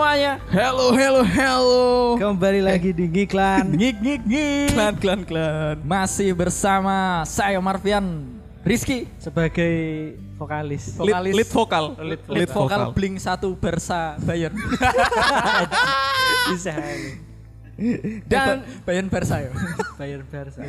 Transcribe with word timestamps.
Semuanya. 0.00 0.40
Hello, 0.48 0.96
hello, 0.96 1.20
hello. 1.20 1.84
Kembali 2.16 2.64
lagi 2.64 2.88
di 2.88 3.04
Giklan. 3.04 3.76
Ngik 3.76 3.96
ngik 4.04 4.22
ngik. 4.24 4.72
Klan, 4.72 4.94
klan, 4.96 5.20
klan. 5.28 5.76
Masih 5.84 6.32
bersama 6.32 7.20
saya 7.28 7.60
Marvian 7.60 8.24
Rizky 8.64 9.04
sebagai 9.20 10.16
vokalis. 10.40 10.96
Lead, 10.96 11.04
Vokalis. 11.04 11.34
lead 11.36 11.50
vokal. 11.52 11.84
lead, 12.00 12.20
lead 12.32 12.48
vokal 12.48 12.96
Blink 12.96 13.20
1 13.20 13.44
Bersa 13.60 14.16
Bayern. 14.24 14.56
Bisa. 16.48 16.80
Dan 18.24 18.62
Bayern 18.84 19.08
Bersa 19.08 19.40
ya. 19.40 19.50
Bayar 19.96 20.20
Barca. 20.22 20.60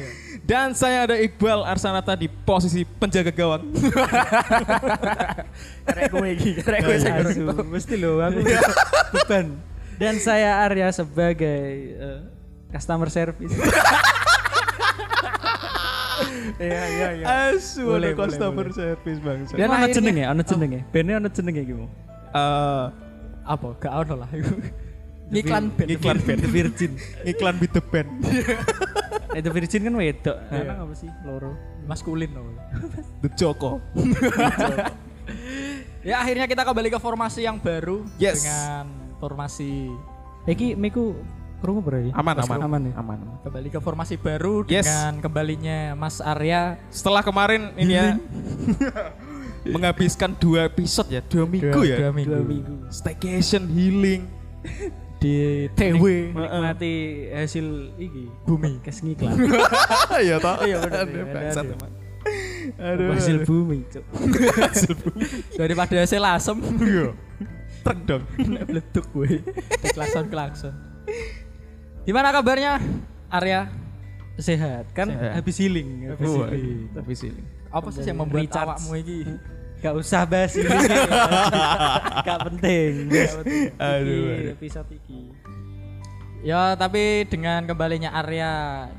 Dan 0.41 0.71
saya 0.71 1.03
ada 1.03 1.15
Iqbal 1.15 1.61
Arsanata 1.61 2.15
di 2.15 2.25
posisi 2.27 2.87
penjaga 2.87 3.29
gawang. 3.29 3.67
Karek 5.83 6.03
gue 6.09 6.27
iki, 6.31 6.51
karek 6.63 6.81
mesti 7.67 7.95
lo 7.99 8.17
aku 8.17 8.39
beban. 9.13 9.59
Dan 9.99 10.17
saya 10.17 10.63
Arya 10.63 10.89
sebagai 10.89 11.61
eh, 11.93 12.19
customer 12.71 13.07
service. 13.07 13.53
Iya 16.57 16.83
iya 16.87 17.07
iya. 17.17 17.25
Asu, 17.51 17.83
Boleh, 17.87 18.13
customer 18.13 18.69
boleh. 18.69 18.71
service 18.71 19.19
bangsa. 19.19 19.53
Dan 19.57 19.67
ono 19.67 19.75
akhirnya- 19.81 19.95
jenenge, 19.97 20.23
ono 20.27 20.41
jenenge. 20.43 20.79
Bene 20.89 21.11
ono 21.17 21.27
jenenge 21.27 21.61
gitu. 21.65 21.85
Eh, 22.31 22.85
Apa? 23.41 23.73
Gak 23.75 23.93
ono 24.05 24.13
lah. 24.21 24.29
Iklan 25.31 25.71
band. 25.71 25.87
Iklan 25.89 26.17
band. 26.19 26.39
The 26.39 26.49
Virgin. 26.49 26.91
iklan 27.23 27.55
with 27.57 27.71
the 27.71 27.83
band. 27.83 28.09
Eh, 29.31 29.39
The 29.39 29.47
Virgin 29.47 29.87
kan 29.87 29.95
wedok. 29.95 30.35
Iya. 30.51 30.59
Enak 30.67 30.77
apa 30.83 30.91
sih? 30.91 31.07
Loro. 31.23 31.55
Maskulin 31.87 32.35
loh. 32.35 32.51
The 33.23 33.29
Joko. 33.31 33.79
Ya 36.01 36.17
akhirnya 36.19 36.49
kita 36.49 36.65
kembali 36.65 36.89
ke 36.89 36.99
formasi 36.99 37.45
yang 37.45 37.55
baru 37.55 38.03
Yes. 38.17 38.41
dengan 38.41 38.89
formasi 39.21 39.87
Iki 40.43 40.73
miku 40.73 41.13
krungu 41.61 41.79
berarti. 41.79 42.09
Aman, 42.11 42.35
aman. 42.41 42.57
Aman 42.59 42.81
ya. 42.89 42.93
Aman. 42.97 43.19
kembali 43.39 43.69
ke 43.69 43.79
formasi 43.79 44.17
baru 44.17 44.65
Yes. 44.65 44.89
dengan 44.89 45.21
kembalinya 45.21 45.93
Mas 45.93 46.17
Arya 46.19 46.81
Setelah 46.89 47.21
kemarin 47.21 47.69
ini 47.77 47.93
ya 47.93 48.17
menghabiskan 49.63 50.33
dua 50.35 50.65
episode 50.65 51.05
ya, 51.07 51.21
dua 51.21 51.45
minggu 51.45 51.69
dua, 51.69 51.85
ya. 51.85 51.97
dua 52.01 52.11
minggu, 52.11 52.33
Dua 52.33 52.41
minggu. 52.43 52.73
Staycation 52.89 53.69
healing. 53.69 54.25
Di 55.21 55.69
TW 55.77 56.33
Menikmati 56.33 56.93
hasil 57.29 57.93
iki 57.95 58.25
Bumi. 58.41 58.81
podcast 58.81 59.05
ngiklan. 59.05 59.37
Iya 60.25 60.35
toh. 60.41 60.55
Iya, 60.65 60.77
bener, 60.81 61.05
Aduh, 62.77 63.09
iya, 63.09 63.17
hasil 63.17 63.37
bumi, 63.43 63.85
Cuk. 63.85 64.05
hasil 64.65 64.93
bumi. 64.93 65.21
daripada 65.53 65.93
hasil 65.97 66.21
asem 66.21 66.57
Iya. 66.81 67.13
Truk 67.81 67.99
dong. 68.05 68.23
leduk 68.67 69.05
gue 69.11 69.41
klakson 69.89 70.25
klakson 70.29 70.73
gimana 72.01 72.29
kabarnya 72.29 72.77
Arya 73.27 73.69
Sehat 74.37 74.89
kan 74.91 75.09
Sehat. 75.09 75.37
habis 75.37 75.57
healing, 75.57 75.89
habis 76.07 76.29
Wah, 76.29 76.49
healing. 76.49 76.89
Tapi 76.93 77.13
sih. 77.13 77.29
apa 77.69 77.87
sih 77.89 78.01
yang 78.03 78.17
membuat 78.19 78.49
awakmu 78.51 78.93
ini 78.95 79.17
Gak 79.81 79.93
usah 79.93 80.21
bahas 80.23 80.53
ini. 80.55 80.69
Gak 82.21 82.39
penting. 82.47 82.91
Gak 83.07 83.31
penting. 83.41 83.67
Aduh, 83.75 84.53
episode 84.53 84.89
iki. 84.91 85.21
ya 86.41 86.73
tapi 86.73 87.21
dengan 87.23 87.61
kembalinya 87.63 88.09
Arya 88.11 88.49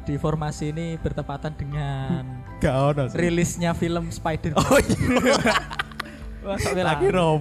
di 0.02 0.14
formasi 0.14 0.70
ini 0.70 0.94
bertepatan 0.96 1.50
dengan 1.52 2.22
Gak 2.58 2.70
ono 2.70 3.02
sih. 3.06 3.18
rilisnya 3.18 3.74
film 3.74 4.10
Spider 4.10 4.54
Oh 4.54 4.78
iya. 4.78 5.42
Wah, 6.42 6.58
Lagi 6.58 7.06
Cok. 7.06 7.18
Oh 7.18 7.38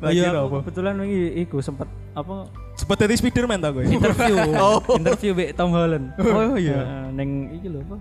Lagi 0.00 0.18
aku 0.20 0.30
ropo. 0.32 0.56
kebetulan 0.60 0.94
iki 1.00 1.22
iku 1.42 1.58
sempat 1.58 1.86
apa 2.12 2.50
Sempat 2.74 2.98
dari 3.00 3.14
Spiderman 3.14 3.58
tau 3.58 3.70
gue. 3.72 3.86
interview 3.88 4.34
Oh. 4.62 4.78
interview 4.92 5.30
Mbak 5.32 5.50
Tom 5.54 5.70
Holland. 5.70 6.06
Oh, 6.18 6.54
iya. 6.54 6.76
Heeh, 6.76 7.04
neng 7.12 7.30
iki 7.52 7.66
lho 7.66 7.82
apa? 7.82 7.96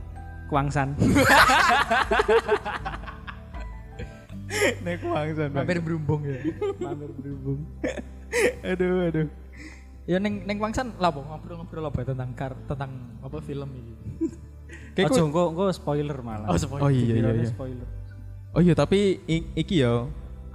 Kuangsan. 0.46 0.94
Nek 4.82 5.00
wangsan. 5.02 5.50
mampir 5.52 5.78
berumbung 5.80 6.22
ya 6.22 6.40
Mampir 6.78 7.10
berhubung. 7.14 7.60
Aduh, 8.70 9.08
aduh. 9.08 9.28
ya 10.06 10.18
neng 10.20 10.44
neng 10.44 10.58
Wangsan 10.60 10.94
lah 11.00 11.10
Bang. 11.10 11.26
ngobrol-ngobrol 11.26 11.88
apa 11.88 12.04
ya 12.04 12.14
tentang 12.14 12.30
kar 12.36 12.54
tentang 12.66 12.92
apa 13.20 13.38
film 13.40 13.70
ini 13.72 13.94
Kayak 14.94 15.12
ku- 15.12 15.20
engko 15.24 15.44
engko 15.52 15.66
spoiler 15.72 16.18
malah. 16.20 16.48
Oh, 16.48 16.56
spoiler. 16.56 16.84
Oh 16.84 16.90
iya 16.90 17.16
iya 17.16 17.32
iya. 17.34 17.48
spoiler. 17.48 17.88
Oh 18.52 18.62
iya 18.62 18.74
tapi 18.74 19.20
iki 19.54 19.82
ya. 19.82 20.08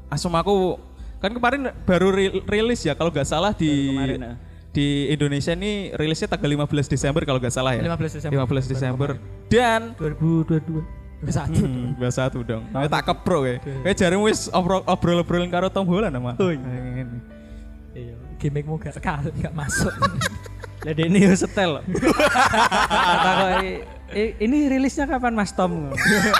Asum 0.08 0.32
aku 0.32 0.80
kan 1.20 1.28
kemarin 1.30 1.68
baru 1.84 2.08
ri- 2.10 2.40
rilis 2.44 2.80
ya 2.82 2.92
kalau 2.92 3.08
nggak 3.08 3.28
salah 3.28 3.52
di 3.52 3.92
kemarin, 3.92 4.20
ah. 4.24 4.36
di 4.72 5.08
Indonesia 5.08 5.52
ini 5.52 5.92
rilisnya 5.92 6.24
tanggal 6.26 6.48
15 6.48 6.88
Desember 6.88 7.22
kalau 7.22 7.36
nggak 7.36 7.52
salah 7.52 7.76
ya. 7.76 7.84
15 7.84 8.16
Desember. 8.16 8.36
15 8.48 8.72
Desember. 8.72 9.10
Dan 9.46 9.92
2022. 9.96 10.99
Satu 11.28 11.60
hmm, 11.60 12.00
bahasa 12.00 12.24
satu 12.24 12.40
dong. 12.40 12.64
Kayak 12.72 12.90
tak 12.90 13.02
kepro 13.04 13.38
kayak. 13.44 13.60
Kayak 13.84 13.96
jarimu 13.96 14.24
wis 14.24 14.48
obrol 14.50 14.80
obrol 14.84 15.20
obrolin 15.20 15.52
karo 15.52 15.68
Tom 15.68 15.84
Holland 15.84 16.16
sama. 16.16 16.32
Oh, 16.40 16.48
iya. 16.48 17.04
Iya 17.92 18.14
gimmickmu 18.40 18.80
gak 18.80 18.96
sekali 18.96 19.28
gak 19.36 19.52
masuk 19.52 19.92
Lah 20.88 20.96
Deni 20.96 21.20
yo 21.20 21.36
setel. 21.36 21.68
loh. 21.76 21.84
Kata 21.84 23.30
kok 23.36 23.50
"I- 23.60 23.84
i- 24.16 24.34
ini 24.40 24.64
rilisnya 24.64 25.04
kapan 25.04 25.36
Mas 25.36 25.52
Tom? 25.52 25.92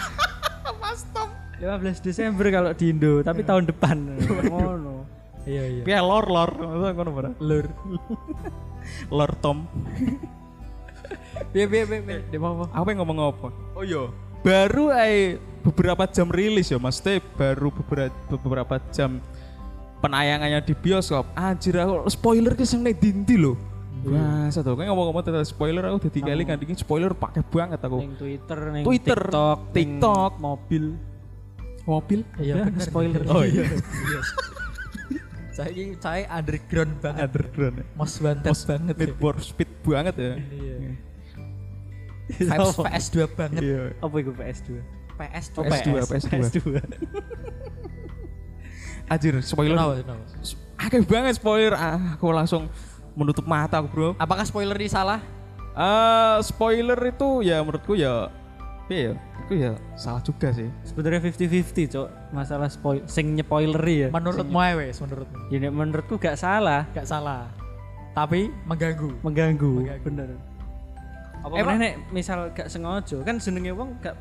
Mas 0.83 1.05
Tom. 1.13 1.29
15 1.61 2.01
Desember 2.01 2.49
kalau 2.49 2.73
di 2.73 2.89
Indo, 2.89 3.21
tapi 3.21 3.45
tahun 3.45 3.69
depan. 3.69 4.01
Ngono. 4.49 5.05
iya 5.45 5.69
iya 5.69 5.83
Kayak 5.85 6.03
lor 6.03 6.25
lor. 6.25 6.51
Ngono 6.57 7.11
ora? 7.13 7.31
lur 7.37 7.69
Lor 9.13 9.31
Tom. 9.37 9.69
biar 11.53 11.69
biar 11.69 11.85
biar 11.85 12.01
biar 12.01 12.21
dia 12.31 12.39
mau 12.39 12.55
apa 12.55 12.65
Apa 12.73 12.87
yang 12.89 12.99
ngomong 13.05 13.19
apa? 13.29 13.49
Oh 13.77 13.85
iya. 13.85 14.09
Baru 14.41 14.89
ay 14.89 15.37
beberapa 15.61 16.09
jam 16.09 16.29
rilis 16.33 16.73
ya, 16.73 16.81
Mas. 16.81 17.01
Teh 17.01 17.21
baru 17.21 17.69
beberapa 17.69 18.15
beberapa 18.41 18.75
jam 18.93 19.21
penayangannya 20.01 20.61
di 20.65 20.75
bioskop. 20.75 21.29
Anjir 21.37 21.77
aku 21.77 22.09
spoiler 22.09 22.57
ki 22.57 22.65
sing 22.65 22.81
dindi 22.83 23.37
lho. 23.37 23.55
Biasa 24.01 24.65
tuh, 24.65 24.81
kayak 24.81 24.89
ngomong-ngomong 24.89 25.21
tentang 25.21 25.45
spoiler 25.45 25.85
aku 25.85 26.09
udah 26.09 26.13
tiga 26.13 26.33
kali 26.33 26.49
ngandingin 26.49 26.79
spoiler 26.81 27.13
pakai 27.13 27.45
banget 27.45 27.85
aku. 27.85 28.01
Ning 28.01 28.17
Twitter, 28.17 28.59
ning 28.73 28.85
Twitter, 28.89 29.21
TikTok, 29.29 29.59
TikTok. 29.77 30.33
mobil. 30.41 30.85
Mobil. 31.85 32.21
Iya 32.41 32.65
bener. 32.65 32.81
spoiler. 32.81 33.21
Oh 33.29 33.45
iya. 33.45 33.69
Saya 35.51 35.77
ini 35.77 35.93
saya 36.01 36.25
underground 36.33 36.95
banget. 37.05 37.27
Underground. 37.29 37.77
Most 37.99 38.17
wanted 38.25 38.49
Most 38.49 38.65
banget. 38.65 38.95
Need 38.97 39.13
ya. 39.13 39.21
for 39.21 39.37
speed 39.45 39.69
banget 39.85 40.15
ya. 40.17 40.33
Iya. 40.41 40.77
Vibes 42.39 42.71
Apa? 42.79 42.83
PS2 42.91 43.17
banget. 43.35 43.63
Iya. 43.63 43.83
Apa 43.99 44.15
itu 44.23 44.31
PS2? 44.35 44.69
PS2. 45.19 45.57
Oh, 45.59 45.65
PS2, 45.67 45.89
PS2. 46.07 46.31
PS2. 46.33 46.59
Anjir, 49.11 49.35
spoiler. 49.43 49.77
Kenapa, 49.77 49.95
kenapa? 50.07 50.25
Akeh 50.81 51.03
banget 51.05 51.35
spoiler. 51.37 51.75
Ah, 51.75 52.15
aku 52.15 52.31
langsung 52.31 52.71
menutup 53.19 53.45
mata 53.45 53.83
aku, 53.83 53.89
Bro. 53.91 54.09
Apakah 54.17 54.47
spoiler 54.47 54.79
ini 54.79 54.89
salah? 54.89 55.19
Eh, 55.75 56.39
spoiler 56.43 56.99
itu 57.07 57.47
ya 57.47 57.63
menurutku 57.63 57.95
ya 57.95 58.27
iya 58.91 59.15
ya, 59.15 59.15
itu 59.47 59.55
ya 59.55 59.73
salah 59.95 60.19
juga 60.19 60.51
sih. 60.51 60.67
Sebenarnya 60.83 61.23
50-50, 61.23 61.95
Cok. 61.95 62.09
Masalah 62.35 62.67
spoil 62.67 63.07
sing 63.07 63.39
nyepoileri 63.39 64.07
ya. 64.07 64.09
Menurutmu 64.11 64.59
ae 64.59 64.75
wes, 64.75 64.99
menurutmu. 64.99 65.47
Ya 65.55 65.71
menurutku 65.71 66.19
gak 66.19 66.35
salah, 66.35 66.91
Gak 66.91 67.07
salah. 67.07 67.47
Tapi 68.19 68.51
mengganggu. 68.67 69.15
mengganggu. 69.23 69.75
Mengganggu. 69.87 70.07
Bener. 70.11 70.29
Apa 71.41 71.55
meneh 71.57 71.77
nek 71.77 71.95
misal 72.11 72.51
gak 72.51 72.69
sengaja 72.69 73.17
kan 73.21 73.37
jenenge 73.37 73.73
wong 73.73 73.97
gak 73.99 74.13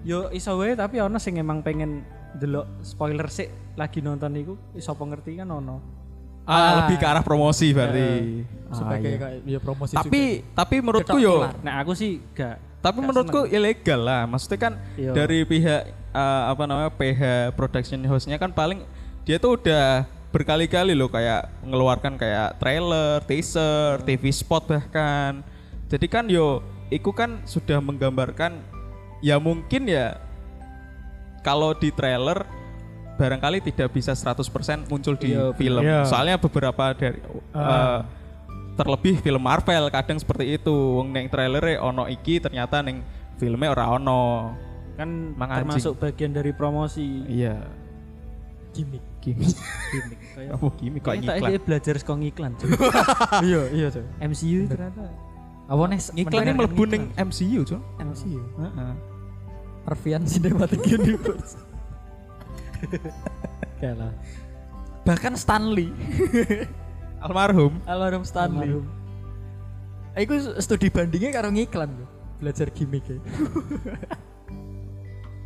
yo 0.00 0.30
iso 0.30 0.54
wae 0.54 0.72
tapi 0.72 0.98
ono 0.98 1.16
sing 1.16 1.34
emang 1.34 1.60
pengen 1.60 2.04
delok 2.34 2.66
spoiler 2.80 3.26
sih 3.26 3.46
lagi 3.74 3.98
nonton 3.98 4.30
iku 4.34 4.54
iso 4.72 4.90
apa 4.90 5.02
ngerti 5.04 5.36
kan 5.36 5.48
ono. 5.48 5.76
Ah, 6.44 6.52
Ah. 6.52 6.72
lebih 6.84 6.96
ke 6.96 7.06
arah 7.06 7.22
promosi 7.22 7.72
berarti. 7.72 8.44
Ah, 8.68 8.76
Sebagai 8.76 9.08
iya. 9.08 9.18
kayak 9.18 9.38
ya 9.46 9.58
promosi 9.58 9.92
tapi 9.92 10.22
tapi 10.52 10.74
menurutku 10.78 11.16
yo. 11.16 11.48
Nah, 11.58 11.80
aku 11.80 11.92
sih 11.92 12.20
gak 12.30 12.60
tapi 12.78 13.00
gak 13.00 13.06
menurutku 13.06 13.40
seneng. 13.42 13.56
ilegal 13.56 14.00
lah. 14.00 14.22
Maksudnya 14.26 14.58
kan 14.60 14.72
Iya. 14.94 15.12
dari 15.12 15.38
pihak 15.42 15.82
eh, 16.12 16.42
apa 16.46 16.62
namanya 16.64 16.92
PH 16.92 17.22
production 17.52 17.98
hostnya 18.04 18.36
kan 18.36 18.52
paling 18.52 18.84
dia 19.24 19.40
tuh 19.40 19.56
udah 19.56 20.04
berkali-kali 20.30 20.92
loh 20.92 21.08
kayak 21.08 21.48
mengeluarkan 21.62 22.14
kayak 22.14 22.58
trailer, 22.58 23.24
teaser, 23.24 24.04
TV 24.04 24.28
spot 24.28 24.68
bahkan. 24.68 25.40
Jadi 25.94 26.06
kan 26.06 26.26
yo 26.26 26.58
itu 26.90 27.10
kan 27.10 27.38
sudah 27.44 27.78
menggambarkan 27.78 28.58
ya 29.20 29.38
mungkin 29.38 29.86
ya 29.86 30.18
kalau 31.40 31.70
di 31.72 31.88
trailer 31.88 32.42
barangkali 33.14 33.62
tidak 33.62 33.94
bisa 33.94 34.10
100% 34.10 34.42
muncul 34.84 35.14
di 35.14 35.30
Iya, 35.30 35.54
film. 35.54 35.80
iya. 35.80 36.02
Soalnya 36.02 36.34
beberapa 36.34 36.90
dari 36.92 37.22
eh, 37.54 37.98
terlebih 38.74 39.22
film 39.22 39.38
Marvel 39.40 39.86
kadang 39.88 40.18
seperti 40.18 40.58
itu. 40.58 40.74
Wong 40.98 41.14
neng 41.14 41.30
trailer 41.30 41.78
ono 41.78 42.10
iki 42.10 42.42
ternyata 42.42 42.82
neng 42.82 43.06
filmnya 43.36 43.70
ora 43.70 43.86
ono. 43.92 44.50
kan 44.94 45.10
Mang 45.34 45.50
termasuk 45.50 45.98
bagian 45.98 46.30
dari 46.30 46.50
promosi 46.50 47.22
Iya. 47.26 47.58
gimmick. 48.70 49.02
Gimik. 49.18 49.54
gimmick 49.90 50.20
kayak 50.34 50.50
Apa 50.52 50.66
gimik 50.76 51.00
kok 51.00 51.14
iklan? 51.16 51.40
dia 51.48 51.58
belajar 51.58 51.94
sekong 51.96 52.22
iklan 52.22 52.52
iya, 53.46 53.62
iya. 53.70 53.88
MCU 54.20 54.68
ternyata 54.68 55.08
Apa 55.64 55.82
nih? 55.88 56.00
Ini 56.12 56.52
mlebu 56.52 56.84
ning 56.84 57.02
MCU, 57.16 57.64
Cuk. 57.64 57.80
MCU. 57.96 58.42
Heeh. 58.60 58.92
Arvian 59.84 60.24
Cinematic 60.24 60.80
Universe. 60.84 61.60
Kayak 63.80 63.96
lah. 64.00 64.12
Bahkan 65.04 65.36
Stanley. 65.36 65.92
Almarhum. 67.24 67.80
Almarhum 67.84 68.24
Stanley. 68.24 68.72
Almarhum. 68.72 68.86
Iku 70.14 70.34
studi 70.60 70.88
bandingnya 70.88 71.32
karo 71.32 71.48
ngiklan. 71.52 71.90
Belajar 72.40 72.68
gimmick 72.72 73.04
ya. 73.08 73.18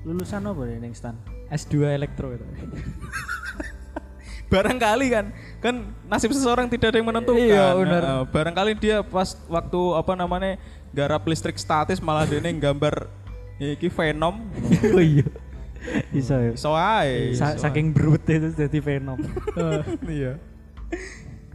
lulusan 0.07 0.41
apa 0.47 0.63
ya 0.65 0.79
ning 0.81 0.95
stan? 0.97 1.19
S2 1.53 1.85
elektro 1.93 2.33
itu. 2.33 2.45
Barangkali 4.49 5.07
kan 5.13 5.27
kan 5.61 5.75
nasib 6.09 6.33
seseorang 6.33 6.73
tidak 6.73 6.93
ada 6.93 6.99
yang 6.99 7.09
menentukan. 7.09 7.37
Iya, 7.37 7.77
benar. 7.77 8.03
Heeh, 8.03 8.23
barangkali 8.33 8.73
dia 8.81 8.97
pas 9.05 9.37
waktu 9.45 9.81
apa 9.93 10.13
namanya 10.17 10.57
garap 10.97 11.23
listrik 11.29 11.61
statis 11.61 12.01
malah 12.01 12.25
dia 12.25 12.41
gambar 12.41 13.13
iki 13.61 13.93
Venom. 13.93 14.49
oh 14.97 15.03
iya. 15.05 15.29
Bisa 16.09 16.41
ya. 16.41 16.53
Iso 16.57 16.73
ae. 16.73 17.37
Sa- 17.37 17.61
saking 17.61 17.93
brut 17.93 18.25
itu 18.25 18.49
jadi 18.57 18.79
Venom. 18.81 19.21
ae. 19.53 19.85
iya. 20.25 20.41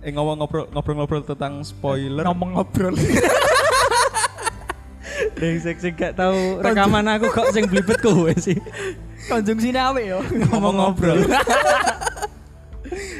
Eh 0.04 0.12
ngomong 0.12 0.44
ngobrol 0.44 0.66
ngobrol-ngobrol 0.69 1.24
tentang 1.24 1.63
spoiler. 1.63 2.28
Ngomong 2.28 2.60
ngobrol. 2.60 2.94
Brengsek 5.34 5.80
sing 5.84 5.94
gak 5.95 6.19
tahu 6.19 6.60
rekaman 6.60 7.07
aku 7.07 7.31
kok 7.31 7.56
sing 7.56 7.66
blibet 7.66 7.98
kowe 8.04 8.30
sih. 8.36 8.60
Konjungsinya 9.31 9.95
apa 9.95 10.00
ya? 10.04 10.19
Ngomong 10.51 10.75
ngobrol. 10.75 11.24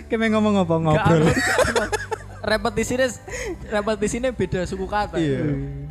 Keme 0.06 0.30
ngomong 0.30 0.54
apa 0.60 0.76
ngobrol. 0.76 1.24
repetisinya 2.44 3.08
repetisinya 3.70 4.30
beda 4.30 4.64
suku 4.64 4.84
kata. 4.84 5.16
Iya. 5.16 5.40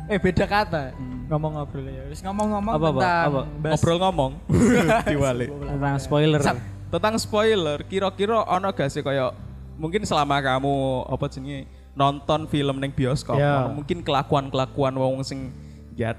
Eh 0.05 0.17
beda 0.17 0.45
kata. 0.45 0.93
Ngomong 1.25 1.51
ngobrol 1.55 1.87
ya. 1.87 2.03
Terus 2.07 2.21
ngomong-ngomong 2.21 2.73
Apa, 2.73 2.87
tentang 2.89 3.23
Apa? 3.25 3.41
bahas- 3.57 3.73
Ngobrol 3.73 3.97
ngomong. 3.99 4.31
Diwalik. 5.09 5.49
Tentang 5.49 5.95
spoiler. 5.97 6.39
Sat. 6.39 6.57
tentang 6.93 7.17
spoiler 7.17 7.81
kira-kira 7.81 8.45
ono 8.45 8.69
gak 8.69 8.85
sih 8.85 9.01
kayak 9.01 9.33
mungkin 9.73 10.05
selama 10.05 10.37
kamu 10.37 10.73
apa 11.09 11.25
jenenge 11.25 11.65
nonton 11.97 12.45
film 12.45 12.77
neng 12.77 12.93
bioskop 12.93 13.33
ono 13.33 13.73
mungkin 13.73 14.05
kelakuan-kelakuan 14.05 14.93
wong 14.93 15.25
sing 15.25 15.49
ya 15.93 16.09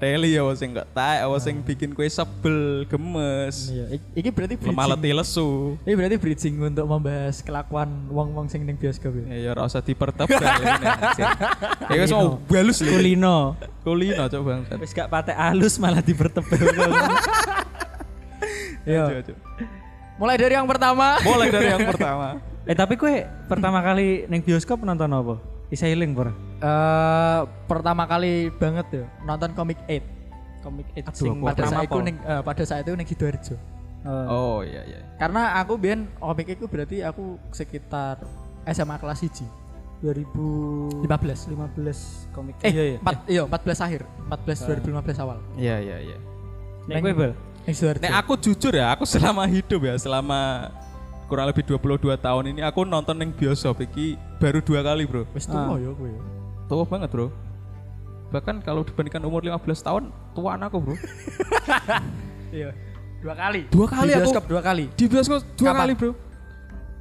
wong 0.41 0.55
sing 0.55 0.71
gak 0.71 0.87
taek 0.91 1.27
wong 1.27 1.41
sing 1.41 1.55
bikin 1.59 1.91
kue 1.91 2.07
sebel 2.07 2.87
gemes 2.87 3.67
Iya, 3.67 3.85
iki 4.15 4.29
berarti 4.31 4.55
lemah 4.55 4.71
bridging. 4.71 4.91
letih 4.95 5.11
lesu 5.19 5.49
Ini 5.83 5.93
berarti 5.93 6.15
bridging 6.15 6.55
untuk 6.57 6.85
membahas 6.87 7.43
kelakuan 7.43 7.89
wong-wong 8.07 8.47
sing 8.47 8.63
ning 8.63 8.79
bioskop 8.79 9.11
ya. 9.11 9.23
ya 9.27 9.37
ya 9.37 9.49
ora 9.51 9.67
usah 9.67 9.83
dipertebal 9.83 10.39
ya 11.91 11.97
wis 11.99 12.11
mau 12.11 12.39
balus 12.47 12.79
lho 12.79 12.95
Kulino. 12.95 13.37
kulino 13.83 14.23
coba 14.25 14.43
bangsat 14.55 14.77
Wis 14.79 14.91
gak 14.91 15.09
patek 15.09 15.35
halus 15.35 15.75
malah 15.75 15.99
dipertebal. 15.99 16.59
Iya. 18.85 19.17
Ayo. 19.17 19.33
Mulai 20.15 20.37
dari 20.37 20.53
yang 20.53 20.69
pertama. 20.69 21.17
mulai 21.25 21.49
dari 21.49 21.73
yang 21.73 21.81
pertama 21.91 22.37
eh 22.65 22.73
tapi 22.73 22.97
kue 22.97 23.25
pertama 23.45 23.81
kali 23.81 24.25
neng 24.25 24.41
bioskop 24.41 24.81
nonton 24.81 25.09
apa? 25.09 25.37
Isa 25.69 25.85
Iling 25.85 26.13
pernah? 26.13 26.33
Eh 26.65 27.39
pertama 27.69 28.09
kali 28.09 28.49
banget 28.57 28.87
ya 28.89 29.05
nonton 29.21 29.53
Comic 29.53 29.77
8. 29.85 30.15
Komik 30.65 30.89
it 30.97 31.05
Aduh, 31.05 31.13
sing 31.13 31.29
aku 31.37 31.45
Pada 31.45 31.61
pertama 31.61 31.69
saat 31.77 31.85
itu 31.85 31.99
ning 32.01 32.15
eh, 32.25 32.41
pada 32.41 32.63
saat 32.65 32.81
itu 32.81 32.93
ning 32.97 33.05
Sidoarjo. 33.05 33.55
Oh. 34.05 34.25
oh 34.29 34.57
iya 34.65 34.81
iya 34.85 35.01
Karena 35.21 35.61
aku 35.61 35.77
biyen 35.77 36.09
komik 36.17 36.57
itu 36.57 36.65
berarti 36.65 37.05
aku 37.05 37.37
sekitar 37.53 38.25
SMA 38.65 38.97
kelas 38.97 39.21
1. 39.21 39.45
2015 40.01 41.05
15. 41.53 42.33
komik. 42.35 42.53
Eh, 42.65 42.73
iya 42.73 42.83
iya. 42.93 42.97
empat, 43.01 43.15
iya 43.29 43.41
14 43.45 43.85
akhir. 43.85 44.01
14 44.29 44.81
2015 44.89 45.23
awal. 45.23 45.37
iya 45.57 45.77
iya 45.81 45.97
iya 46.01 46.17
Nek 46.89 47.01
kowe 47.01 47.13
bel. 47.13 47.33
Nek 48.01 48.13
aku 48.13 48.33
jujur 48.37 48.73
ya, 48.73 48.93
aku 48.93 49.09
selama 49.13 49.45
hidup 49.49 49.81
ya, 49.89 49.97
selama 49.97 50.69
kurang 51.25 51.49
lebih 51.49 51.65
22 51.65 52.13
tahun 52.21 52.43
ini 52.53 52.61
aku 52.61 52.85
nonton 52.85 53.17
yang 53.17 53.33
bioskop 53.33 53.81
iki 53.81 54.13
baru 54.37 54.61
dua 54.61 54.85
kali, 54.85 55.09
Bro. 55.09 55.25
Wis 55.33 55.49
Ah. 55.49 55.73
tuwa 55.73 55.81
ya 55.81 55.89
kowe. 55.93 56.34
Tua 56.65 56.83
banget, 56.83 57.09
Bro. 57.09 57.29
Bahkan 58.29 58.61
kalau 58.61 58.81
dibandingkan 58.81 59.21
umur 59.21 59.41
15 59.41 59.61
tahun, 59.79 60.03
tuaan 60.33 60.61
aku, 60.61 60.77
Bro. 60.81 60.95
Iya. 62.49 62.71
Dua 63.19 63.35
kali. 63.35 63.61
Dua 63.67 63.87
kali 63.89 64.07
Di 64.07 64.13
aku. 64.15 64.21
bioskop 64.23 64.43
dua 64.47 64.61
kali. 64.61 64.85
Di 64.93 65.05
bioskop 65.09 65.41
dua 65.55 65.67
Kapan? 65.67 65.79
kali, 65.81 65.93
Bro. 65.93 66.11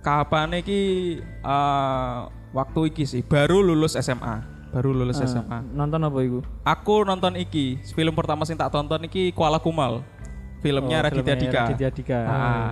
Kapan 0.01 0.49
iki 0.59 0.81
eh, 1.23 2.19
waktu 2.51 2.81
iki 2.91 3.05
sih, 3.05 3.23
baru 3.23 3.63
lulus 3.63 3.95
SMA. 3.95 4.43
Baru 4.69 4.91
lulus 4.91 5.23
Ah, 5.23 5.31
SMA. 5.31 5.59
Nonton 5.71 6.03
apa 6.03 6.19
iku? 6.21 6.43
Aku 6.61 7.07
nonton 7.07 7.39
iki, 7.39 7.79
film 7.95 8.11
pertama 8.13 8.43
sing 8.43 8.59
tak 8.59 8.69
tonton 8.69 9.07
iki 9.07 9.31
Kuala 9.31 9.63
Kumal. 9.63 10.03
Filmnya 10.59 10.99
Oh, 10.99 11.05
Raditya 11.07 11.37
Dika. 11.39 11.63
Raditya 11.71 11.91
Dika. 11.95 12.19
Ah, 12.27 12.71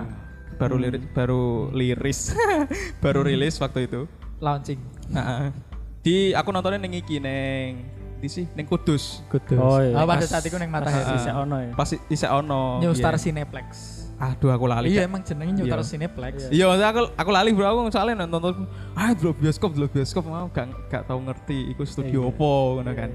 baru 0.59 0.75
liris, 0.75 1.03
baru 1.15 1.41
liris, 1.71 2.19
baru 3.05 3.23
rilis 3.23 3.55
waktu 3.55 3.87
itu. 3.87 4.01
Launching. 4.43 4.81
Nah, 5.07 5.55
di 6.03 6.35
aku 6.35 6.51
nontonnya 6.51 6.83
neng 6.83 6.93
iki 6.93 7.17
neng 7.17 7.87
di 8.19 8.27
sih 8.27 8.45
neng 8.55 8.67
Kudus. 8.67 9.23
Kudus. 9.27 9.59
Oh, 9.59 9.79
iya. 9.83 9.99
Ah, 9.99 10.07
pada 10.07 10.23
saat 10.23 10.43
itu 10.43 10.55
Pas 10.55 10.67
Matahari. 10.67 11.15
sisa 11.15 11.31
ono 11.35 11.55
ya. 11.59 11.71
Pas 11.75 11.89
isa 11.91 12.27
ono. 12.31 12.79
New 12.79 12.91
iya. 12.91 12.99
Star 12.99 13.15
Cineplex. 13.15 13.67
Aduh 14.15 14.51
aku 14.51 14.63
lali. 14.67 14.95
Iya 14.95 15.03
emang 15.07 15.23
jenenge 15.23 15.51
New 15.59 15.67
Iya. 15.67 15.75
Star 15.75 15.83
Cineplex. 15.83 16.33
Iya, 16.47 16.63
maksudnya 16.71 16.89
aku 16.91 17.01
aku 17.15 17.29
lali 17.31 17.49
bro 17.51 17.67
aku 17.67 17.79
soalnya 17.91 18.23
nonton 18.23 18.67
ah 18.95 19.11
dulu 19.11 19.31
bioskop 19.43 19.75
dulu 19.75 19.91
bioskop 19.91 20.23
mau 20.23 20.47
gak 20.51 20.71
gak 20.87 21.03
tahu 21.03 21.19
ngerti 21.27 21.71
iku 21.75 21.83
studio 21.83 22.19
Iya. 22.23 22.31
opo 22.31 22.51
ngono 22.79 22.91
kan. 22.95 23.09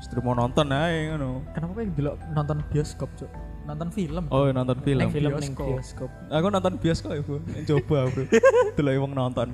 Justru 0.00 0.18
mau 0.24 0.32
nonton 0.32 0.66
aja 0.72 1.14
ngono. 1.14 1.44
Kenapa 1.52 1.72
kowe 1.76 1.84
delok 1.84 2.16
nonton 2.32 2.58
bioskop, 2.72 3.10
Cuk? 3.20 3.30
nonton 3.70 3.88
film. 3.94 4.24
Oh, 4.34 4.50
nonton 4.50 4.78
film. 4.82 4.98
Neng 4.98 5.14
film 5.14 5.30
ning 5.38 5.54
bioskop. 5.54 6.10
bioskop. 6.10 6.10
Aku 6.32 6.46
nonton 6.50 6.72
bioskop 6.80 7.10
ya, 7.14 7.22
Bu. 7.22 7.36
Coba, 7.68 7.98
Bro. 8.10 8.22
Delok 8.76 8.94
wong 9.06 9.12
nonton. 9.14 9.48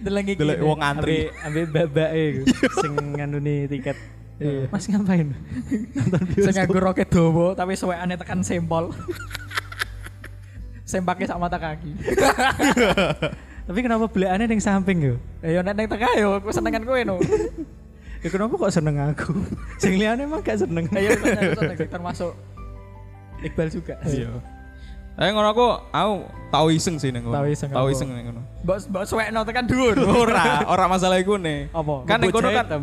Deleng 0.00 0.24
iki. 0.24 0.40
Delok 0.40 0.58
wong 0.64 0.80
antri. 0.80 1.28
Ambek 1.44 1.64
babake 1.68 2.20
iku 2.32 2.42
sing 2.80 2.92
nganduni 3.18 3.68
tiket. 3.68 3.98
Iya. 4.38 4.70
Mas 4.70 4.86
ngapain? 4.86 5.34
Nonton 5.92 6.20
Sing 6.22 6.32
bioskop. 6.32 6.54
nganggo 6.54 6.78
roket 6.80 7.08
dawa 7.10 7.46
tapi 7.58 7.72
suwekane 7.76 8.14
tekan 8.16 8.40
sempol. 8.40 8.94
Sempake 10.88 11.28
sak 11.28 11.36
mata 11.36 11.60
kaki. 11.60 11.92
Tapi 13.68 13.84
kenapa 13.84 14.08
belakane 14.08 14.48
ning 14.48 14.64
samping 14.64 15.04
yo? 15.04 15.14
Ya 15.44 15.48
yo 15.50 15.60
nek 15.60 15.76
neng 15.76 15.84
tengah 15.84 16.16
yo 16.16 16.40
aku 16.40 16.48
senengan 16.48 16.88
kowe 16.88 16.96
no. 17.04 17.20
Ya 18.18 18.28
kenapa 18.28 18.54
kok 18.56 18.70
seneng 18.70 18.96
aku? 18.98 19.30
Sing 19.76 19.94
liyane 19.94 20.24
emang 20.24 20.40
gak 20.40 20.58
seneng. 20.58 20.90
Ayo 20.90 21.14
seneng 21.14 21.74
sih, 21.74 21.86
termasuk 21.86 22.32
Iqbal 23.38 23.68
juga. 23.68 23.94
Iya. 24.02 24.34
Eh 25.14 25.30
ngono 25.30 25.50
aku 25.50 25.66
aku 25.90 26.12
tau 26.48 26.66
iseng 26.68 26.94
sih 26.96 27.10
ngono. 27.10 27.30
Tau 27.30 27.46
iseng 27.46 27.70
Tau 27.70 27.86
iseng 27.86 28.10
ning 28.10 28.26
ngono. 28.26 28.42
Mbok 28.62 28.78
mbok 28.86 29.04
suwekno 29.04 29.40
tekan 29.42 29.66
dhuwur. 29.66 29.94
Ora, 29.98 30.62
ora 30.64 30.84
masalah 30.86 31.18
iku 31.18 31.34
nih. 31.34 31.70
Apa? 31.70 32.02
Kan 32.04 32.18
kono 32.28 32.50
kan 32.50 32.66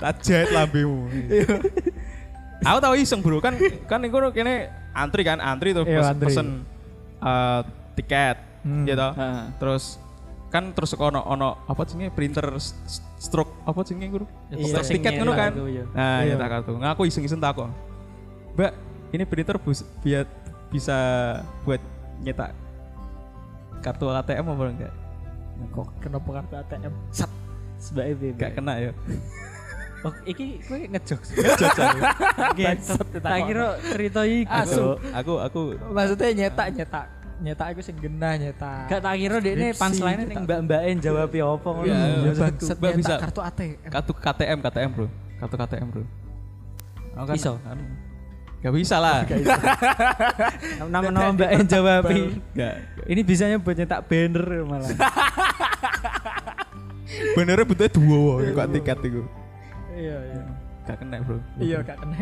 tak 0.00 0.14
jahit 0.22 0.50
lambemu. 0.50 1.06
Aku 2.60 2.78
tau 2.80 2.94
iseng 2.94 3.20
bro 3.20 3.38
kan 3.38 3.54
kan 3.86 4.02
kono 4.04 4.30
kene 4.30 4.66
antri 4.90 5.22
kan 5.22 5.38
antri 5.38 5.70
terus 5.70 5.86
Iya, 5.86 5.98
pes- 6.02 6.10
antri. 6.10 6.26
pesen 6.26 6.46
eh, 7.20 7.60
tiket 7.94 8.36
Hmm. 8.58 8.82
gitu. 8.84 9.08
Heeh. 9.14 9.42
Terus 9.62 10.02
kan 10.48 10.72
terus 10.72 10.96
ono 10.96 11.20
ono 11.20 11.60
apa 11.64 11.84
jenenge 11.84 12.08
printer 12.08 12.56
stroke 13.20 13.52
apa 13.62 13.84
jenenge 13.84 14.08
guru? 14.10 14.26
Iya, 14.48 14.80
Stroke 14.80 14.96
tiket 14.96 15.12
ngono 15.20 15.32
kan. 15.32 15.52
iya. 15.68 15.84
Nah, 15.92 16.18
Iya. 16.24 16.34
nyetak 16.34 16.48
kartu. 16.48 16.72
Nah, 16.76 16.90
aku 16.92 17.02
iseng-iseng 17.04 17.36
takon. 17.36 17.68
Mbak, 18.56 18.72
ini 19.12 19.24
printer 19.24 19.56
bus, 19.60 19.84
biar 20.00 20.24
bisa 20.68 20.96
buat 21.62 21.80
nyetak 22.20 22.56
kartu 23.78 24.08
ATM 24.08 24.46
apa 24.48 24.62
enggak? 24.66 24.94
Kok 25.70 25.88
kenapa 26.00 26.28
kartu 26.40 26.54
ATM? 26.56 26.92
Sat. 27.12 27.30
Sebab 27.78 28.04
itu. 28.08 28.34
Enggak 28.34 28.52
kena 28.56 28.72
ya. 28.80 28.92
Oh, 29.98 30.14
iki 30.24 30.62
kowe. 30.62 30.78
Jokes 31.02 31.30
aku. 31.34 31.98
Bangsat, 32.54 33.06
Tak 33.18 33.38
kira 33.44 33.66
cerita. 33.82 34.20
Cuk. 34.64 34.96
aku 35.10 35.32
aku 35.42 35.60
Maksudnya 35.90 36.46
nyetak 36.46 37.06
nyetak 37.38 37.66
aku 37.70 37.80
sing 37.80 37.96
genah 37.96 38.34
nyetak. 38.34 38.86
Gak 38.86 39.00
tak 39.00 39.14
kira 39.14 39.36
dia 39.38 39.52
ini 39.52 39.66
Skripsi, 39.68 39.80
punchline 39.80 40.18
ning 40.24 40.38
mbak-mbakin 40.42 40.96
jawab 40.98 41.30
ya 41.30 41.44
apa 41.48 41.68
ngono. 41.68 41.86
Iya, 41.86 41.96
Ya 42.20 42.92
bisa. 42.94 43.14
kartu 43.16 43.40
ATM. 43.40 43.88
kartu 43.88 44.12
KTM 44.12 44.58
KTM 44.60 44.90
bro 44.92 45.06
kartu 45.38 45.56
KTM 45.56 45.86
bro 45.88 46.04
Aku 47.14 47.26
kan- 47.26 47.34
Iso? 47.34 47.54
kan, 47.60 47.78
Gak 48.58 48.74
bisa 48.74 48.98
lah 48.98 49.22
Nama-nama 50.82 51.30
mbak 51.30 51.50
jawab. 51.66 52.10
Ini 53.04 53.20
bisanya 53.22 53.56
buat 53.56 53.74
nyetak 53.74 54.02
banner 54.04 54.46
malah. 54.62 54.90
Benernya 57.34 57.64
butuhnya 57.64 57.90
dua 57.90 58.18
Kok 58.52 58.66
tiket 58.70 58.98
itu 59.00 59.22
Iya 59.90 60.16
iya. 60.20 60.42
Gak 60.84 60.96
kena 60.98 61.16
bro 61.20 61.38
Iya 61.56 61.78
gak 61.82 61.96
kena. 61.98 62.16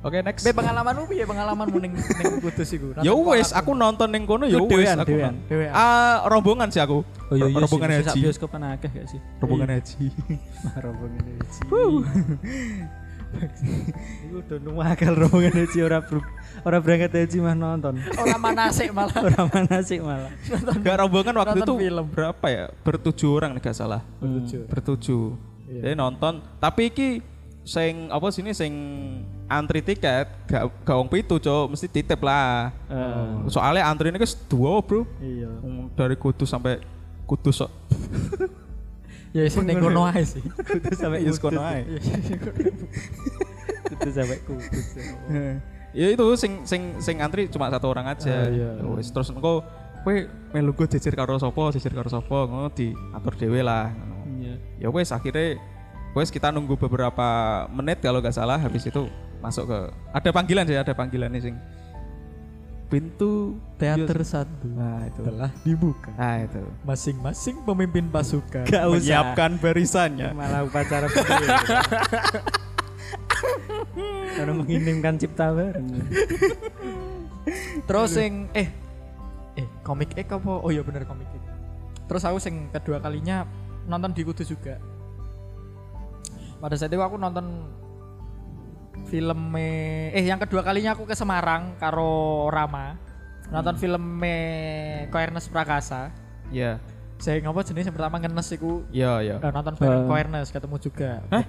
Oke 0.00 0.16
next 0.18 0.42
Be 0.42 0.50
pengalamanmu 0.50 1.04
piye 1.04 1.22
pengalamanmu 1.22 1.76
ning 1.78 1.92
ning 1.92 2.40
Kudus 2.40 2.70
iku? 2.70 2.96
Ya 2.98 3.12
wes 3.12 3.52
aku 3.52 3.72
nonton 3.72 4.08
yang 4.08 4.24
kono 4.24 4.44
ya 4.44 4.56
Lu 4.56 4.64
wes 4.64 4.72
dewean, 4.88 4.96
aku 4.96 5.10
dewean. 5.10 5.34
Dewean. 5.44 5.72
Ah 5.72 6.24
rombongan 6.24 6.68
sih 6.68 6.80
aku 6.80 7.04
Oh 7.28 7.34
iya 7.34 7.46
iya. 7.46 7.60
Rombongan 7.60 7.88
sih, 7.90 7.96
sak 7.98 8.08
haji 8.08 8.20
bioskop 8.22 8.48
kan 8.48 8.62
akeh 8.66 8.90
gak 8.90 9.06
sih? 9.06 9.20
Rombongan 9.38 9.68
haji 9.72 10.06
rombongan 10.84 11.22
haji. 11.22 11.60
Iku 14.26 14.42
udah 14.42 14.58
nuwakal 14.58 15.12
rombongan 15.14 15.54
haji 15.54 15.78
ora 15.80 15.98
ber- 16.00 16.26
ora 16.60 16.78
berangkat 16.78 17.12
haji 17.14 17.38
mah 17.38 17.54
nonton. 17.54 17.94
Ora 18.12 18.36
manasik 18.36 18.90
malah. 18.90 19.14
Ora 19.22 19.42
mana 19.46 19.76
sih 19.80 20.00
malah. 20.00 20.32
Gak 20.80 20.96
rombongan 20.98 21.34
waktu 21.36 21.60
Nonton 21.60 21.66
itu 21.68 21.74
film. 21.78 22.04
berapa 22.08 22.46
ya 22.48 22.64
Bertujuh 22.80 23.30
orang 23.30 23.50
nih 23.52 23.62
gak 23.62 23.76
salah 23.76 24.00
Bertujuh. 24.16 24.62
Bertujuh 24.66 25.24
Iya. 25.70 25.86
Jadi 25.86 25.94
nonton 25.94 26.42
Tapi 26.58 26.90
iki 26.90 27.08
Sing 27.70 28.10
apa 28.10 28.26
sini 28.28 28.50
sing 28.50 28.72
antri 29.46 29.78
tiket 29.78 30.26
gak 30.44 30.62
gak 30.82 30.96
wong 30.96 31.06
pitu 31.06 31.38
cok 31.38 31.70
mesti 31.70 31.86
titip 31.86 32.18
lah 32.18 32.74
Heeh. 32.86 33.46
soalnya 33.46 33.86
antri 33.86 34.10
ini 34.10 34.18
kan 34.18 34.26
dua 34.46 34.78
bro 34.78 35.06
Iya. 35.18 35.50
Hmm, 35.56 35.86
dari 35.94 36.14
kudus 36.14 36.50
sampai 36.50 36.82
kudus 37.24 37.62
kok 37.62 37.70
Ya 39.30 39.46
wis 39.46 39.54
ning 39.56 39.78
kono 39.78 40.02
ae 40.02 40.26
sih. 40.26 40.42
Kudu 40.42 40.90
sampai 40.90 41.22
Yes, 41.22 41.38
kono 41.38 41.62
kudus. 41.62 41.70
ae. 41.70 41.82
Kudu 43.86 44.10
sampai 44.10 44.38
kudus. 44.42 44.86
ya 45.98 46.06
itu 46.10 46.26
sing 46.34 46.52
sing 46.62 46.98
sing 46.98 47.18
antri 47.18 47.46
cuma 47.46 47.70
satu 47.70 47.90
orang 47.90 48.10
aja 48.10 48.26
Ah, 48.30 48.46
iya. 48.50 48.70
Wes, 48.90 49.10
terus 49.10 49.30
engko 49.30 49.62
kowe 50.02 50.16
melu 50.50 50.72
go 50.72 50.82
jejer 50.82 51.12
karo 51.12 51.36
sapa 51.36 51.70
jejer 51.70 51.92
karo 51.92 52.08
sapa 52.08 52.46
ngono 52.46 52.70
diatur 52.70 53.34
dhewe 53.36 53.60
lah. 53.62 53.94
Iya. 54.40 54.54
ya 54.80 54.88
wes 54.88 55.12
akhirnya 55.12 55.60
wes 56.10 56.28
kita 56.28 56.50
nunggu 56.50 56.74
beberapa 56.76 57.26
menit 57.70 58.02
kalau 58.02 58.18
nggak 58.18 58.34
salah 58.34 58.58
habis 58.58 58.82
itu 58.82 59.06
masuk 59.38 59.66
ke 59.66 59.78
ada 60.10 60.30
panggilan 60.30 60.64
sih 60.64 60.74
ada 60.74 60.90
panggilan 60.90 61.30
nih 61.30 61.42
sing 61.42 61.54
pintu 62.90 63.54
Teater 63.78 64.18
bios- 64.18 64.34
satu 64.34 64.66
nah 64.66 65.06
itu 65.06 65.22
telah 65.22 65.50
dibuka. 65.62 66.10
nah 66.18 66.42
itu 66.42 66.58
Masing-masing 66.82 67.62
pemimpin 67.62 68.10
pasukan. 68.10 68.66
Gak 68.66 68.82
usah. 68.82 68.98
menyiapkan 68.98 69.50
barisannya 69.56 70.34
Malah 70.34 70.66
upacara. 70.66 71.06
Karena 74.30 74.52
menginimkan 74.52 75.14
cipta 75.16 75.54
bareng. 75.54 75.86
Terus 77.86 78.10
sing 78.10 78.50
eh 78.52 78.68
eh 79.54 79.66
komik 79.82 80.14
X 80.14 80.26
apa? 80.26 80.52
Oh 80.58 80.70
iya 80.70 80.82
bener 80.82 81.06
komik. 81.06 81.26
Terus 82.06 82.22
aku 82.26 82.42
sing 82.42 82.68
kedua 82.70 82.98
kalinya 82.98 83.46
nonton 83.86 84.10
di 84.10 84.22
Kudus 84.22 84.50
juga. 84.50 84.82
Pada 86.60 86.76
saat 86.76 86.92
itu 86.92 87.00
aku 87.00 87.16
nonton 87.16 87.66
film 89.08 89.56
eh 89.56 90.22
yang 90.22 90.38
kedua 90.38 90.60
kalinya 90.60 90.94
aku 90.94 91.02
ke 91.02 91.16
Semarang 91.16 91.74
karo 91.76 92.46
Rama. 92.48 92.94
Nonton 93.50 93.74
film 93.76 94.22
Koernes 95.10 95.48
Prakasa. 95.48 96.14
ya 96.50 96.78
Saya 97.16 97.36
ngapa 97.40 97.60
jenis 97.62 97.84
yang 97.84 97.92
pertama 97.92 98.16
ngenes 98.16 98.48
iku 98.50 98.80
ya 98.88 99.20
ya 99.20 99.36
eh, 99.36 99.52
nonton 99.52 99.76
bareng 99.76 100.04
Eh. 100.04 100.08
Koernes 100.08 100.48
ketemu 100.48 100.76
juga. 100.78 101.20
Hah? 101.28 101.44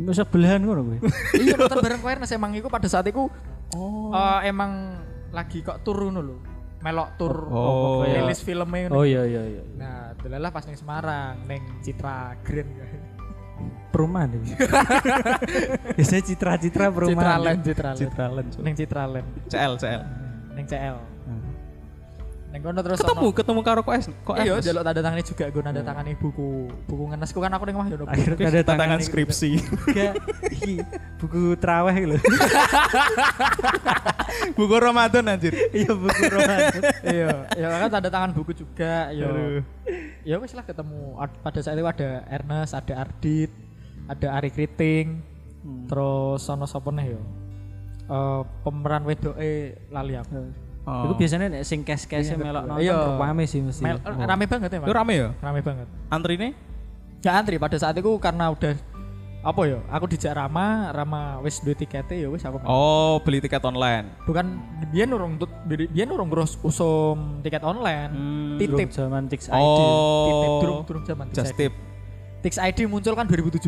Masa 0.00 0.24
belahan 0.24 0.64
ngono 0.64 0.80
kowe. 0.80 0.96
iya 1.44 1.54
nonton 1.56 1.80
bareng 1.80 2.00
Koernes 2.00 2.30
emang 2.30 2.54
iku 2.54 2.68
pada 2.68 2.88
saat 2.88 3.04
itu 3.04 3.28
oh 3.74 4.12
eh, 4.12 4.48
emang 4.48 4.96
lagi 5.30 5.60
kok 5.60 5.82
turun 5.82 6.16
lho. 6.16 6.36
Melok 6.80 7.20
tur 7.20 7.34
Oh. 7.52 8.00
rilis 8.00 8.40
filmnya 8.40 8.88
Oh 8.88 9.04
iya 9.04 9.28
iya 9.28 9.42
iya. 9.44 9.62
Nah, 9.76 10.16
delalah 10.16 10.48
pas 10.48 10.64
ning 10.64 10.80
Semarang, 10.80 11.36
ning 11.44 11.60
Citra 11.84 12.40
Grand. 12.40 12.70
Perumahan 14.00 14.28
ini. 14.32 14.48
Biasanya 16.00 16.22
citra-citra 16.24 16.88
Citra 16.88 16.90
perumahan. 16.90 17.36
Land, 17.36 17.60
Citra 17.60 17.92
Land. 17.92 18.00
Citraland 18.00 18.48
Cuk. 18.48 18.60
Ning 18.64 18.74
Citra 18.74 19.02
Land, 19.04 19.28
CL 19.46 19.74
CL 19.76 20.02
ning 20.50 20.66
CL. 20.66 20.98
Ning 22.50 22.66
kono 22.66 22.82
terus 22.82 22.98
ketemu 22.98 23.22
ono- 23.22 23.30
ketemu 23.30 23.60
karo 23.62 23.80
kok 23.80 23.94
kok 24.26 24.34
Iya, 24.34 24.58
jaluk 24.58 24.82
tanda 24.82 24.98
tangane 24.98 25.22
juga 25.22 25.44
gue 25.46 25.62
nanda 25.62 25.82
tangani 25.86 26.18
buku 26.18 26.66
buku 26.90 27.04
ngenesku 27.14 27.38
kan 27.38 27.54
aku 27.54 27.62
yo 27.62 27.94
ono 27.94 28.02
buku. 28.02 28.10
Akhirnya 28.10 28.36
tanda 28.42 28.60
tantangan 28.66 28.98
tangan 28.98 29.00
skripsi 29.06 29.50
iki 30.58 30.82
buku 31.22 31.54
traweh 31.62 31.94
lho. 32.10 32.18
buku 34.58 34.74
Ramadan 34.76 35.24
anjir 35.30 35.54
Iya 35.70 35.92
buku 35.94 36.22
Ramadan. 36.26 36.82
Iya, 37.06 37.30
ya 37.54 37.66
kan 37.70 37.88
tanda 37.90 38.10
tangan 38.10 38.30
buku 38.34 38.50
juga, 38.56 39.14
yo. 39.14 39.30
Aduh. 39.30 39.62
Ya 40.26 40.36
wis 40.42 40.50
lah 40.50 40.66
ketemu. 40.66 41.22
Ad- 41.22 41.38
Pada 41.40 41.58
saat 41.62 41.78
itu 41.78 41.86
ada 41.86 42.26
Ernest, 42.26 42.74
ada 42.74 42.94
Ardit, 42.98 43.50
ada 44.10 44.28
Ari 44.34 44.50
Kriting, 44.50 45.22
terus 45.86 46.40
sono 46.40 46.64
sapa 46.64 46.90
neh 46.90 47.06
yo. 47.08 47.22
Eh, 48.04 48.42
pemeran 48.60 49.02
wedoke 49.02 49.50
lali 49.88 50.14
aku. 50.14 50.50
Oh. 50.82 51.06
Itu 51.06 51.14
biasanya 51.14 51.46
nek 51.48 51.62
sing 51.62 51.80
kes-kese 51.80 52.34
melok 52.34 52.66
nonton 52.66 52.82
Iya. 52.82 52.96
rame 53.14 53.44
sih 53.44 53.60
mesti. 53.60 53.84
Mel- 53.84 54.00
Oh. 54.00 54.16
rame 54.18 54.44
banget 54.44 54.68
ya, 54.68 54.78
Mas. 54.78 54.86
itu 54.86 54.94
rame 54.96 55.14
ya 55.14 55.28
Rame 55.38 55.60
banget. 55.60 55.86
antri 56.08 56.34
nih 56.34 56.52
Ya 57.20 57.36
antri 57.36 57.54
pada 57.54 57.76
saat 57.76 57.92
itu 57.94 58.08
karena 58.16 58.48
udah 58.48 58.72
apa 59.40 59.60
ya? 59.62 59.76
Aku 59.90 60.04
dijak 60.06 60.32
Rama, 60.34 60.88
Rama 60.90 61.20
wis 61.40 61.60
duwe 61.60 61.72
tiketnya 61.74 62.16
ya 62.18 62.28
wis 62.28 62.40
aku. 62.42 62.60
oh 62.62 63.20
beli 63.20 63.38
tiket 63.38 63.60
online 63.62 64.08
Bukan 64.24 64.56
dia 64.88 65.04
nurung 65.04 65.36
tut 65.36 65.52
dia 65.68 66.04
nurung 66.04 66.28
terus 66.28 66.56
usum 66.58 67.38
tiket 67.40 67.60
online. 67.60 68.10
Hmm. 68.10 68.56
Titip 68.56 68.88
zaman 68.90 69.28
Tix 69.28 69.46
ID. 69.46 69.54
oh 69.54 70.24
titip 70.26 70.50
durung 70.58 70.80
durung 70.82 71.04
zaman 71.04 71.24
just 71.30 71.52
Tix 71.52 71.54
ID. 71.54 71.60
tip 71.60 71.72
Tix 72.40 72.56
ID 72.56 72.88
muncul 72.88 73.12
kan 73.12 73.28
2017. 73.28 73.60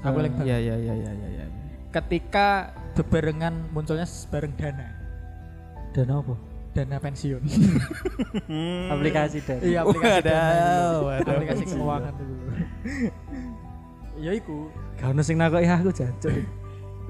Aku 0.00 0.08
Hmm, 0.08 0.20
eling 0.20 0.34
banget. 0.34 0.46
ya 0.46 0.58
ya 0.58 0.76
ya 0.78 0.94
ya 0.94 1.12
ya 1.12 1.28
ya 1.28 1.44
Ketika 1.90 2.48
bebarengan 2.94 3.68
munculnya 3.70 4.06
bareng 4.30 4.54
Dana. 4.54 4.88
Dan 5.92 6.08
apa? 6.08 6.34
Dana 6.72 6.96
pensiun. 6.96 7.42
Aplikasi 8.88 9.44
dan. 9.44 9.60
iya, 9.60 9.84
aplikasi 9.84 10.24
Dana. 10.24 10.40
Wadaw, 10.40 10.88
itu. 10.88 11.04
wadaw. 11.04 11.32
Aplikasi 11.36 11.62
keuangan 11.68 12.12
itu. 12.16 12.34
Ya 14.20 14.30
iku. 14.30 14.68
Gak 15.00 15.08
ono 15.08 15.22
sing 15.24 15.34
nakoki 15.34 15.66
aku 15.66 15.90
jancuk. 15.90 16.30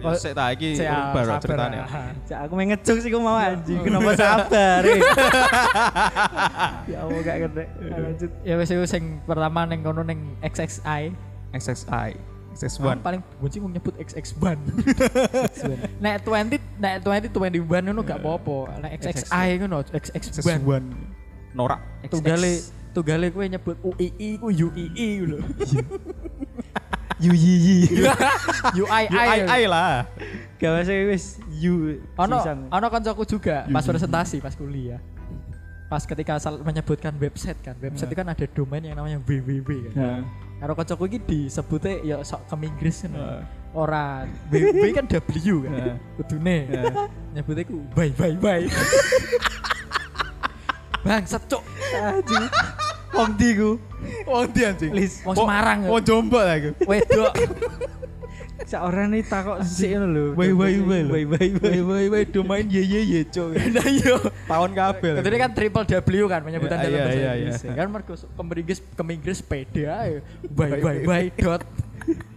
Ya 0.02 0.18
sik 0.18 0.32
ta 0.34 0.44
iki 0.50 0.68
urung 0.76 1.08
baru 1.10 1.30
sabar, 1.30 1.40
ceritane. 1.40 1.76
ah. 1.78 2.10
Cak 2.26 2.38
aku 2.42 2.52
main 2.52 2.68
ngecuk 2.70 2.96
sih 2.98 3.08
ku 3.08 3.18
mau 3.18 3.38
anjing. 3.38 3.78
Kenapa 3.80 4.10
sabar? 4.12 4.80
eh? 4.82 4.98
ya 6.92 6.96
Allah 7.02 7.20
gak 7.22 7.36
kena. 7.40 7.64
Lanjut. 7.80 8.30
Ya 8.42 8.54
wis 8.58 8.68
iku 8.68 8.84
sing 8.84 9.22
pertama 9.22 9.62
ning 9.64 9.80
kono 9.80 10.02
ning 10.02 10.34
XXI. 10.42 11.14
XXI, 11.52 12.16
Aku 12.52 12.84
XX1. 12.84 12.96
paling 13.00 13.20
benci 13.40 13.56
mau 13.58 13.68
nyebut 13.68 13.94
XX 13.96 14.26
ban. 14.36 14.58
nek 16.04 16.20
20 16.20 16.60
nek 16.76 16.94
20 17.00 17.32
20 17.32 17.64
ban 17.64 17.82
ngono 17.86 18.02
gak 18.02 18.18
apa-apa. 18.20 18.82
Nek 18.82 18.90
XXI 19.00 19.48
ngono 19.60 19.86
XX 19.88 20.24
ban. 20.42 20.60
XX1. 20.60 20.82
Norak. 21.52 21.80
Tunggale 22.08 22.52
tunggale 22.92 23.32
kowe 23.32 23.44
nyebut 23.44 23.76
UII 23.80 24.28
ku 24.36 24.48
UII 24.48 25.08
lho. 25.24 25.38
UII. 27.22 27.78
UI 28.82 29.62
lah. 29.70 30.10
Gak 30.58 30.70
masuk 30.74 30.96
wis 31.14 31.24
yu. 31.54 32.02
Ono 32.18 32.36
ono 32.70 32.86
kancaku 32.90 33.22
juga 33.26 33.66
pas 33.70 33.86
presentasi 33.86 34.42
pas 34.42 34.54
kuliah. 34.58 34.98
Pas 35.86 36.02
ketika 36.02 36.40
asal 36.40 36.58
menyebutkan 36.64 37.14
website 37.20 37.60
kan. 37.62 37.76
Website 37.78 38.10
itu 38.10 38.16
kan 38.16 38.28
ada 38.32 38.46
domain 38.50 38.82
yang 38.82 38.96
namanya 38.96 39.20
www 39.22 39.70
kan. 39.92 39.94
Nah. 39.94 40.20
Karo 40.62 40.72
kancaku 40.78 41.02
iki 41.10 41.18
disebutnya 41.22 41.92
ya 42.02 42.16
sok 42.26 42.46
ke 42.50 42.54
Inggris 42.66 43.06
kan. 43.06 43.12
Heeh. 43.14 43.40
Ora 43.72 44.26
www 44.50 44.84
kan 44.92 45.06
W 45.08 45.56
kan. 45.64 45.96
Kudune. 46.18 46.58
Nyebutnya 47.32 47.62
ku 47.64 47.76
bye 47.94 48.12
bye 48.14 48.36
bye. 48.36 48.66
Bang, 51.02 51.26
secuk. 51.26 51.66
Anjing. 51.98 52.46
Wong 53.12 53.30
di 53.36 53.48
ku. 53.54 53.70
Wong 54.24 54.46
di 54.50 54.60
anjing. 54.64 54.92
Lis. 54.92 55.20
Wong 55.22 55.36
Semarang. 55.36 55.78
ya. 55.84 55.88
Wong 55.92 56.02
Jombang 56.02 56.44
lagi. 56.48 56.68
Wedok. 56.84 57.32
Sak 58.62 58.78
ora 58.88 59.04
nih 59.10 59.26
takok 59.26 59.58
sik 59.66 59.90
ngono 59.98 60.06
lho. 60.06 60.24
Wai, 60.38 60.54
wai, 60.54 60.78
wai 60.80 61.00
lho. 61.04 61.12
Wai 61.12 61.24
wai 61.26 61.48
wai. 61.60 61.78
Woi 61.82 62.04
woi 62.08 62.22
domain 62.24 62.64
ye 62.70 62.80
ye 62.80 63.00
ye 63.04 63.20
cok. 63.26 63.52
Nah 63.74 63.86
iya. 63.90 64.16
Tahun 64.48 64.70
kabel. 64.72 65.14
Kudune 65.20 65.36
kan 65.36 65.50
triple 65.52 65.84
W 65.84 66.26
kan 66.30 66.40
penyebutan 66.40 66.76
Iya, 66.78 66.84
dalam 66.86 66.94
iya, 66.96 67.04
bahasa 67.04 67.18
iya, 67.20 67.32
Inggris. 67.36 67.60
iya. 67.60 67.72
Kan 67.76 67.86
mergo 67.90 68.14
ke 68.16 68.54
Inggris 68.62 68.78
ke 68.80 69.02
Inggris 69.12 69.38
pede 69.44 69.82
ae. 69.90 70.12
Bye 70.48 70.78
bye 70.80 71.00
bye 71.04 71.28
dot. 71.36 71.62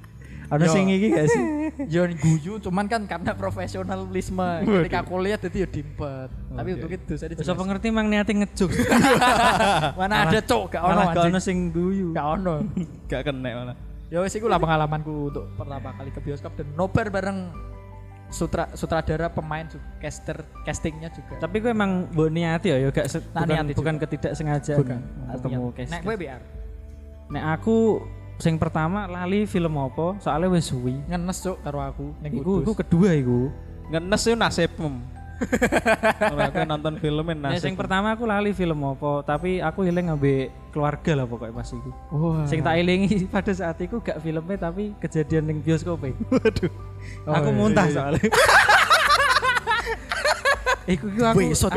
Ada 0.46 0.66
sing 0.68 0.86
iki 0.88 1.08
gak 1.10 1.28
sih? 1.28 1.44
Yo 1.94 2.06
guyu 2.12 2.54
cuman 2.60 2.86
kan 2.86 3.02
karena 3.04 3.34
profesionalisme 3.34 4.48
ketika 4.80 5.02
kuliah 5.02 5.38
jadi 5.38 5.58
ya 5.64 5.70
dimpet. 5.70 6.30
Tapi 6.30 6.70
untuk 6.74 6.92
itu 6.92 7.14
saya 7.16 7.34
Wis 7.34 7.46
apa 7.46 7.64
ngerti 7.64 7.88
mang 7.90 8.08
niate 8.08 8.32
ngejuk. 8.32 8.70
Mana 10.00 10.26
ada 10.26 10.40
cok 10.40 10.64
gak 10.70 10.82
ono 10.82 11.02
gak 11.12 11.26
ono 11.28 11.40
sing 11.40 11.70
guyu. 11.70 12.12
Gak 12.12 12.28
ono. 12.36 12.54
Gak 13.06 13.22
kena 13.24 13.50
malah. 13.54 13.76
Ya 14.06 14.22
wis 14.22 14.32
iku 14.32 14.46
lah 14.46 14.58
pengalamanku 14.58 15.34
untuk 15.34 15.46
pertama 15.54 15.90
kali 15.92 16.10
ke 16.10 16.22
bioskop 16.22 16.54
dan 16.54 16.70
nobar 16.74 17.10
bareng 17.10 17.50
sutra 18.28 18.70
sutradara 18.74 19.30
pemain 19.30 19.66
caster 19.98 20.46
castingnya 20.62 21.10
juga. 21.10 21.38
Tapi 21.40 21.58
gue 21.58 21.72
emang 21.72 22.06
mbok 22.10 22.30
niati 22.30 22.70
ya, 22.70 22.78
ya 22.80 22.90
gak 22.90 23.08
se- 23.08 23.22
Nah, 23.28 23.42
bukan, 23.42 23.48
niati 23.48 23.74
bukan 23.74 23.96
juga. 23.96 24.04
ketidaksengajaan 24.06 24.78
Bukan. 24.78 25.00
ketemu 25.32 25.58
Niat. 25.64 25.76
cast. 25.76 25.92
Nek 25.92 26.02
kowe 26.02 26.16
biar 26.16 26.42
Nek 27.26 27.44
aku 27.52 27.76
sing 28.40 28.60
pertama 28.60 29.08
lali 29.08 29.48
film 29.48 29.76
apa? 29.80 30.20
Soalnya 30.20 30.52
wis 30.52 30.68
suwi. 30.68 30.96
ngenes 31.08 31.40
cok 31.40 31.58
karo 31.64 31.80
aku 31.80 32.06
ning 32.20 32.32
Iku 32.44 32.64
iku 32.64 32.74
kedua 32.76 33.10
iku. 33.16 33.52
Ngenes 33.92 34.22
itu 34.26 34.36
nasibmu. 34.36 34.90
Aku 36.48 36.64
nonton 36.64 36.96
Nek 36.96 37.36
nasib. 37.36 37.60
sing 37.68 37.76
pertama 37.76 38.16
aku 38.16 38.24
lali 38.24 38.56
film 38.56 38.80
apa, 38.88 39.20
tapi 39.28 39.60
aku 39.60 39.84
eling 39.84 40.08
ambek 40.08 40.48
keluarga 40.72 41.12
lah 41.12 41.26
pokoknya 41.28 41.52
pas 41.52 41.70
iku. 41.76 41.92
Wah. 42.16 42.48
Sing 42.48 42.64
tak 42.64 42.80
elingi 42.80 43.24
pada 43.36 43.52
saat 43.52 43.76
itu 43.84 44.00
gak 44.00 44.24
filmnya 44.24 44.56
tapi 44.56 44.96
kejadian 45.04 45.44
ning 45.52 45.60
bioskop. 45.60 46.00
Waduh. 46.32 46.72
aku 47.28 47.50
iya, 47.52 47.58
muntah 47.60 47.88
iya. 47.88 47.96
soalnya. 48.00 48.30
Iku 50.86 51.06
iku 51.10 51.24
aku 51.26 51.40
so 51.58 51.68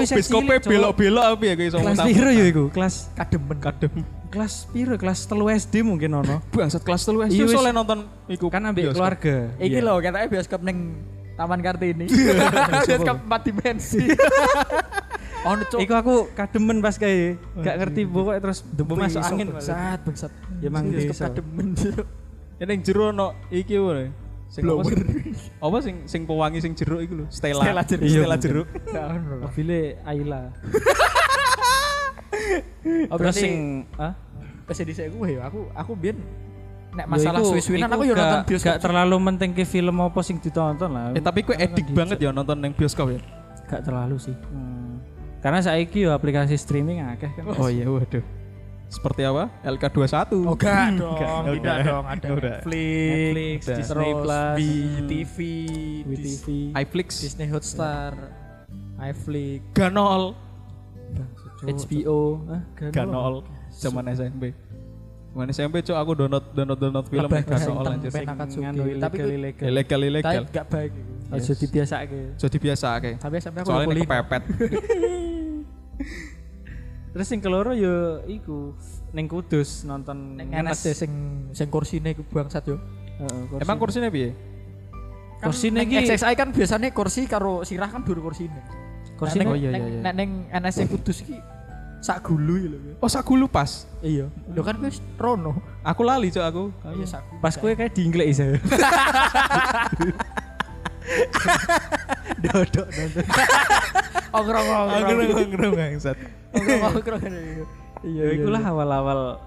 aku- 0.00 0.16
biskopnya 0.16 0.56
cilik, 0.56 0.64
Cok. 0.64 0.70
belok-belok 0.72 1.24
apa 1.28 1.42
ya 1.44 1.54
guys? 1.60 1.72
kelas 1.76 1.98
piro 2.08 2.30
ya 2.32 2.44
iku? 2.48 2.64
Kelas 2.72 2.94
kademen 3.12 3.58
Kadem. 3.60 3.92
Kelas 4.34 4.66
piro? 4.68 4.98
Kelas 4.98 5.24
telu 5.24 5.46
SD 5.46 5.86
mungkin 5.86 6.10
ono. 6.12 6.42
Bangsat 6.54 6.82
kelas 6.82 7.06
telu 7.06 7.22
Iya, 7.22 7.30
SD 7.30 7.40
wis. 7.46 7.54
soalnya 7.54 7.74
nonton 7.74 7.98
iku. 8.26 8.50
Kan 8.50 8.66
ambek 8.66 8.90
bioskop. 8.90 8.98
keluarga. 8.98 9.36
Iki 9.56 9.78
Iya. 9.78 9.86
loh 9.86 9.96
katanya 10.02 10.26
bioskop 10.26 10.60
neng 10.60 10.78
Taman 11.34 11.60
Kartini. 11.62 12.06
bioskop 12.90 13.16
empat 13.22 13.40
dimensi. 13.46 14.02
oh 15.46 15.54
cok. 15.56 15.78
Iku 15.78 15.94
aku 15.94 16.14
kademen 16.34 16.78
pas 16.78 16.94
kayak 16.94 17.38
gak 17.62 17.76
ngerti 17.78 18.00
pokoknya 18.06 18.40
terus 18.42 18.58
debu 18.66 18.92
masuk 18.94 19.22
angin. 19.22 19.46
Bangsat, 19.54 19.98
bangsat. 20.02 20.32
Ya, 20.58 20.66
emang 20.68 20.90
Bioskop 20.90 21.16
kademen. 21.30 21.66
Ini 22.54 22.70
yang 22.70 22.82
jero 22.82 23.10
no 23.10 23.34
iki 23.50 23.78
wae. 23.78 24.10
Sing 24.46 24.62
apa 24.70 24.86
sing 24.86 25.02
apa 25.58 25.76
sing 25.82 25.96
sing 26.06 26.20
pewangi 26.30 26.62
sing 26.62 26.78
jeruk 26.78 27.02
iku 27.02 27.14
lho, 27.18 27.26
Stella. 27.26 27.66
Stella 27.66 27.82
jeruk. 27.82 28.06
Stella 28.06 28.36
Iya, 28.38 28.38
jeruk. 28.38 28.66
Gak 28.86 29.06
Oh, 33.08 33.16
Terus 33.16 33.34
sing 33.34 33.54
ah? 33.96 34.12
pas 34.64 34.76
di 34.76 34.92
saya 34.92 35.08
gue 35.08 35.28
ya, 35.30 35.44
aku 35.44 35.68
aku 35.70 35.92
biar 35.92 36.16
nek 36.94 37.06
masalah 37.06 37.42
suwi-suwinan 37.42 37.90
aku 37.90 38.04
yo 38.04 38.14
gak- 38.14 38.20
nonton 38.20 38.40
bioskop. 38.46 38.68
Gak 38.70 38.80
terlalu 38.80 39.14
penting 39.26 39.50
ke 39.52 39.64
film 39.64 39.96
apa 39.98 40.20
sing 40.20 40.36
ditonton 40.38 40.88
lah. 40.88 41.10
Eh 41.12 41.20
tapi 41.20 41.42
kue 41.42 41.54
edik 41.54 41.90
banget 41.90 42.18
ya 42.18 42.30
nonton 42.30 42.58
yang 42.58 42.72
bioskop 42.72 43.10
ya. 43.10 43.20
Gak 43.66 43.82
terlalu 43.82 44.16
sih. 44.16 44.36
Hmm. 44.48 45.02
Karena 45.38 45.60
saiki 45.60 46.00
yo 46.00 46.10
aplikasi 46.10 46.54
streaming 46.54 47.04
akeh 47.04 47.28
kan. 47.34 47.44
Oh 47.54 47.68
iya 47.68 47.84
waduh. 47.84 48.22
Seperti 48.86 49.26
apa? 49.26 49.50
LK21. 49.66 50.14
Oh 50.44 50.54
gak 50.54 50.94
dong, 51.02 51.18
Enggak, 51.18 51.54
tidak 51.56 51.76
dong. 51.82 52.04
Ada 52.06 52.26
Udah. 52.30 52.56
Netflix, 52.56 53.10
Netflix, 53.10 53.58
Udah. 53.60 53.76
Disney 53.76 53.90
terus 53.90 54.22
Plus, 54.22 54.56
BTV, 54.56 55.38
WTV. 56.06 56.46
iFlix. 56.78 57.08
Disney 57.18 57.48
Hotstar, 57.50 58.12
iFlix, 59.02 59.60
Ganol. 59.74 60.38
HBO, 61.66 62.18
ah, 62.46 62.62
Ganol. 62.90 63.34
Zaman 63.70 64.04
SMP. 64.10 64.54
Zaman 65.32 65.46
SMP 65.50 65.82
cok 65.82 65.96
aku 65.96 66.10
download 66.14 66.44
download 66.52 66.78
download 66.78 67.06
film 67.08 67.26
Lebih 67.26 67.42
Ganol 67.42 67.58
keseneng, 67.58 67.86
anjir. 67.90 68.10
suki. 68.14 68.62
nganu 68.62 68.82
Tapi 69.00 69.16
ilegal 69.18 69.30
ilegal. 69.30 69.64
Ilegal 69.66 70.00
ilegal. 70.04 70.32
tapi 70.42 70.52
gak 70.52 70.66
baik 70.70 70.92
itu. 70.94 71.12
Aja 71.34 71.52
dibiasake. 71.56 72.20
Jadi 72.38 72.56
biasa 72.60 72.86
oke. 72.94 73.10
Tapi 73.18 73.34
sampai 73.40 73.58
aku 73.60 73.68
Soalnya 73.68 73.86
ini 73.90 74.02
kepepet. 74.02 74.42
Terus 77.14 77.26
sing 77.30 77.38
keloro 77.38 77.70
yo 77.70 78.26
iku 78.26 78.74
ning 79.10 79.30
Kudus 79.30 79.86
nonton 79.86 80.34
Ning 80.34 80.50
deh 80.50 80.74
sing 80.74 81.10
sing 81.54 81.70
kursine 81.70 82.10
iku 82.10 82.26
bangsat 82.26 82.66
yo. 82.66 82.78
Heeh, 83.14 83.42
kursi. 83.46 83.62
Emang 83.62 83.76
kursinya 83.78 84.10
piye? 84.10 84.34
Kan 85.38 85.50
Kursine 85.50 85.86
iki- 85.86 86.02
XXI 86.02 86.34
kan 86.34 86.48
biasanya 86.50 86.90
kursi 86.90 87.26
karo 87.26 87.62
sirah 87.62 87.86
kan 87.86 88.02
dulu 88.02 88.30
kursine. 88.30 88.58
kursi 89.14 89.38
Nek- 89.38 89.46
oh 89.46 89.54
iya, 89.54 89.70
iya, 89.70 89.86
iya. 89.86 90.00
Nek 90.02 90.14
ning 90.18 90.30
NSC 90.50 90.90
Kudus 90.90 91.22
iki 91.22 91.38
sak 92.04 92.20
gulu 92.20 92.60
ya 92.60 92.68
lho. 92.68 93.00
Oh 93.00 93.08
sagulu 93.08 93.48
pas. 93.48 93.88
Iya. 94.04 94.28
Lho 94.52 94.60
kan 94.60 94.76
wis 94.84 95.00
rono. 95.16 95.56
Aku 95.80 96.04
lali 96.04 96.28
cok 96.28 96.44
aku. 96.44 96.68
Iya 96.92 97.06
sak. 97.08 97.24
pas 97.40 97.56
kue 97.56 97.72
kayak 97.72 97.96
diinglek 97.96 98.28
isa. 98.28 98.44
Dodok 102.44 102.86
nonton. 102.92 103.24
ogrong 104.36 104.66
Aku 104.68 105.12
ogrong. 105.16 105.28
nongkrong 105.32 105.72
bangsat. 105.72 106.16
Ogrong 106.52 106.82
ogrong. 106.92 107.24
Iya, 108.04 108.24
ikulah 108.36 108.60
awal-awal 108.60 109.40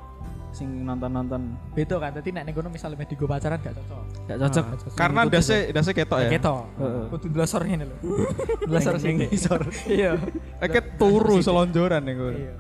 sing 0.58 0.82
nonton-nonton 0.82 1.54
Itu 1.78 2.02
kan 2.02 2.10
tadi 2.17 2.34
nek 2.34 2.50
ning 2.50 2.54
kono 2.58 2.74
misalnya 2.74 2.98
medigo 2.98 3.30
pacaran 3.30 3.62
gak 3.62 3.78
cocok. 3.78 4.02
gak 4.26 4.38
cocok. 4.41 4.65
Karena 4.98 5.22
dase 5.30 5.70
dase 5.70 5.93
ketok 5.93 6.20
ya. 6.26 6.30
Ketok. 6.34 6.65
Heeh. 6.82 7.06
Kudu 7.13 7.26
ndlosor 7.30 7.62
ngene 7.62 7.86
lho. 7.86 7.98
Ndlosor 8.65 8.96
sing 8.98 9.13
ngisor. 9.22 9.62
Iya. 9.86 10.17
Eket 10.58 10.98
turu 10.98 11.38
selonjoran 11.38 12.02
nih 12.02 12.15
gue. 12.17 12.34
Iya. 12.34 12.54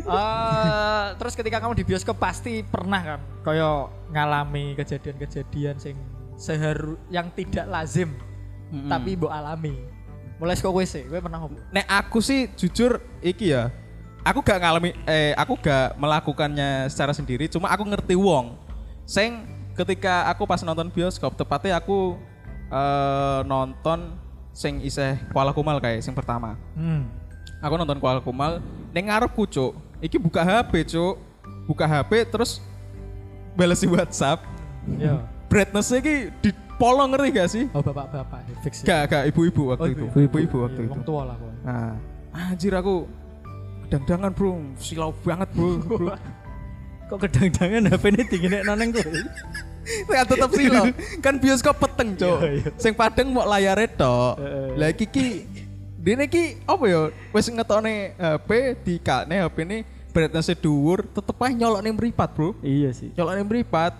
Eh, 0.00 1.06
terus 1.18 1.34
ketika 1.36 1.58
kamu 1.62 1.78
di 1.78 1.84
bioskop 1.86 2.18
pasti 2.18 2.62
pernah 2.62 3.00
kan 3.02 3.20
kaya 3.42 3.90
ngalami 4.10 4.74
kejadian-kejadian 4.78 5.78
sing 5.78 5.94
seharu 6.38 6.98
yang 7.10 7.30
tidak 7.34 7.66
lazim 7.68 8.14
tapi 8.86 9.18
mbok 9.18 9.30
alami. 9.30 9.74
Mulai 10.40 10.56
saka 10.56 10.72
kowe 10.72 10.84
sih, 10.86 11.04
kowe 11.04 11.20
pernah 11.20 11.36
ngopo? 11.36 11.60
Nek 11.68 11.84
aku 11.84 12.24
sih 12.24 12.48
jujur 12.56 12.96
iki 13.20 13.52
ya. 13.52 13.68
Aku 14.20 14.44
gak 14.44 14.60
ngalami 14.60 14.92
eh 15.08 15.32
aku 15.32 15.56
gak 15.56 15.96
melakukannya 15.96 16.92
secara 16.92 17.16
sendiri, 17.16 17.48
cuma 17.48 17.72
aku 17.72 17.88
ngerti 17.88 18.12
wong. 18.12 18.52
Sing 19.08 19.48
ketika 19.72 20.28
aku 20.28 20.44
pas 20.44 20.60
nonton 20.60 20.92
bioskop, 20.92 21.32
tepatnya 21.34 21.80
aku 21.80 22.20
eh 22.68 23.40
nonton 23.48 24.14
sing 24.52 24.82
iseh 24.84 25.16
Kuala 25.32 25.56
Kumal 25.56 25.80
kayak 25.80 26.04
sing 26.04 26.12
pertama. 26.12 26.58
Hmm. 26.76 27.08
Aku 27.64 27.80
nonton 27.80 27.96
Kuala 27.96 28.20
Kumal 28.20 28.60
ning 28.92 29.08
ngarepku, 29.08 29.48
Cuk. 29.48 29.72
Iki 30.00 30.16
buka 30.20 30.44
HP, 30.44 30.84
Cuk. 30.86 31.16
Buka 31.64 31.86
HP 31.86 32.26
terus 32.28 32.58
balesi 33.56 33.86
WhatsApp. 33.88 34.42
Iya. 34.98 35.22
Brightness 35.48 35.92
iki 35.92 36.28
di 36.40 36.50
polo 36.76 37.04
ngerti 37.08 37.28
gak 37.30 37.48
sih? 37.50 37.64
Oh 37.70 37.82
bapak-bapak 37.82 38.42
fix. 38.64 38.80
Gak, 38.82 39.12
gak 39.12 39.24
ibu-ibu 39.28 39.74
waktu 39.74 39.82
Oh, 39.82 39.88
itu. 39.92 40.04
ibu-ibu. 40.08 40.24
Ibu-ibu 40.28 40.56
waktu 40.66 40.80
Iya, 40.82 40.86
itu. 40.88 40.92
Wong 40.94 41.04
tua 41.04 41.22
lah 41.26 41.36
kok. 41.36 41.52
Nah, 41.62 41.92
anjir 42.32 42.72
aku 42.74 42.94
kedang-dangan 43.90 44.30
bro, 44.30 44.54
silau 44.78 45.10
banget 45.26 45.50
bro. 45.50 45.82
bro. 45.82 46.14
Kok 47.10 47.18
kedang-dangan 47.26 47.90
HP 47.90 48.04
ini 48.14 48.22
tinggi 48.22 48.46
nek 48.46 48.62
noneng 48.62 48.94
kowe. 48.94 49.18
Kan 50.06 50.26
tetep 50.30 50.50
silo. 50.54 50.82
Kan 51.18 51.34
bioskop 51.42 51.74
peteng, 51.82 52.14
Cok. 52.14 52.38
Sing 52.78 52.94
padeng 52.94 53.34
mau 53.34 53.42
layare 53.42 53.90
tok. 53.90 54.38
Lah 54.78 54.94
iki 54.94 55.10
ki 55.10 55.26
dene 55.98 56.30
ki 56.30 56.62
apa 56.70 56.84
ya? 56.86 57.10
Wis 57.34 57.50
ngetone 57.50 58.14
HP 58.14 58.78
dikane 58.86 59.42
HP 59.42 59.56
ini 59.66 59.78
brightness 60.14 60.54
dhuwur, 60.54 61.02
tetep 61.10 61.34
ae 61.42 61.50
nyolokne 61.50 61.90
mripat, 61.90 62.30
Bro. 62.30 62.54
Iya 62.62 62.94
sih. 62.94 63.10
Nyolokne 63.18 63.42
mripat. 63.42 63.94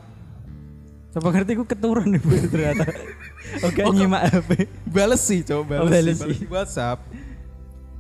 Coba 1.11 1.35
ngerti 1.35 1.59
ku 1.59 1.67
keturun 1.67 2.15
nih 2.15 2.23
Bu 2.23 2.31
ternyata. 2.47 2.87
Oke 3.67 3.83
nyimak 3.91 4.31
HP. 4.31 4.71
Bales 4.87 5.19
sih, 5.27 5.43
coba 5.43 5.83
Oh, 5.83 5.91
bales, 5.91 6.15
bales 6.15 6.19
sih. 6.23 6.47
Bales 6.47 6.71
WhatsApp. 6.71 7.03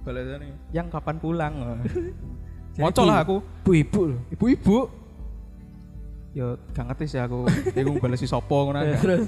Balasannya, 0.00 0.56
yang 0.72 0.88
kapan 0.88 1.16
pulang? 1.20 1.52
Jadi 2.74 2.84
Moco 2.86 3.02
lah 3.04 3.18
aku. 3.26 3.36
Bu-ibu 3.66 4.00
loh. 4.14 4.20
Ibu-ibu. 4.30 4.78
Yo, 6.30 6.54
gak 6.70 6.84
ngerti 6.86 7.04
sih 7.16 7.20
aku. 7.20 7.44
Iku 7.78 7.98
balesi 7.98 8.24
sopo 8.24 8.70
ngono. 8.70 8.80
Kan. 8.80 8.98
Terus 9.04 9.24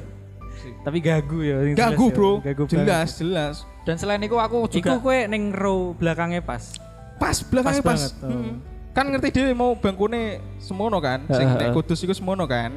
tapi 0.86 0.98
gagu 1.02 1.42
ya. 1.42 1.58
Gagu, 1.74 2.06
ya. 2.08 2.14
Bro. 2.14 2.32
Gagu 2.44 2.62
banget. 2.70 2.86
Jelas, 2.86 3.10
jelas. 3.18 3.54
Dan 3.82 3.98
selain 3.98 4.22
itu 4.22 4.38
aku 4.38 4.70
Iku 4.70 4.78
juga 4.78 4.92
kue 5.02 5.26
neng 5.26 5.50
row 5.50 5.92
belakangnya 5.98 6.44
pas. 6.44 6.78
Pas 7.18 7.42
belakangnya 7.42 7.82
pas. 7.82 7.98
banget, 7.98 8.12
oh. 8.22 8.30
Hmm. 8.30 8.54
Kan 8.92 9.08
ngerti 9.10 9.28
dia 9.34 9.44
mau 9.56 9.74
bangkune 9.74 10.38
semono 10.62 11.02
kan. 11.02 11.26
Sing 11.34 11.48
nek 11.58 11.74
kudus 11.74 11.98
iku 12.06 12.14
semono 12.14 12.46
kan. 12.46 12.70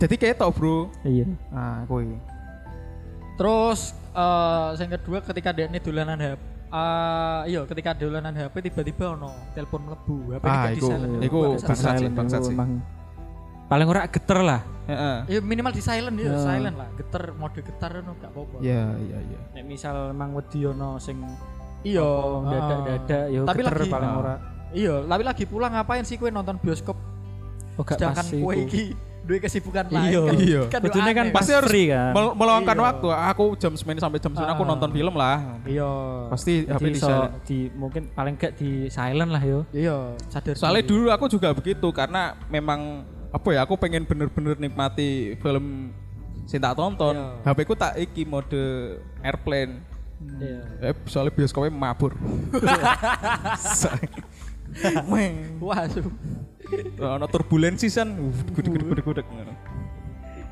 Jadi 0.00 0.14
ketok, 0.18 0.50
Bro. 0.56 0.90
Iya. 1.04 1.30
Ah, 1.52 1.84
kowe. 1.86 2.02
terus 3.32 3.96
eh 4.12 4.68
yang 4.76 4.92
kedua 4.92 5.18
ketika 5.24 5.50
dia 5.56 5.66
ini 5.66 5.80
dolanan 5.80 6.36
Eh 6.72 7.40
iya 7.46 7.60
ketika 7.62 7.92
dolanan 7.92 8.32
HP 8.32 8.64
tiba-tiba 8.64 9.12
ono 9.12 9.28
telepon 9.52 9.84
mlebu 9.84 10.16
HP 10.32 10.42
Ah, 10.42 10.66
iku- 10.66 10.72
di 10.72 10.80
silent 10.82 11.12
iku 11.20 11.38
bangsat 11.52 11.68
sih, 11.68 11.84
Silent, 12.00 12.14
bangsat 12.16 12.40
sih. 12.42 12.56
paling 13.68 13.86
ora 13.86 14.00
geter 14.06 14.38
lah. 14.38 14.60
Heeh. 14.82 15.16
ya 15.28 15.38
minimal 15.40 15.70
di 15.70 15.80
silent 15.80 16.12
ya 16.14 16.26
Ya. 16.26 16.36
silent 16.38 16.74
lah 16.74 16.88
getar 16.92 17.22
mode 17.32 17.60
getar 17.60 17.92
no 17.98 18.12
gak 18.14 18.28
apa-apa 18.30 18.56
Iya, 18.58 18.84
iya, 18.98 19.18
iya. 19.22 19.38
Nek 19.52 19.64
misal 19.64 20.10
emang 20.10 20.32
wedi 20.32 20.64
ono 20.64 20.98
sing 20.98 21.22
iya 21.82 22.02
dadak-dadak 22.42 23.24
ya 23.28 23.40
Tapi 23.42 23.60
geter 23.62 23.76
lagi- 23.78 23.92
paling 23.92 24.12
ora. 24.12 24.34
iya 24.72 24.94
tapi 25.02 25.22
lagi 25.22 25.44
pulang 25.44 25.72
ngapain 25.72 26.02
sih 26.02 26.16
kue 26.16 26.28
nonton 26.28 26.56
bioskop 26.56 26.96
Oh 27.74 27.82
gak 27.82 27.94
sedangkan 27.94 28.26
kue 28.34 28.54
iki 28.62 28.84
duwe 29.22 29.38
kesibukan 29.38 29.86
Iya. 29.86 29.94
lain 29.94 30.10
kan, 30.10 30.34
Iya. 30.36 30.60
kan 30.66 30.80
Kudune 30.82 31.10
kan 31.12 31.26
Pasti 31.30 31.52
harus 31.52 31.70
free 31.70 31.86
kan. 31.86 32.10
Mel- 32.10 32.34
meluangkan 32.34 32.74
Iya. 32.74 32.84
waktu. 32.84 33.06
Aku 33.30 33.44
jam 33.54 33.72
semini 33.72 33.98
sampai 33.98 34.18
jam 34.18 34.30
semini 34.30 34.50
aku 34.50 34.62
Ah. 34.62 34.68
nonton 34.68 34.90
film 34.90 35.14
lah. 35.14 35.62
iya 35.62 35.90
Pasti 36.26 36.52
HP 36.64 36.74
Jadi 36.76 36.84
di 36.84 36.98
iso 36.98 37.06
silent. 37.06 37.32
di 37.44 37.58
mungkin 37.72 38.02
paling 38.08 38.34
gak 38.34 38.52
di 38.54 38.70
silent 38.88 39.30
lah 39.30 39.40
yo. 39.40 39.62
iya 39.70 39.96
sadar 40.26 40.54
Soalnya 40.54 40.82
dulu 40.82 41.08
aku 41.08 41.26
juga 41.28 41.50
begitu 41.52 41.86
karena 41.88 42.34
memang 42.46 43.06
apa 43.28 43.48
ya 43.48 43.62
aku 43.62 43.74
pengen 43.76 44.02
bener-bener 44.02 44.58
nikmati 44.58 45.38
film 45.38 45.94
sing 46.44 46.58
tak 46.58 46.74
tonton. 46.74 47.14
Iya. 47.14 47.46
HP 47.46 47.58
ku 47.62 47.74
tak 47.74 47.94
iki 47.96 48.22
mode 48.22 48.58
airplane. 49.20 49.86
iya 50.38 50.62
Eh, 50.82 50.94
soalnya 51.04 51.30
bioskopnya 51.30 51.70
mabur. 51.70 52.18
Wah 55.62 55.84
Ono 56.98 57.26
turbulensi 57.28 57.88
san. 57.92 58.14
Uh, 58.16 58.32
Gudeg-gudeg-gudeg. 58.52 59.26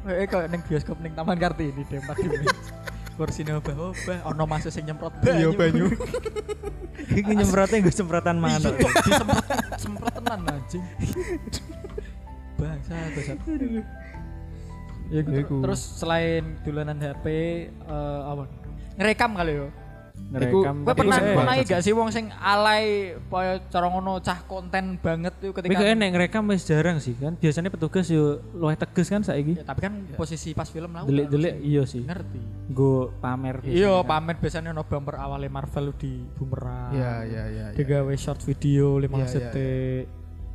eh 0.09 0.25
kok 0.25 0.49
neng 0.49 0.65
bioskop 0.65 0.97
neng 1.05 1.13
Taman 1.13 1.37
Kartini 1.37 1.85
deh 1.85 2.01
Pak 2.01 2.17
Dewi. 2.19 2.47
Kursine 3.21 3.53
obah-obah 3.53 4.25
ono 4.33 4.49
masuk 4.49 4.73
sing 4.73 4.89
nyemprot 4.89 5.13
Iya 5.21 5.53
banyu. 5.53 5.53
banyu. 5.53 5.87
Iki 7.21 7.33
nyemprotnya 7.37 7.85
gue 7.85 7.93
semprotan 7.93 8.41
Iya, 8.41 8.45
manuk. 8.57 8.75
Cok, 8.81 8.93
disemprot 9.05 9.45
semprot 9.77 10.13
tenan 10.17 10.41
anjing. 10.49 10.85
Bangsa, 12.57 12.97
bangsa. 13.13 13.33
Ya, 15.11 15.21
gitu. 15.21 15.55
Terus 15.61 15.81
selain 16.01 16.57
dolanan 16.65 16.97
HP 16.97 17.25
eh, 17.69 18.21
apa? 18.25 18.49
Ngerekam 18.97 19.37
kali 19.37 19.53
yo. 19.59 19.69
Ngerekam. 20.31 20.75
Kowe 20.77 20.87
tapi 20.87 20.99
pernah 21.01 21.19
pernah 21.19 21.55
gak 21.59 21.81
sih 21.81 21.91
wong 21.91 22.09
sing 22.09 22.31
alay 22.37 22.85
kaya 23.27 23.59
cara 23.67 23.87
ngono 23.87 24.19
cah 24.19 24.39
konten 24.45 24.95
banget 24.97 25.35
tuh 25.37 25.51
ketika 25.51 25.73
kayaknya 25.73 25.95
nek 25.97 26.11
ngerekam 26.13 26.45
wis 26.47 26.63
jarang 26.63 26.97
sih 26.97 27.17
kan. 27.17 27.35
Biasanya 27.35 27.67
petugas 27.69 28.07
yo 28.07 28.39
luwih 28.53 28.77
tegas 28.77 29.07
kan 29.07 29.21
saiki. 29.21 29.59
Ya, 29.59 29.65
tapi 29.65 29.81
kan 29.81 29.93
posisi 30.15 30.53
pas 30.53 30.67
film 30.67 30.91
lah 30.91 31.03
Delik-delik 31.03 31.59
iya 31.61 31.83
sih. 31.83 32.05
ngerti. 32.05 32.39
Gue 32.69 33.11
pamer 33.19 33.59
Iya, 33.65 34.01
kan. 34.01 34.07
pamer 34.07 34.37
biasanya 34.37 34.71
ono 34.71 34.83
bumper 34.83 35.17
awalnya 35.17 35.51
Marvel 35.51 35.91
di 35.95 36.23
bumerang. 36.35 36.93
Iya, 36.93 37.13
iya, 37.25 37.43
iya. 37.47 37.65
iya. 37.67 37.77
Digawe 37.77 38.15
short 38.15 38.39
video 38.41 38.99
15 38.99 39.11
Iya, 39.11 39.19
iya, 39.19 39.27
detik. 39.27 40.05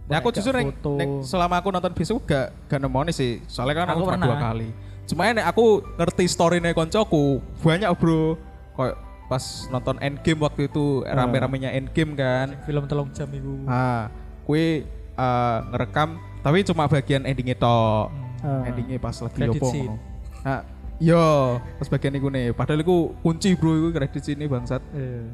Ya 0.06 0.21
aku 0.21 0.30
jujur 0.32 0.54
nek, 0.54 0.65
foto. 0.71 0.91
nek 0.95 1.10
selama 1.25 1.56
aku 1.58 1.67
nonton 1.69 1.91
besok 1.91 2.23
gak 2.23 2.54
gak 2.67 2.78
nemoni 2.78 3.10
sih. 3.10 3.41
Soalnya 3.45 3.84
kan 3.84 3.88
aku, 3.91 3.99
Aku 3.99 4.08
pernah. 4.08 4.28
dua 4.30 4.38
kali. 4.39 4.69
Cuma 5.04 5.28
nek 5.28 5.45
aku 5.45 5.65
ngerti 5.95 6.25
story-nya 6.25 6.71
koncoku 6.71 7.41
banyak 7.60 7.89
bro. 7.93 8.38
Kayak 8.71 8.95
pas 9.26 9.42
nonton 9.74 9.98
Endgame 10.02 10.42
waktu 10.46 10.70
itu 10.70 11.02
rame-ramenya 11.06 11.74
Endgame 11.74 12.14
kan. 12.14 12.48
film 12.66 12.84
telung 12.86 13.10
jam 13.12 13.30
itu. 13.34 13.66
Ah, 13.66 14.14
kue 14.46 14.86
eh, 15.18 15.60
ngerekam 15.74 16.22
tapi 16.46 16.62
cuma 16.62 16.86
bagian 16.86 17.26
endingnya 17.26 17.58
tok. 17.58 18.14
Ah. 18.46 18.70
Endingnya 18.70 19.02
pas 19.02 19.18
lagi 19.18 19.34
Credit 19.34 19.58
yopo. 19.58 19.98
Nah, 20.46 20.62
yo 21.02 21.58
pas 21.82 21.90
bagian 21.90 22.14
iku 22.14 22.30
nih. 22.30 22.54
Padahal 22.54 22.86
iku 22.86 23.18
kunci 23.26 23.58
bro 23.58 23.74
iku 23.74 23.90
kredit 23.90 24.22
sini 24.22 24.46
bangsat. 24.46 24.86
Iya. 24.94 25.26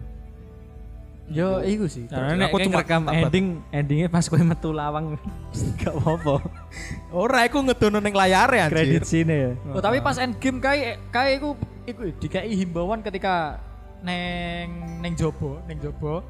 Yo, 1.32 1.63
iku 1.63 1.88
sih. 1.88 2.08
Karena 2.12 2.47
Aku 2.51 2.60
aku 2.60 2.67
cuma 2.67 2.84
rekam 2.84 3.08
ending 3.08 3.63
endingnya 3.71 4.08
pas 4.12 4.27
kowe 4.27 4.39
metu 4.39 4.75
lawang 4.75 5.15
gak 5.80 5.95
apa-apa. 5.95 6.43
Ora 7.23 7.47
iku 7.47 7.63
ngedono 7.63 7.99
ning 7.99 8.15
layare 8.15 8.63
anjir. 8.63 8.75
Kredit 8.80 9.04
sini 9.04 9.36
ya. 9.36 9.51
Oh, 9.71 9.84
tapi 9.84 9.99
pas 9.99 10.15
end 10.19 10.39
game 10.39 10.60
kae 10.63 10.95
kae 11.12 11.39
iku 11.39 11.60
iku 11.88 12.08
dikai 12.19 12.51
himbauan 12.56 13.04
ketika 13.04 13.60
neng 14.01 15.01
neng 15.01 15.13
jobo, 15.17 15.61
neng 15.65 15.77
jobo. 15.81 16.25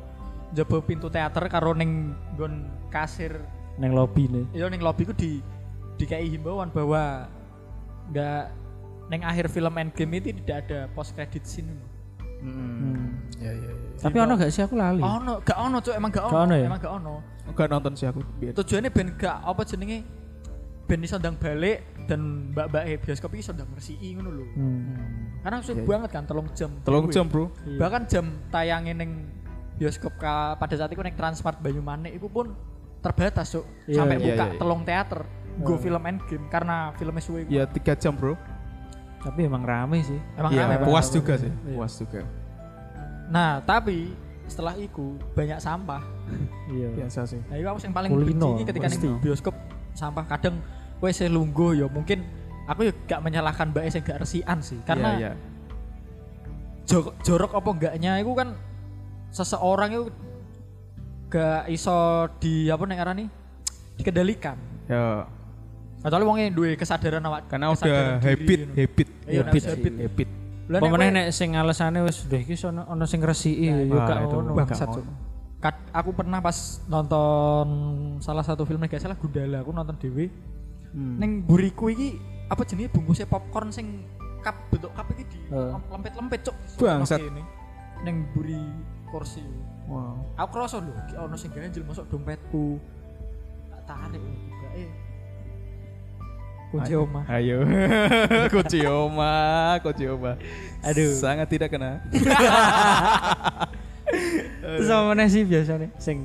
Jobo 0.51 0.84
pintu 0.84 1.07
teater 1.07 1.47
karo 1.47 1.71
neng 1.71 2.12
gon 2.36 2.67
kasir 2.91 3.39
Neng 3.79 3.95
lobby 3.95 4.27
nih. 4.27 4.45
Iya 4.51 4.67
neng 4.67 4.84
lobby 4.84 5.07
ku 5.07 5.15
di 5.15 5.39
dikai 5.95 6.27
himbauan 6.27 6.69
bahwa 6.75 7.29
nggak 8.12 8.43
neng 9.07 9.21
akhir 9.23 9.47
film 9.47 9.73
Endgame 9.79 10.19
itu 10.19 10.36
tidak 10.43 10.67
ada 10.67 10.79
post 10.91 11.15
credit 11.15 11.47
scene. 11.47 11.71
Hmm. 12.41 13.21
Ya 13.38 13.53
ya 13.53 13.69
ya. 13.69 13.73
Tapi 14.01 14.17
ono 14.17 14.34
gak 14.34 14.49
sih 14.49 14.65
aku 14.65 14.73
lali. 14.73 15.01
Ono, 15.05 15.45
gak 15.45 15.57
ono 15.62 15.77
cuk, 15.77 15.93
emang 15.93 16.10
gak 16.10 16.25
ono, 16.25 16.34
Gak 16.34 16.41
ono 16.41 16.55
ya? 16.57 16.65
emang 16.65 16.81
gak 16.81 16.93
ono. 16.97 17.13
Enggak 17.45 17.67
nonton 17.69 17.93
sih 17.93 18.07
aku. 18.10 18.19
biar. 18.41 18.53
Tujuannya 18.57 18.89
ben 18.89 19.07
gak 19.13 19.38
apa 19.45 19.62
jenenge 19.62 19.97
ben 20.91 21.08
iso 21.08 21.15
ndang 21.15 21.39
balik 21.39 21.88
dan 22.04 22.51
mbak-mbak 22.51 22.84
e 22.84 22.99
bioskop 22.99 23.32
iki 23.32 23.47
iso 23.47 23.56
ndang 23.56 23.71
ngresiki 23.71 24.12
ngono 24.12 24.30
lho. 24.36 24.45
Hmm. 24.60 25.39
Karena 25.39 25.63
sulit 25.63 25.80
Iya, 25.80 25.84
iya. 25.88 25.91
banget 25.95 26.10
kan 26.12 26.23
telung 26.27 26.47
jam. 26.51 26.71
Telung 26.84 27.06
Dewe. 27.08 27.13
jam 27.15 27.25
bro. 27.32 27.45
Iya. 27.63 27.80
Bahkan 27.80 28.01
jam 28.12 28.25
tayangin 28.51 28.95
neng 28.99 29.12
bioskop 29.80 30.13
ka, 30.19 30.60
pada 30.60 30.75
saat 30.75 30.91
itu 30.91 30.99
neng 30.99 31.15
Transmart 31.15 31.63
Banyumanik 31.63 32.12
itu 32.12 32.27
pun 32.27 32.51
terbatas 32.99 33.56
cuk. 33.56 33.63
Iya, 33.88 34.04
Sampai 34.04 34.19
iya, 34.19 34.25
buka 34.27 34.45
iya. 34.51 34.60
telung 34.60 34.82
teater. 34.84 35.21
Go 35.63 35.75
Oh. 35.75 35.80
film 35.80 35.99
Endgame 36.04 36.45
karena 36.51 36.91
filmnya 36.99 37.23
suwe. 37.23 37.47
Ya 37.47 37.63
tiga 37.63 37.95
jam 37.95 38.12
bro. 38.12 38.36
Tapi 39.23 39.47
emang 39.47 39.63
rame 39.63 40.04
sih. 40.04 40.19
Emang 40.36 40.51
Iya 40.51 40.67
rame, 40.67 40.84
puas 40.84 41.08
juga 41.08 41.39
sih. 41.39 41.47
Iya. 41.47 41.71
Puas 41.71 41.91
juga. 41.95 42.21
Nah, 43.32 43.63
tapi 43.63 44.12
setelah 44.43 44.75
itu 44.75 45.15
banyak 45.32 45.63
sampah. 45.63 46.04
Iya. 46.67 46.91
Biasa 46.99 47.23
sih. 47.23 47.39
Nah, 47.47 47.56
itu 47.56 47.67
aku 47.67 47.80
yang 47.80 47.95
paling 47.95 48.12
Kulino, 48.12 48.60
benci 48.60 48.63
ketika 48.67 48.88
ning 48.91 49.19
bioskop 49.19 49.56
sampah 49.91 50.23
kadang 50.27 50.60
kowe 51.01 51.09
sih 51.09 51.25
lungguh 51.25 51.75
ya 51.75 51.87
mungkin 51.87 52.21
aku 52.63 52.85
ya 52.85 52.93
gak 53.03 53.19
menyalahkan 53.19 53.73
mbak 53.73 53.89
sing 53.89 53.99
gak 53.99 54.21
resian 54.21 54.61
sih 54.61 54.77
karena 54.81 55.09
Iya, 55.11 55.19
iya. 55.19 55.31
jo- 56.85 57.15
jorok 57.19 57.51
apa 57.53 57.69
enggaknya 57.71 58.11
itu 58.17 58.31
kan 58.31 58.53
seseorang 59.29 59.89
itu 59.91 60.03
gak 61.27 61.67
iso 61.67 61.97
di 62.37 62.67
apa 62.67 62.83
nih 62.83 62.97
nih 63.15 63.27
dikendalikan 63.97 64.57
Ya, 64.85 65.23
kecuali 66.03 66.25
wongnya 66.25 66.51
duwe 66.51 66.75
kesadaran 66.75 67.23
awak 67.23 67.47
karena 67.47 67.71
udah 67.71 67.79
kesadaran 67.79 68.15
diri, 68.17 68.27
habit, 68.27 68.49
you 68.51 68.65
know. 68.65 68.75
habit. 68.75 69.07
Iya, 69.07 69.39
Habit 69.39 69.47
habit, 69.47 69.61
sih. 69.63 69.71
habit. 69.71 69.93
Habit. 70.03 70.29
Lah, 70.67 70.77
nek 70.77 70.81
Pemenang 70.83 70.99
kowe- 71.07 71.15
nek 71.15 71.27
sing 71.31 71.49
alasannya 71.53 72.01
wis 72.03 72.17
udah 72.21 72.39
iki 72.39 72.53
ono 72.61 72.81
ono 72.85 73.03
sing 73.05 73.19
ngresiki 73.19 73.67
Nah, 73.67 73.79
yo 73.81 73.97
gak 73.97 74.17
itu 74.21 74.35
ono. 74.37 74.51
bangsat 74.51 74.87
aku 75.91 76.09
pernah 76.11 76.39
pas 76.39 76.57
nonton 76.85 77.67
salah 78.19 78.41
satu 78.41 78.65
film 78.65 78.81
gak 78.81 78.99
salah 78.99 79.15
Gundala 79.15 79.61
aku 79.61 79.71
nonton 79.71 79.95
dewe 79.95 80.27
Hmm. 80.91 81.15
neng 81.17 81.32
buriku 81.41 81.88
iki 81.88 82.19
apa 82.47 82.62
jenis 82.62 82.91
bungkusnya 82.91 83.23
popcorn 83.23 83.71
sing 83.71 84.04
cup 84.39 84.60
bentuk 84.67 84.91
cup 84.91 85.08
iki 85.10 85.23
di 85.25 85.39
Eh. 85.47 85.71
lempet-lempet 85.88 86.39
cuk 86.43 86.56
Bangsat. 86.77 87.19
ini 87.19 87.43
neng 88.01 88.27
buri 88.32 88.60
kursi 89.08 89.43
Wow. 89.88 90.36
aku 90.36 90.49
kerasa 90.54 90.80
lho 90.80 90.91
ki 91.06 91.15
ono 91.15 91.36
sing 91.36 91.51
ganjel 91.51 91.84
masuk 91.84 92.08
dompetku 92.08 92.80
tak 93.71 93.84
tarik 93.88 94.19
juga 94.19 94.67
eh 94.73 94.91
kunci 96.71 96.93
omah 96.93 97.23
Ayo. 97.27 97.58
kunci 98.54 98.80
oma, 98.84 99.36
kunci 99.80 100.08
oma. 100.08 100.39
Aduh. 100.82 101.12
Sangat 101.13 101.51
tidak 101.51 101.67
kena. 101.67 101.99
Terus 104.62 104.88
sama 104.88 105.12
mana 105.12 105.27
sih 105.27 105.43
biasanya 105.43 105.91
sing 105.97 106.23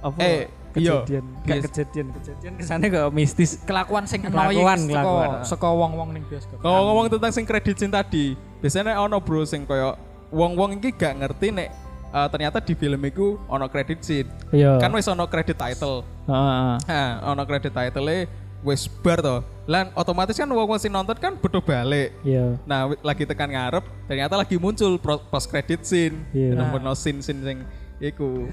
apa? 0.00 0.18
Eh. 0.18 0.50
Kejadian 0.76 1.24
gak 1.42 1.56
Yes. 1.56 1.64
kejadian 1.66 2.06
kejadian 2.12 2.52
kesannya 2.56 2.88
kok 2.88 3.08
mistis 3.10 3.50
Kelakuan 3.62 4.04
sing 4.04 4.20
Kelakuan, 4.20 4.78
kelakuan. 4.78 5.28
saka 5.42 5.66
wong-wong 5.66 6.12
ning 6.12 6.24
bioskop. 6.24 6.60
Kalau 6.60 6.80
ngomong 6.86 7.08
tentang 7.08 7.32
sing 7.32 7.44
kredit 7.44 7.74
scene 7.74 7.90
tadi, 7.90 8.32
biasanya 8.60 8.98
ono 8.98 9.16
bro 9.18 9.42
sing 9.42 9.64
koyo 9.64 9.96
wong-wong 10.28 10.76
iki 10.76 10.92
gak 10.92 11.16
ngerti 11.16 11.48
nek 11.50 11.68
eh, 12.06 12.28
ternyata 12.28 12.58
di 12.58 12.72
film 12.72 13.00
iku 13.02 13.40
ono 13.46 13.66
credit 13.66 14.00
scene. 14.00 14.28
iya 14.50 14.76
Kan 14.76 14.92
wis 14.92 15.06
ono 15.06 15.24
credit 15.24 15.54
title. 15.54 16.04
Heeh. 16.26 16.74
Nah, 16.84 17.08
ono 17.26 17.42
credit 17.42 17.70
title 17.70 18.28
wis 18.64 18.90
bar 18.90 19.22
to. 19.22 19.36
Lan 19.66 19.90
otomatis 19.94 20.34
kan 20.34 20.46
wong-wong 20.46 20.78
sing 20.78 20.90
nonton 20.90 21.14
kan 21.14 21.34
butuh 21.34 21.58
balik. 21.58 22.14
iya 22.22 22.58
Nah, 22.62 22.90
lagi 23.00 23.22
tekan 23.22 23.46
ngarep, 23.46 23.82
ternyata 24.06 24.34
lagi 24.34 24.58
muncul 24.58 24.98
post 24.98 25.46
credit 25.46 25.82
scene. 25.82 26.22
Iya. 26.30 26.54
Nemu 26.54 26.78
scene-scene 26.92 27.40
sing 27.42 27.58
iku 27.98 28.44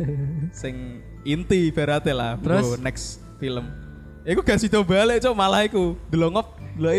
sing 0.51 0.99
inti 1.23 1.67
berarti 1.69 2.11
lah 2.11 2.35
bro, 2.35 2.59
Terus? 2.59 2.79
next 2.79 3.05
film. 3.37 3.67
Iku 4.23 4.39
gak 4.39 4.55
sido 4.57 4.79
balik 4.81 5.19
cok 5.19 5.35
malah 5.35 5.67
iku 5.67 5.99
delongop 6.07 6.55
lho 6.79 6.91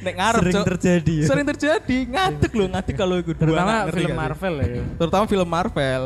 nek 0.00 0.14
ngarep 0.16 0.40
Sering 0.40 0.54
Cok. 0.56 0.66
terjadi 0.74 1.14
ya. 1.14 1.26
Sering 1.28 1.46
terjadi, 1.46 1.96
ngadeg 2.08 2.52
loh, 2.56 2.66
ngadeg 2.72 2.94
kalau 2.96 3.16
iku 3.20 3.36
terutama 3.36 3.84
film? 3.92 4.16
Marvel 4.16 4.54
ya 4.58 4.82
Terutama 4.96 5.24
film 5.28 5.48
Marvel. 5.48 6.04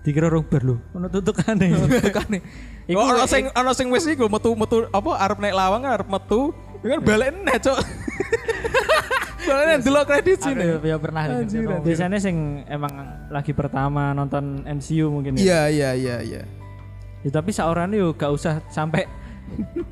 dikira 0.00 0.32
orang 0.32 0.48
bar 0.48 0.62
lho 0.64 0.76
ono 0.96 1.06
tutukane 1.06 1.76
Tukane. 1.76 2.38
Iku 2.90 2.96
ono 2.96 3.22
sing 3.28 3.52
ono 3.52 3.70
sing 3.76 3.86
wis 3.92 4.08
iku 4.08 4.26
metu 4.26 4.56
metu 4.56 4.88
apa 4.88 5.10
arep 5.20 5.38
naik 5.38 5.52
lawang 5.52 5.84
arep 5.84 6.08
metu, 6.08 6.50
ya 6.80 6.96
kan 6.96 7.00
balik 7.04 7.28
neh 7.36 7.56
cok. 7.60 7.78
Balik 9.40 9.64
neh 9.66 9.78
delok 9.80 10.04
kredit 10.04 10.38
sini. 10.38 10.64
ya, 10.64 10.76
ya 10.84 10.96
pernah 10.96 11.22
Anjir, 11.24 11.64
biasanya 11.80 12.18
sing 12.18 12.60
emang 12.68 12.92
lagi 13.28 13.52
pertama 13.52 14.12
nonton 14.12 14.60
MCU 14.64 15.08
mungkin 15.08 15.36
ya 15.36 15.40
Iya 15.40 15.60
iya 15.68 15.90
iya 15.94 16.16
iya. 16.20 16.42
Ya, 17.20 17.30
tapi 17.30 17.52
seorang 17.52 17.92
yo 17.92 18.12
gak 18.12 18.32
usah 18.32 18.64
sampai 18.68 19.04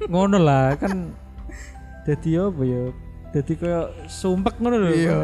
ngono 0.07 0.39
lah 0.39 0.77
kan 0.77 1.13
jadi 2.05 2.49
apa 2.49 2.63
ya 2.65 2.85
jadi 3.29 3.53
kayak 3.61 3.87
sumpek 4.09 4.57
ngono 4.57 4.77
lho 4.81 4.89
Iya. 4.89 5.17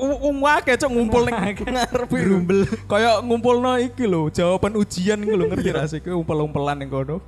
Wong 0.00 0.40
akeh 0.40 0.80
cok 0.80 0.88
ngumpul 0.88 1.28
ning 1.28 1.36
ngarep 1.60 2.08
grumbel. 2.08 2.64
Kayak 2.88 3.20
ngumpulno 3.20 3.76
iki 3.76 4.08
lho, 4.08 4.32
jawaban 4.32 4.72
ujian 4.72 5.20
iku 5.20 5.36
lho 5.36 5.44
ngerti 5.52 5.68
ra 5.68 5.84
sih 5.84 6.00
umpel-umpelan 6.00 6.80
ning 6.80 6.88
kono. 6.88 7.20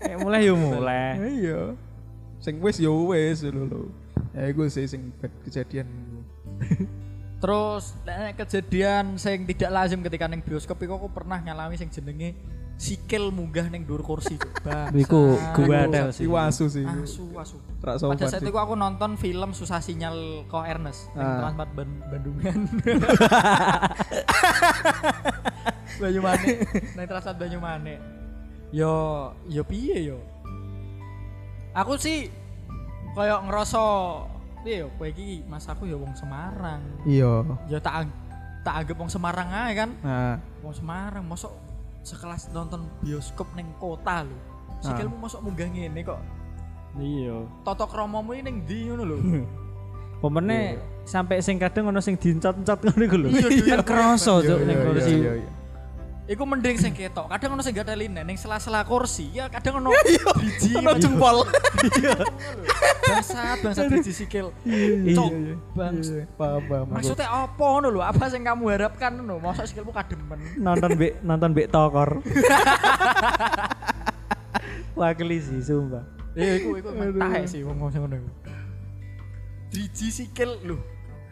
Eh, 0.00 0.16
mulai 0.16 0.48
yo 0.48 0.56
mulai 0.56 1.20
Iya. 1.20 1.76
Sing 2.40 2.56
wis 2.64 2.80
ya 2.80 2.88
wis 2.88 3.44
lho 3.44 3.68
lho. 3.68 3.80
Ya 4.40 4.44
iku 4.48 4.64
sih 4.66 4.88
sing 4.88 5.12
bad 5.20 5.30
kejadian. 5.44 5.86
Terus 7.40 7.94
nek 8.02 8.34
kejadian 8.38 9.14
sing 9.14 9.44
tidak 9.44 9.70
lazim 9.70 10.00
ketika 10.00 10.24
ning 10.24 10.40
bioskop 10.40 10.78
iku 10.78 10.96
aku 10.96 11.08
pernah 11.10 11.36
ngalami 11.36 11.76
sing 11.76 11.88
jenenge 11.88 12.32
sikil 12.80 13.28
munggah 13.28 13.68
ning 13.68 13.84
dhuwur 13.84 14.00
kursi. 14.00 14.40
Bang. 14.64 14.88
Iku 14.92 15.36
gua 15.54 15.84
tel 15.86 16.08
sih. 16.10 16.24
Iwasu 16.24 16.64
sih. 16.68 16.84
Asu 16.84 17.28
asu. 17.36 17.56
Rak 17.80 17.96
Pada 18.00 18.24
saat 18.26 18.40
itu 18.40 18.52
aku 18.52 18.72
nonton 18.72 19.16
film 19.16 19.52
Susah 19.52 19.80
Sinyal 19.80 20.48
Ko 20.48 20.60
Ernest 20.60 21.12
yang 21.12 21.20
Ah. 21.20 21.36
Transmart 21.44 21.70
Ban- 21.76 22.02
Bandungan. 22.08 22.58
Banyumane, 26.00 26.64
nang 26.96 27.04
Transmart 27.04 27.36
Banyumane. 27.36 27.94
Yo, 28.72 28.92
yo 29.44 29.60
piye 29.60 30.00
yo? 30.06 30.18
Aku 31.72 31.96
sih 31.96 32.28
kayak 33.16 33.38
ngerasa 33.48 33.82
piye 34.60 34.84
yo 34.84 34.88
kowe 35.00 35.08
iki 35.08 35.42
Mas 35.48 35.66
aku 35.66 35.88
ya 35.88 35.96
wong 35.96 36.12
Semarang. 36.14 36.80
Iya. 37.08 37.44
Ya 37.66 37.78
tak 37.80 38.08
tak 38.60 38.74
anggap 38.84 38.96
wong 39.00 39.10
Semarang 39.10 39.48
ae 39.48 39.72
kan. 39.72 39.90
Nah, 40.04 40.36
Wong 40.60 40.74
Semarang 40.76 41.24
mosok 41.24 41.52
sekelas 42.04 42.52
nonton 42.52 42.84
bioskop 43.00 43.48
ning 43.56 43.68
kota 43.80 44.24
lho. 44.24 44.36
Sikilmu 44.80 45.16
mosok 45.20 45.40
munggah 45.44 45.68
ngene 45.68 46.00
kok. 46.04 46.20
iya 46.98 47.46
Toto 47.62 47.86
kromomu 47.86 48.34
ini 48.34 48.50
ning 48.50 48.56
ndi 48.66 48.78
ngono 48.92 49.04
lho. 49.04 49.16
Pemene 50.20 50.76
sampai 51.08 51.40
sing 51.40 51.56
kadang 51.56 51.88
ono 51.88 52.00
sing 52.04 52.20
dincot-encot 52.20 52.78
ngono 52.84 53.02
iku 53.04 53.16
lho. 53.16 53.28
Iya, 53.32 53.48
iya. 53.48 53.74
Kan 53.80 53.84
kroso 53.88 54.44
cuk 54.44 54.60
ning 54.68 54.76
kursi. 54.76 55.14
Iku 56.30 56.46
mending 56.46 56.78
sing 56.78 56.94
ketok. 56.94 57.26
Kadang 57.26 57.58
ono 57.58 57.62
sing 57.66 57.74
gak 57.74 57.90
ada 57.90 57.98
line 57.98 58.22
ning 58.22 58.38
sela-sela 58.38 58.86
kursi. 58.86 59.34
Ya 59.34 59.50
kadang 59.50 59.82
ono 59.82 59.90
Iya. 60.06 60.30
biji. 60.38 60.70
Ono 60.78 60.90
jempol. 60.94 61.42
Bangsat, 63.10 63.58
bangsat 63.66 63.90
biji 63.90 64.12
sikil. 64.14 64.54
Iya, 64.62 65.18
Cok, 65.18 65.30
iya. 65.34 65.54
Paham, 66.38 66.62
paham. 66.70 66.86
Maksudnya 66.94 67.26
apa 67.26 67.64
ngono 67.66 67.90
lho? 67.90 68.00
Apa 68.06 68.30
sing 68.30 68.46
kamu 68.46 68.62
harapkan 68.70 69.10
ngono? 69.18 69.42
Masa 69.42 69.66
sikilmu 69.66 69.90
kademen. 69.90 70.38
Nonton 70.54 70.94
be 70.94 71.18
nonton 71.26 71.50
be 71.50 71.66
tokor. 71.66 72.22
Wakili 74.94 75.42
sih 75.42 75.58
sumpah. 75.66 76.06
Eh 76.38 76.62
iku 76.62 76.78
iku 76.78 76.94
emang 76.94 77.18
tahe 77.18 77.42
sih 77.50 77.66
wong 77.66 77.90
sing 77.90 78.06
ngono 78.06 78.14
iku. 78.22 78.30
Biji 79.74 80.06
sikil 80.14 80.62
lho. 80.62 80.78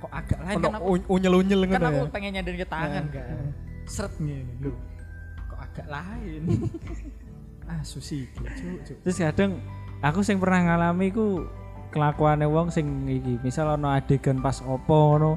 Kok 0.02 0.10
agak 0.10 0.38
lain 0.42 0.56
kan 0.58 0.74
aku 0.74 0.90
unyel-unyel 1.06 1.60
kan 1.70 1.78
ngono 1.78 1.86
aku 1.86 2.02
ya. 2.02 2.10
pengen 2.10 2.30
nyandarin 2.34 2.58
ke 2.58 2.66
tangan 2.66 3.04
kan. 3.14 3.54
Seret 3.86 4.14
ngene 4.18 4.54
lho. 4.58 4.74
Agak 5.78 5.88
lain. 5.88 6.42
ah 7.70 7.80
susi 7.84 8.26
cuk. 8.34 8.48
Terus 9.04 9.16
kadang 9.16 9.60
aku 10.00 10.24
sing 10.24 10.40
pernah 10.40 10.64
ngalami 10.64 11.12
ku 11.12 11.44
kelakuane 11.88 12.44
wong 12.48 12.68
sing 12.68 13.08
iki, 13.08 13.40
misal 13.40 13.76
ono 13.76 13.92
adegan 13.92 14.40
pas 14.40 14.60
opo 14.64 15.14
ngono. 15.14 15.32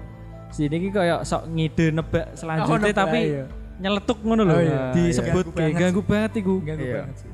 Sini 0.51 0.80
iki 0.84 0.89
koyo 0.91 1.23
sok 1.23 1.47
ngide 1.47 1.95
nebak 1.95 2.36
selanjutnya 2.36 2.91
nebak, 2.91 2.99
tapi 2.99 3.19
iya. 3.36 3.45
nyeletuk 3.80 4.19
ngono 4.23 4.43
lho. 4.43 4.56
Oh, 4.56 4.62
iya. 4.63 4.82
Disebut 4.91 5.45
Ganggu 5.47 5.56
kayak 5.56 5.69
banget 5.71 5.80
ganggu 5.80 6.01
banget 6.04 6.32
iku. 6.43 6.56
Ganggu 6.60 6.86
Iya. 6.88 6.95
banget 6.99 7.15
sih. 7.19 7.32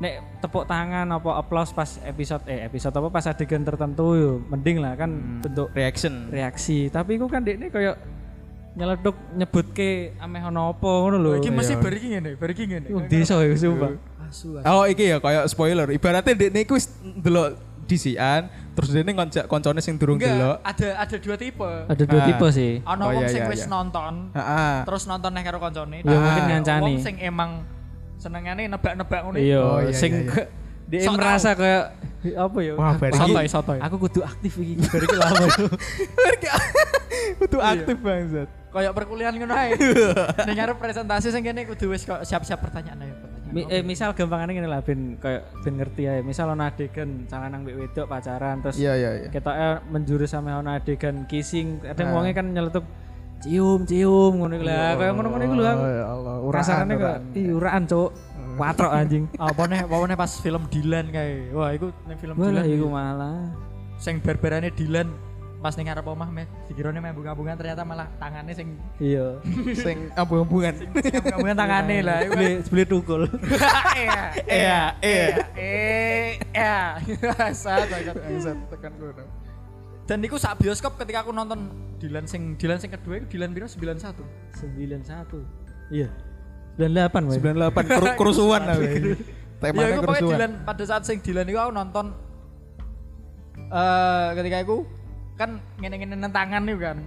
Nek 0.00 0.14
tepuk 0.40 0.64
tangan 0.64 1.06
apa 1.12 1.30
applause 1.36 1.72
pas 1.76 1.90
episode 2.06 2.40
eh 2.48 2.64
episode 2.64 2.94
apa 2.96 3.08
pas 3.12 3.26
adegan 3.28 3.60
tertentu 3.66 4.06
yo 4.16 4.32
mending 4.48 4.80
lah 4.80 4.96
kan 4.96 5.10
bentuk 5.44 5.68
Reaction. 5.76 6.30
reaksi. 6.32 6.88
Tapi 6.88 7.18
iku 7.20 7.26
kan 7.28 7.44
dekne 7.44 7.68
koyo 7.68 7.92
nyeletuk 8.70 9.16
nyebut 9.32 9.66
ke 9.70 9.90
ameh 10.16 10.42
ono 10.44 10.70
apa 10.70 10.86
ngono 10.86 11.16
lho. 11.18 11.32
Iki 11.36 11.50
mesti 11.50 11.74
iya. 11.74 11.82
bar 11.82 11.92
iki 11.92 12.06
ngene, 12.08 12.30
bar 12.34 12.50
iki 12.50 12.64
ngene. 12.64 12.88
Wong 12.88 13.04
desa 13.06 13.34
ya 13.36 13.50
sumpah. 13.52 13.90
Oh 14.64 14.84
iki 14.84 15.04
ya 15.06 15.18
kayak 15.18 15.44
spoiler. 15.46 15.90
Ibaratnya 15.90 16.32
dekne 16.32 16.62
iku 16.62 16.78
wis 16.78 16.86
ndelok 17.02 17.58
disian, 17.84 18.46
terus 18.72 18.94
dekne 18.94 19.10
ngoncak 19.10 19.44
koncone 19.44 19.82
sing 19.82 19.98
durung 19.98 20.14
delok. 20.16 20.62
ada 20.62 20.88
ada 20.96 21.16
dua 21.18 21.34
tipe. 21.34 21.70
Ada 21.84 22.04
dua 22.04 22.20
Ah. 22.22 22.26
tipe 22.28 22.46
sih. 22.48 22.72
Ono 22.80 23.02
Oh, 23.02 23.10
wong 23.10 23.24
iya, 23.26 23.28
sing 23.28 23.42
iya, 23.42 23.50
wis 23.50 23.66
nonton, 23.66 24.30
Heeh. 24.30 24.74
terus 24.86 25.02
nonton 25.04 25.30
nang 25.30 25.42
karo 25.42 25.58
koncone. 25.58 25.98
Ya, 26.00 26.14
mungkin 26.14 26.44
ngancani. 26.48 26.82
Wong 26.86 27.02
sing 27.02 27.16
emang 27.18 27.50
senengane 28.16 28.70
nebak-nebak 28.70 29.20
ngono. 29.20 29.36
Iya, 29.36 29.58
Oh, 29.58 29.78
iya, 29.82 29.90
sing 29.90 30.12
iya, 30.14 30.30
iya. 30.30 30.44
dia 30.86 31.00
Sok 31.02 31.14
merasa 31.16 31.50
kayak 31.52 31.84
apa 32.36 32.58
ya? 32.60 32.72
Wah, 32.78 32.94
bar 32.94 33.10
iki- 33.10 33.18
Sotoy, 33.18 33.46
sotoy. 33.48 33.78
Aku 33.82 33.96
kudu 33.98 34.20
aktif 34.22 34.52
iki. 34.54 34.78
Bar 34.78 35.02
iki 35.02 35.16
lama 35.18 35.44
itu. 35.50 35.66
Kudu 37.40 37.58
aktif 37.58 37.96
bangsat. 37.98 38.48
Kayak 38.70 38.92
perkuliahan 38.94 39.34
ngono 39.34 39.50
ae. 39.52 39.74
Ning 40.46 40.54
ngarep 40.54 40.78
presentasi 40.78 41.28
sing 41.28 41.42
kene 41.42 41.66
kudu 41.66 41.90
wis 41.90 42.02
kok 42.02 42.22
siap-siap 42.22 42.58
pertanyaan 42.60 43.02
ayo 43.02 43.14
pertanyaan. 43.16 43.50
Mi- 43.50 43.66
eh, 43.66 43.82
misal 43.82 44.14
gampangane 44.14 44.54
ngene 44.54 44.66
lah 44.66 44.78
ben 44.78 45.18
kayak 45.18 45.42
ben 45.60 45.74
ngerti 45.74 46.06
aja. 46.06 46.22
Misal 46.22 46.46
ono 46.48 46.62
adegan 46.62 47.26
calanang 47.26 47.62
mbek 47.62 47.74
wedok 47.76 48.06
pacaran 48.06 48.62
terus 48.62 48.78
Iya 48.78 48.94
iya 48.94 49.10
iya. 49.16 49.28
ketoknya 49.28 49.68
menjurus 49.86 50.30
sama 50.30 50.54
ono 50.54 50.70
adegan 50.70 51.26
kissing. 51.26 51.82
Kadang 51.82 52.06
Ah. 52.06 52.14
wongnya 52.14 52.32
kan 52.32 52.46
nyeletuk 52.46 52.86
cium 53.40 53.82
cium 53.82 54.32
ngono 54.36 54.54
iku 54.54 54.64
lah. 54.64 54.94
Kayak 54.94 55.12
ngono-ngono 55.12 55.42
iku 55.42 55.54
lho. 55.56 55.66
Oh, 55.66 55.90
ya 55.90 56.04
Allah, 56.06 56.34
uraan, 56.38 56.86
ih 57.32 57.46
uraan, 57.50 57.82
Cuk. 57.84 58.10
Watrok 58.54 58.92
anjing. 58.92 59.24
Apa 59.40 59.62
nih, 59.66 59.80
apa 59.82 60.04
nih 60.04 60.14
pas 60.14 60.32
film 60.36 60.62
Dilan 60.68 61.06
kae. 61.08 61.48
Wah, 61.50 61.72
iku 61.72 61.90
ning 62.04 62.18
film 62.20 62.34
Malah 62.36 62.62
Dilan 62.62 62.64
iku 62.70 62.86
malah. 62.86 63.38
sing 63.96 64.20
barbarane 64.20 64.70
Dilan 64.70 65.08
pas 65.60 65.72
ning 65.72 65.84
ngarep 65.84 66.06
omah 66.06 66.24
meh 66.26 66.48
dikirone 66.66 66.96
meh 66.96 67.12
bunga-bunga 67.12 67.52
ternyata 67.52 67.84
malah 67.84 68.08
tangannya 68.16 68.52
sing 68.52 68.80
Iya. 68.96 69.36
sing 69.84 70.08
ambung-ambungan. 70.14 70.72
bunga 71.36 71.52
tangane 71.54 72.00
lah. 72.00 72.24
Iku 72.24 72.32
Beli 72.38 72.52
beli 72.64 72.84
tukul. 72.86 73.22
Iya, 73.92 74.20
Iya, 74.46 74.80
iya. 74.98 75.28
eh, 75.52 76.28
ya. 76.50 76.96
Sat. 77.52 77.92
Bangsat 77.92 78.56
tekan 78.68 78.92
kono. 78.96 79.24
Dan 80.08 80.18
niku 80.18 80.34
sak 80.34 80.56
bioskop 80.56 80.96
ketika 80.96 81.22
aku 81.22 81.30
nonton 81.30 81.68
Dilan 81.96 82.24
sing 82.24 82.56
Dilan 82.56 82.80
sing 82.80 82.88
kedua 82.88 83.20
itu 83.20 83.36
Dilan 83.36 83.52
piro 83.52 83.68
91. 83.68 84.16
91. 84.56 85.44
Iya. 85.92 86.08
98, 86.74 87.20
Mas. 87.20 87.36
98 87.36 87.84
keru- 87.86 88.16
kerusuhan 88.16 88.62
lah. 88.64 88.74
Ya 88.74 89.14
Temanya 89.60 90.00
pokoknya 90.00 90.00
kerusuhan. 90.00 90.32
Dilan 90.32 90.52
pada 90.64 90.82
saat 90.82 91.02
sing 91.04 91.20
Dilan 91.20 91.44
iku 91.44 91.60
aku 91.60 91.72
nonton 91.76 92.06
eh 93.70 94.28
ketika 94.34 94.56
aku 94.64 94.76
kan 95.40 95.56
ngene-ngene 95.80 96.20
nang 96.20 96.36
tangan 96.36 96.68
niku 96.68 96.84
kan. 96.84 97.00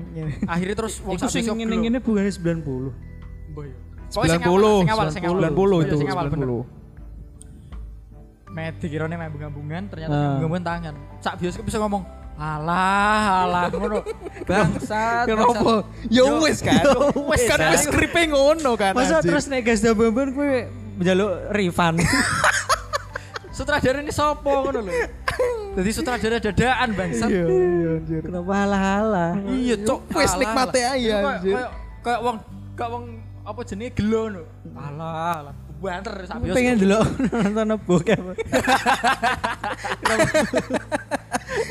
Akhirnya 0.50 0.76
terus 0.82 0.98
wong 1.06 1.22
sak 1.22 1.30
bioskop 1.30 1.54
ngene-ngene 1.54 2.02
bukannya 2.02 2.34
90. 2.34 3.54
Mbah 3.54 3.70
awal, 4.14 4.26
90, 4.26 4.82
sing 4.82 4.90
awal, 4.90 5.08
sing 5.14 5.22
awal. 5.26 5.42
90 5.54 5.86
itu, 5.86 5.98
Sing 6.02 6.10
awal, 6.10 6.26
bener. 6.34 6.50
90. 6.50 6.66
Meh 8.54 8.70
dikirone 8.78 9.18
meh 9.18 9.26
bunga-bungan 9.34 9.90
ternyata 9.90 10.14
meh 10.14 10.30
bunga-bungan 10.42 10.64
tangan. 10.66 10.94
Sak 11.22 11.38
bioskop 11.38 11.66
bisa 11.70 11.78
ngomong 11.78 12.02
Alah, 12.34 13.46
alah 13.46 13.70
ngono. 13.70 14.02
Bangsat. 14.50 15.30
Kenapa? 15.30 15.86
Ya 16.10 16.26
wis 16.42 16.66
kan. 16.66 16.82
wis 17.30 17.46
kan 17.46 17.62
wis 17.70 17.86
skripe 17.86 18.34
ngono 18.34 18.74
kan. 18.74 18.98
Masa 18.98 19.22
terus 19.22 19.46
nek 19.46 19.70
gas 19.70 19.86
dabamban 19.86 20.34
kowe 20.34 20.66
njaluk 20.98 21.54
refund. 21.54 22.02
Sutradara 23.56 24.02
ini 24.02 24.10
sopo 24.10 24.66
ngono 24.66 24.90
lho. 24.90 25.22
Jadi 25.74 25.90
sutradara 25.90 26.38
dadaan 26.38 26.90
bangsat. 26.94 27.30
iya 27.30 27.46
iya 27.50 27.90
anjir 27.98 28.22
Kenapa 28.22 28.52
halah-halah? 28.54 29.32
Iya, 29.48 29.76
cok. 29.82 30.00
Nikmati 30.12 30.80
alah. 30.80 30.94
aja, 30.94 31.10
kayak- 31.10 31.26
anjir. 31.34 31.54
Kayak 31.54 31.70
kayak 32.04 32.20
wong 32.22 32.38
kayak 32.74 32.90
wong 32.90 33.06
apa 33.44 33.60
jenenge 33.64 33.92
gelo 33.94 34.24
no. 34.30 34.44
Alah, 34.72 35.14
alah. 35.36 35.56
Banter 35.78 36.16
sak 36.24 36.40
bioskop. 36.40 36.56
Pengen 36.56 36.76
dulu 36.78 37.00
nonton 37.28 37.68
bokep. 37.82 38.20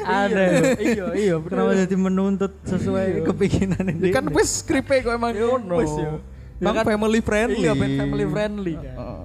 Ada. 0.03 0.45
Iya, 0.77 1.05
iya, 1.15 1.35
Kenapa 1.39 1.73
jadi 1.77 1.97
menuntut 1.97 2.53
sesuai 2.63 3.25
kepinginan 3.25 3.85
ini? 3.89 4.11
kan 4.11 4.27
wes 4.29 4.63
skripnya 4.63 5.01
kok 5.01 5.13
emang 5.13 5.33
ngono 5.33 5.77
yo. 5.81 6.21
Bang 6.59 6.75
Ya 6.75 6.79
kan- 6.79 6.87
family 6.87 7.21
friendly 7.21 7.59
Iya, 7.61 7.73
ben 7.73 7.91
family 7.97 8.27
friendly. 8.27 8.75
Heeh. 8.77 9.23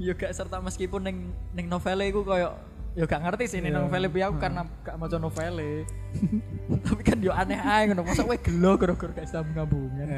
Iya 0.00 0.12
gak 0.16 0.32
serta 0.32 0.56
meskipun 0.58 1.04
ning 1.04 1.16
ning 1.52 1.68
novele 1.68 2.08
iku 2.08 2.24
koyo 2.24 2.56
ya 2.90 3.04
gak 3.04 3.22
ngerti 3.22 3.44
sih 3.46 3.58
ning 3.58 3.70
novele 3.70 4.06
piye 4.06 4.24
aku 4.24 4.36
karena 4.36 4.66
gak 4.80 4.96
maca 4.96 5.16
novele. 5.16 5.86
Tapi 6.84 7.02
kan 7.02 7.18
yo 7.18 7.30
aneh 7.30 7.56
ae 7.56 7.82
ngono. 7.86 8.02
Masa 8.02 8.22
kowe 8.22 8.34
gelo 8.34 8.72
gara-gara 8.74 9.12
gak 9.14 9.26
sambung-sambungan. 9.26 10.08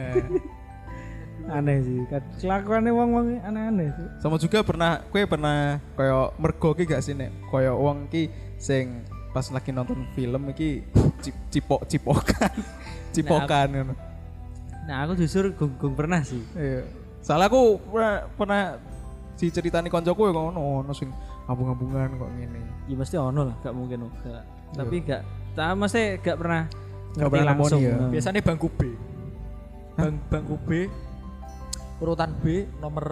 aneh 1.49 1.77
sih. 1.83 1.99
Kan 2.07 2.23
Kelakuannya 2.39 2.91
wong-wong 2.91 3.27
aneh-aneh 3.43 3.89
sih. 3.91 4.07
sama 4.19 4.39
juga 4.39 4.63
pernah 4.63 5.03
kue 5.05 5.27
pernah 5.27 5.83
koyo 5.93 6.31
mergo 6.39 6.71
ki 6.73 6.87
gak 6.87 7.03
sih 7.03 7.13
nek 7.13 7.31
koyo 7.51 7.75
wong 7.75 8.07
ki 8.07 8.31
sing 8.57 9.03
pas 9.33 9.49
lagi 9.49 9.73
nonton 9.73 10.07
film 10.13 10.49
iki 10.49 10.85
cip- 11.19 11.43
cipok 11.51 11.89
cipokan 11.89 12.53
cipokan 13.15 13.69
ngono 13.69 13.95
Nah 14.83 15.03
aku 15.03 15.15
justru 15.17 15.51
gung-gung 15.53 15.95
pernah 15.95 16.21
sih. 16.21 16.43
iya 16.53 16.83
salah 17.19 17.47
aku 17.47 17.79
pernah, 17.81 18.17
pernah 18.35 18.63
si 19.37 19.49
ceritani 19.49 19.89
koncoku 19.89 20.29
ya 20.29 20.33
ngono 20.33 20.85
ono 20.85 20.93
sing 20.93 21.09
ambung-ambungan 21.49 22.15
kok 22.21 22.31
ngene 22.39 22.61
Ya 22.91 22.95
pasti 22.99 23.17
ono 23.17 23.49
lah, 23.49 23.57
gak 23.63 23.75
mungkin 23.75 24.11
enggak. 24.11 24.45
Tapi 24.73 24.97
gak, 25.07 25.23
tak 25.55 25.67
mesti 25.79 26.03
gak 26.21 26.37
pernah 26.37 26.63
ngerti 27.17 27.33
pernah 27.33 27.55
langsung. 27.57 27.81
ya? 27.81 27.95
Nah. 27.97 28.11
Biasanya 28.11 28.41
bangku 28.43 28.69
B. 28.73 28.81
Bang 29.97 30.17
bangku 30.33 30.57
B 30.65 30.71
urutan 32.03 32.35
B 32.43 32.67
nomor 32.83 33.07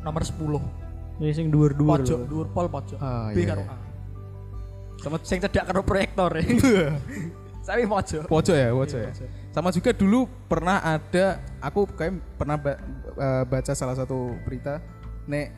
nomor 0.00 0.22
10. 0.24 1.20
Ini 1.20 1.30
sing 1.30 1.46
dhuwur-dhuwur. 1.52 2.00
Pojok, 2.00 2.18
lho. 2.24 2.26
dhuwur 2.26 2.48
pol 2.50 2.66
pojok. 2.72 2.98
Ah, 2.98 3.30
B 3.30 3.44
iya, 3.44 3.46
karo 3.54 3.62
iya. 3.62 3.74
A. 3.74 3.76
Sama 4.98 5.16
sing 5.22 5.38
cedak 5.44 5.64
karo 5.68 5.84
proyektor. 5.84 6.32
Tapi 7.64 7.82
pojok. 7.84 8.22
pojok 8.26 8.54
ya 8.54 8.68
pojok 8.70 9.00
ya 9.00 9.10
sama 9.50 9.70
juga 9.70 9.90
dulu 9.90 10.26
pernah 10.44 10.78
ada 10.78 11.38
aku 11.58 11.86
kayak 11.88 12.12
pernah 12.34 12.56
ba- 12.56 12.76
eh, 13.14 13.44
baca 13.44 13.72
salah 13.72 13.94
satu 13.94 14.34
berita 14.42 14.82
nek 15.24 15.48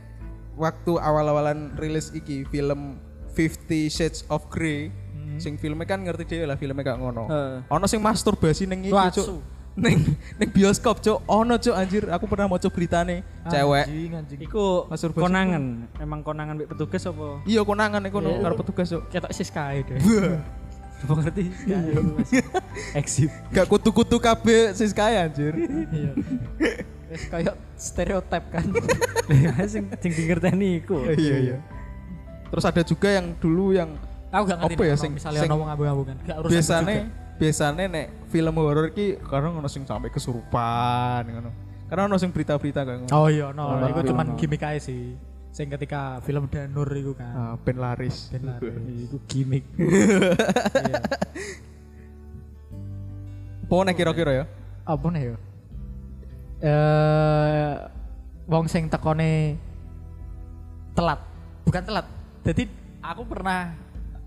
waktu 0.54 0.92
awal-awalan 0.94 1.74
rilis 1.74 2.12
iki 2.12 2.44
film 2.44 3.00
Fifty 3.28 3.88
Shades 3.88 4.24
of 4.26 4.46
Grey 4.46 4.88
sing 5.36 5.54
filmnya 5.54 5.84
kan 5.84 6.00
ngerti 6.00 6.24
dhewe 6.24 6.46
lah 6.46 6.54
filmnya 6.54 6.80
gak 6.82 6.96
ngono 6.96 7.26
Heeh. 7.26 7.56
ono 7.66 7.84
sing 7.84 7.98
masturbasi 7.98 8.64
ning 8.64 8.86
iki 8.86 8.96
cuk 9.12 9.42
ning 9.76 10.00
ning 10.38 10.48
bioskop 10.48 10.96
cuk 10.98 11.20
ono 11.26 11.56
cuk 11.56 11.74
anjir 11.74 12.08
aku 12.08 12.24
pernah 12.24 12.46
maca 12.46 12.64
beritane 12.66 13.20
cewek 13.44 13.84
Anjing, 13.84 14.12
anjing. 14.14 14.38
Iku 14.40 14.88
Masturbasi 14.88 15.20
konangan. 15.22 15.62
Emang 15.96 16.20
konangan 16.22 16.56
mbek 16.56 16.72
petugas 16.72 17.04
apa? 17.04 17.44
iya 17.44 17.60
konangan 17.60 18.00
iku 18.02 18.18
Iya. 18.18 18.40
karo 18.40 18.54
petugas 18.54 18.88
cuk 18.88 19.02
Ketok 19.10 19.30
sis 19.30 19.50
kae 19.50 19.80
deh. 19.82 19.98
Apa 21.06 21.12
ngerti? 21.16 21.44
Exit. 22.92 23.30
gak 23.48 23.66
kutu-kutu 23.66 24.18
kabeh 24.18 24.74
sis 24.74 24.90
kaya 24.90 25.24
anjir 25.24 25.54
Iya. 25.54 26.12
Wis 27.06 27.22
kayak 27.26 27.54
stereotip 27.76 28.44
kan. 28.50 28.66
Lah 28.66 29.62
sing 29.72 29.86
sing 29.94 30.12
dingerteni 30.12 30.82
iku. 30.82 31.06
iya 31.08 31.36
iya 31.46 31.58
terus 32.46 32.62
ada 32.62 32.78
juga 32.80 33.10
yang 33.10 33.34
dulu 33.36 33.70
yang 33.70 33.94
Aku 34.28 34.42
gak 34.44 34.58
ngerti 34.60 34.74
Apa 34.74 34.84
ya, 34.84 34.94
sing- 34.96 35.14
misalnya 35.14 35.40
sing- 35.40 35.48
ono 35.48 35.60
wong 35.60 35.70
ambung-ambungan. 35.70 36.16
Gak 36.20 36.36
urusan 36.36 36.50
biasane 36.52 36.94
juga. 36.96 37.36
biasane 37.36 37.82
nek 37.86 38.06
film 38.26 38.54
horor 38.56 38.86
ki 38.90 39.06
karena 39.20 39.48
ono 39.52 39.66
sing 39.66 39.82
sampai 39.82 40.10
kesurupan 40.10 41.22
ngono. 41.24 41.50
Karena 41.86 42.02
ono 42.04 42.16
sing 42.16 42.30
berita-berita 42.30 42.82
kayak 42.82 42.98
ngono. 43.00 43.10
Oh 43.12 43.26
iya, 43.26 43.50
no, 43.50 43.64
Ono, 43.72 43.86
itu 43.86 44.00
ono. 44.00 44.08
cuman 44.08 44.26
gimmick 44.34 44.58
aja 44.60 44.82
sih. 44.82 45.14
Sing 45.56 45.72
ketika 45.72 46.20
film 46.20 46.52
Danur 46.52 46.84
itu 46.92 47.16
kan. 47.16 47.32
Ah, 47.32 47.54
ben 47.56 47.80
laris. 47.80 48.28
Ben 48.28 48.44
laris. 48.44 48.76
Iku 49.08 49.16
gimmick. 49.24 49.64
Iya. 53.66 53.82
Nek 53.88 53.96
kira-kira 53.96 54.30
ya. 54.30 54.44
Apa 54.84 55.08
nih 55.10 55.32
ya? 55.32 55.36
Eh, 56.60 57.72
wong 58.46 58.68
sing 58.68 58.92
tekone 58.92 59.56
telat, 60.92 61.24
bukan 61.64 61.82
telat. 61.88 62.06
Jadi 62.44 62.68
aku 63.00 63.26
pernah 63.26 63.74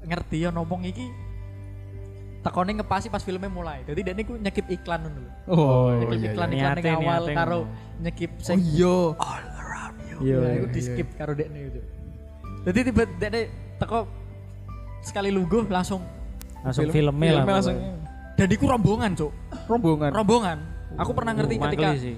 ngerti 0.04 0.44
ya 0.44 0.50
ngomong 0.52 0.82
iki 0.86 1.08
tekone 2.44 2.82
ngepasi 2.82 3.08
pas 3.14 3.24
filmnya 3.24 3.48
mulai. 3.48 3.86
Jadi 3.88 4.00
dia 4.02 4.14
niku 4.18 4.34
nyekip 4.36 4.66
iklan 4.68 5.08
dulu. 5.08 5.30
Oh, 5.48 5.94
nyekip 5.94 6.36
iklan 6.36 6.50
iklan 6.58 6.76
Niate, 6.76 6.90
yang 6.90 7.02
awal 7.06 7.24
niate 7.24 7.38
karo 7.38 7.60
nyekip 8.02 8.32
Oh 8.34 8.44
sing 8.44 8.60
iya. 8.60 8.98
Iya. 10.20 10.36
ya, 10.38 10.50
itu 10.54 10.68
iya. 10.68 10.74
di 10.74 10.82
skip 10.82 11.08
karo 11.16 11.32
dekne 11.32 11.60
itu. 11.68 11.82
Jadi 12.64 12.80
tiba 12.86 13.04
dekne 13.08 13.42
teko 13.78 14.00
sekali 15.00 15.30
lungguh 15.32 15.66
langsung 15.68 16.04
Langsung 16.60 16.92
Film- 16.92 17.16
filmnya 17.16 17.30
lah. 17.32 17.36
filmnya 17.40 17.56
langsung 17.56 17.78
pokoknya. 17.80 18.36
dan 18.36 18.48
iku 18.52 18.66
rombongan, 18.68 19.12
Cuk. 19.16 19.32
rombongan. 19.66 20.12
Rombongan. 20.12 20.58
Aku 21.00 21.12
pernah 21.16 21.32
ngerti 21.32 21.56
Uh, 21.56 21.62
ketika 21.68 21.88
sih. 21.96 22.16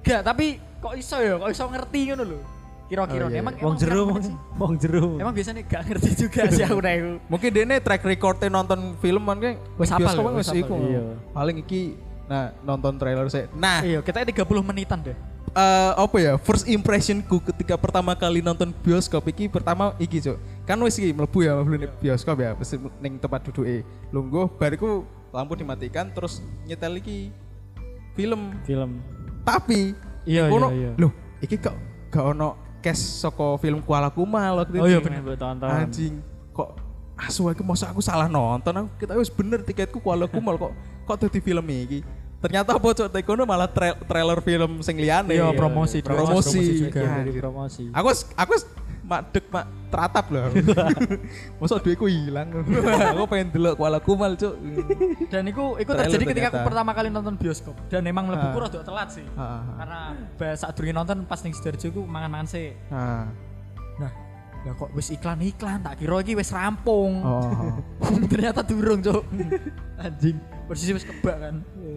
Gak, 0.00 0.20
tapi 0.24 0.46
kok 0.80 0.94
iso 0.96 1.16
ya? 1.20 1.36
Kok 1.36 1.50
iso 1.52 1.64
ngerti 1.68 2.00
ngono 2.08 2.24
lho. 2.24 2.40
Kira-kira 2.88 3.24
Oh, 3.24 3.28
iya, 3.28 3.44
emang 3.44 3.52
Wong 3.60 3.76
emang 3.76 3.76
jero, 3.76 4.02
wong 4.56 4.74
jero. 4.80 5.20
Emang 5.20 5.36
biasanya 5.36 5.60
gak 5.68 5.82
ngerti 5.84 6.10
juga 6.16 6.48
sih 6.48 6.64
aku 6.64 6.80
nek. 6.80 7.20
Mungkin 7.28 7.50
dene 7.52 7.76
track 7.84 8.00
recordnya 8.00 8.48
nonton 8.48 8.96
film 8.96 9.28
kan 9.28 9.36
bioskop 9.76 10.00
ya, 10.00 10.24
kan 10.24 10.32
wis 10.40 10.48
iku. 10.56 10.74
Iya. 10.80 11.02
Paling 11.36 11.56
iki 11.60 12.00
nah 12.28 12.52
nonton 12.60 12.94
trailer 12.94 13.24
saya. 13.26 13.48
Nah, 13.50 13.80
Iya, 13.80 13.98
kita 13.98 14.20
30 14.22 14.44
menitan 14.62 15.00
deh. 15.02 15.16
eh 15.48 15.92
apa 15.96 16.16
ya 16.18 16.36
first 16.36 16.68
impressionku 16.68 17.40
ketika 17.42 17.74
pertama 17.74 18.12
kali 18.12 18.38
nonton 18.38 18.68
bioskop 18.76 19.24
iki 19.26 19.48
pertama 19.48 19.96
iki 19.96 20.20
cuk 20.20 20.36
kan 20.62 20.76
wis 20.78 20.94
iki 20.94 21.08
mlebu 21.10 21.40
ya 21.40 21.56
mlebu 21.56 21.72
ning 21.74 21.92
bioskop 21.98 22.36
ya 22.36 22.52
mesti 22.52 22.76
ning 23.00 23.16
tempat 23.16 23.42
duduke 23.42 23.80
lungguh 24.08 24.44
bariku 24.54 25.02
lampu 25.32 25.56
dimatikan 25.56 26.12
terus 26.12 26.44
nyetel 26.62 27.00
iki 27.00 27.32
film 28.12 28.52
Film. 28.62 29.00
tapi 29.40 29.96
Iya, 30.22 30.52
kono, 30.52 30.68
iya, 30.68 30.92
iya. 30.92 31.00
loh 31.00 31.12
iki 31.40 31.56
kok 31.56 31.72
gak 32.08 32.24
ono 32.28 32.48
cash 32.78 33.00
saka 33.18 33.56
film 33.56 33.80
Kuala 33.80 34.12
Kumal 34.12 34.52
waktu 34.58 34.76
Oh 34.76 34.84
iya, 34.84 35.00
buat 35.00 35.40
tonton. 35.40 35.64
anjing 35.66 36.20
kok 36.52 36.76
asu 37.16 37.48
aku 37.48 37.64
masa 37.64 37.88
aku 37.88 38.04
salah 38.04 38.28
nonton 38.28 38.70
aku 38.76 38.88
kita 39.00 39.16
wis 39.16 39.32
bener 39.32 39.64
tiketku 39.64 39.96
Kuala 39.96 40.28
Kumal 40.28 40.60
kok 40.60 40.76
kok 41.08 41.18
dadi 41.18 41.40
film 41.40 41.64
iki 41.66 42.00
ternyata 42.38 42.70
apa 42.72 42.86
cok 42.86 43.08
tekono 43.10 43.42
malah 43.42 43.66
tra- 43.66 43.98
trailer 44.00 44.38
film 44.38 44.78
sing 44.78 44.94
liyane 44.94 45.32
Iya, 45.32 45.50
promosi, 45.50 45.98
promosi, 45.98 46.30
promosi 46.30 46.60
juga. 46.84 47.00
Ya, 47.00 47.14
Dari 47.18 47.32
promosi. 47.34 47.84
aku 47.90 48.08
aku 48.36 48.50
wis 48.52 48.64
madek 49.02 49.48
mak 49.48 49.64
teratap 49.88 50.28
loh 50.28 50.52
masa 51.58 51.80
duitku 51.80 52.04
hilang 52.04 52.52
aku 52.52 53.24
pengen 53.26 53.48
delok 53.48 53.74
Kuala 53.74 53.98
Kumal 53.98 54.36
cok 54.36 54.54
Dan 55.26 55.48
iku 55.48 55.80
Trailer 55.80 55.96
terjadi 56.04 56.24
ketika 56.28 56.48
aku 56.50 56.60
pertama 56.62 56.92
kali 56.92 57.08
nonton 57.08 57.34
bioskop 57.34 57.72
dan 57.88 58.04
emang 58.04 58.28
mlebu 58.28 58.38
Ah. 58.38 58.52
ku 58.52 58.60
rada 58.60 58.80
telat 58.82 59.08
sih. 59.10 59.24
Ah, 59.34 59.64
Karena 59.74 59.98
ba- 60.36 60.54
saat 60.54 60.72
durunge 60.72 60.92
nonton 60.92 61.24
pas 61.24 61.40
ning 61.40 61.50
Sidoarjo 61.50 61.88
ku 61.90 62.02
mangan-mangan 62.04 62.46
sih. 62.46 62.76
ah. 62.88 63.24
Nah, 63.96 64.12
lah 64.60 64.74
kok 64.76 64.92
wis 64.92 65.08
iklan-iklan 65.08 65.80
tak 65.80 65.96
kira 65.96 66.20
iki 66.20 66.32
wis 66.34 66.52
rampung. 66.52 67.18
oh 67.18 67.80
ternyata 68.30 68.60
durung, 68.60 69.00
Cuk. 69.00 69.24
Anjing. 70.04 70.36
Posisi 70.68 70.92
wis 70.92 71.02
kebak 71.02 71.36
kan. 71.40 71.54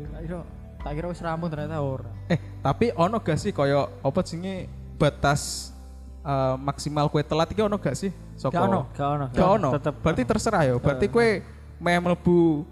Tak 0.08 0.22
kira 0.24 0.40
tak 0.80 0.92
kira 0.96 1.06
wis 1.08 1.20
rampung 1.20 1.48
ternyata 1.48 1.78
ora. 1.78 2.10
eh 2.26 2.40
tapi 2.60 2.90
ono 2.92 3.20
gak 3.20 3.38
sih 3.38 3.52
koyo 3.52 3.86
apa 4.00 4.20
jenenge 4.24 4.66
batas 4.96 5.70
eh, 6.22 6.56
maksimal 6.58 7.06
kue 7.06 7.22
telat 7.22 7.46
iki 7.48 7.62
ono 7.62 7.76
gak 7.76 7.94
sih 7.94 8.10
Soko- 8.34 8.50
Gak 8.52 8.64
ono. 8.64 8.80
Gak 8.92 9.08
ono. 9.08 9.26
Gak 9.30 9.50
ono. 9.52 9.70
Tetep. 9.72 9.94
Berarti 10.00 10.24
terserah 10.26 10.62
ya. 10.64 10.74
Berarti 10.76 11.06
kue 11.06 11.46
meh 11.78 11.98
mlebu 12.00 12.66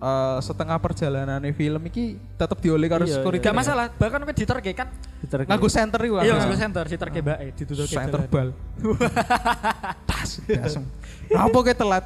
eh, 0.00 0.38
setengah 0.40 0.76
perjalanan 0.76 1.44
film 1.52 1.82
iki 1.84 2.04
tetep 2.34 2.58
dioleh 2.58 2.88
karo 2.88 3.04
Iya, 3.04 3.20
security. 3.20 3.42
Gak 3.42 3.52
masalah, 3.54 3.92
bahkan 3.94 4.20
kowe 4.20 4.32
diterke 4.32 4.72
kan. 4.72 4.88
Diterke. 5.20 5.44
Nganggo 5.46 5.68
center 5.68 6.00
iku. 6.00 6.14
Iya, 6.18 6.32
kan? 6.32 6.38
nganggo 6.40 6.56
center, 6.56 6.84
diterke 6.84 7.20
bae 7.20 7.46
ditutuke. 7.52 7.84
center 7.86 8.20
bal. 8.26 8.48
Tas 10.08 10.30
langsung. 10.42 10.84
Apa 11.30 11.58
ke 11.62 11.72
telat? 11.72 12.04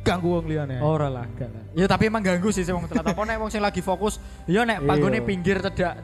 Ganggu 0.00 0.28
wong 0.32 0.46
liyane. 0.46 0.80
Ora 0.80 1.08
lah, 1.08 1.26
gak 1.30 1.48
lah. 1.48 1.62
Ya 1.74 1.84
tapi 1.84 2.08
emang 2.08 2.22
ganggu 2.22 2.48
sih 2.48 2.64
wong 2.64 2.86
telat. 2.86 3.04
Apa 3.06 3.20
nek 3.20 3.36
wong 3.36 3.50
sing 3.50 3.60
lagi 3.60 3.80
fokus, 3.80 4.16
ya 4.44 4.62
nek 4.62 4.80
panggone 4.80 5.18
Iya. 5.18 5.26
pinggir 5.26 5.58
cedak 5.60 5.94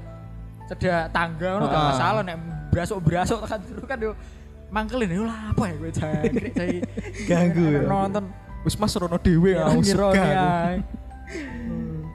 cedak 0.65 1.09
tangga 1.11 1.49
ngono 1.55 1.67
gak 1.67 1.77
Ah. 1.77 1.87
masalah 1.91 2.23
nek 2.23 2.37
brasuk-brasuk 2.69 3.39
tekan 3.45 3.61
jero 3.63 3.85
kan 3.85 3.99
yo 4.01 4.13
mangkelin 4.67 5.07
yo 5.09 5.23
lah 5.23 5.53
apa 5.53 5.63
ya 5.69 5.75
gue 5.77 5.91
jangkrik 5.93 6.53
jadi 6.53 6.79
Ganggu 7.25 7.65
ya. 7.71 7.81
nonton 7.85 8.25
Wis 8.65 8.75
Mas 8.75 8.97
rono 8.97 9.15
dhewe 9.15 9.55
aku 9.55 9.79
Ngiro 9.79 10.09
sega. 10.09 10.25
ae. 10.25 10.77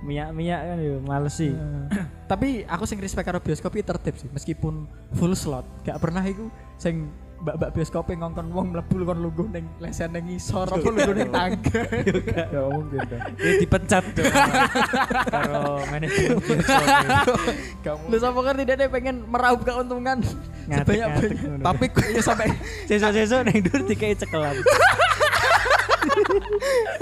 Minyak-minyak 0.09 0.59
kan 0.65 0.77
yo 0.79 0.95
males 0.99 1.37
sih. 1.37 1.53
tapi 2.25 2.65
aku 2.65 2.83
sing 2.83 2.97
respect 2.97 3.25
karo 3.25 3.37
bioskop 3.37 3.69
iki 3.71 3.81
tertib 3.83 4.13
sih 4.13 4.29
meskipun 4.29 4.85
full 5.13 5.33
slot 5.33 5.65
gak 5.81 5.97
pernah 5.97 6.21
iku 6.21 6.49
sing 6.75 7.09
mbak-mbak 7.39 7.71
bioskop 7.71 8.03
ngongkon 8.05 8.51
wong 8.51 8.67
mlebu 8.69 8.99
kon 9.01 9.17
lungguh 9.17 9.47
ning 9.47 9.65
lesen 9.77 10.11
ning 10.11 10.27
ngisor 10.27 10.67
apa 10.67 10.77
lungguh 10.77 11.15
ning 11.15 11.29
tangga 11.29 11.81
Ya 12.49 12.61
mungkin 12.67 12.99
dah. 12.99 13.21
Ya 13.37 13.51
dipecat 13.57 14.03
tuh. 14.11 14.25
Karo 15.25 15.63
manajer 15.87 16.35
bioskop. 16.35 16.85
Kamu 17.79 18.03
lu 18.09 18.17
sapa 18.17 18.39
ngerti 18.43 18.63
dia 18.67 18.89
pengen 18.89 19.15
meraup 19.23 19.61
keuntungan 19.63 20.17
sebanyak 20.19 20.67
Ngatek-ngatek. 20.67 21.29
banyak 21.31 21.61
Tapi 21.63 21.85
ya 22.11 22.21
sampai 22.21 22.47
Sesuk-sesuk 22.85 23.39
nang 23.41 23.57
dur 23.63 23.81
dikai 23.85 24.13
cekelan. 24.13 24.55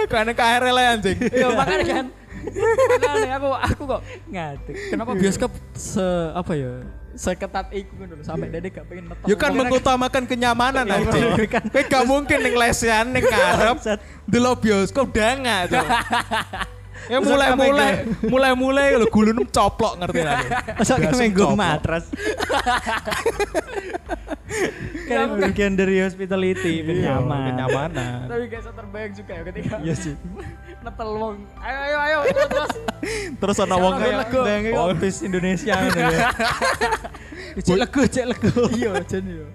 karena 0.07 0.31
KRL 0.31 0.77
ya 0.77 0.89
anjing. 0.93 1.17
Iya 1.19 1.47
makanya 1.51 1.85
kan. 1.85 2.05
Makanya 2.53 3.35
aku 3.37 3.49
aku 3.53 3.81
kok 3.83 4.01
Ngatek. 4.31 4.75
kenapa 4.93 5.11
bioskop 5.17 5.51
se 5.75 6.05
apa 6.33 6.53
ya 6.55 6.73
seketat 7.17 7.73
iku 7.73 7.97
ngono 7.97 8.13
lho, 8.21 8.23
sampai 8.23 8.47
dede 8.53 8.69
gak 8.69 8.85
pengen 8.85 9.09
netok. 9.09 9.25
Ya 9.25 9.35
kan 9.35 9.51
mengutamakan 9.57 10.23
kenyamanan 10.29 10.85
anjing. 10.85 11.49
Kowe 11.49 11.83
gak 11.89 12.05
mungkin 12.05 12.37
ning 12.45 12.53
lesehan 12.53 13.09
ning 13.09 13.25
ngarep 13.25 13.81
delok 14.29 14.61
bioskop 14.61 15.09
danga 15.09 15.65
tuh. 15.65 15.81
Ya 17.07 17.17
mulai-mulai 17.23 17.91
mulai-mulai 18.27 18.87
lho 18.99 19.07
gulune 19.07 19.43
coplok 19.47 20.03
ngerti 20.03 20.21
lah. 20.23 20.43
Masa 20.75 20.99
minggu 20.99 21.55
matras. 21.55 22.05
kan 25.07 25.39
bagian 25.39 25.73
dari 25.75 26.03
hospitality, 26.03 26.83
Iya, 26.83 27.15
nyaman. 27.15 27.47
Kenyamanan. 27.51 28.19
Tapi 28.31 28.43
gak 28.51 28.59
bisa 28.63 28.71
terbayang 28.75 29.13
juga 29.15 29.31
ya 29.31 29.41
ketika 29.47 29.75
Iya 29.79 29.95
sih. 29.95 30.13
netel 30.85 31.09
wong. 31.15 31.37
Ayo 31.59 31.79
ayo 31.79 31.97
ayo 31.99 32.17
terus 32.31 32.49
terus. 32.51 32.71
Terus 33.39 33.57
ana 33.63 33.75
wong 33.79 33.93
kayak? 33.99 34.27
Bayangin 34.31 34.73
Indonesia 35.23 35.73
gitu 35.87 35.99
ya. 35.99 36.19
Cek 37.63 37.77
lego, 37.79 38.01
cek 38.07 38.25
lego. 38.27 38.51
Iya 38.75 38.91
jen 39.07 39.25
yo. 39.25 39.47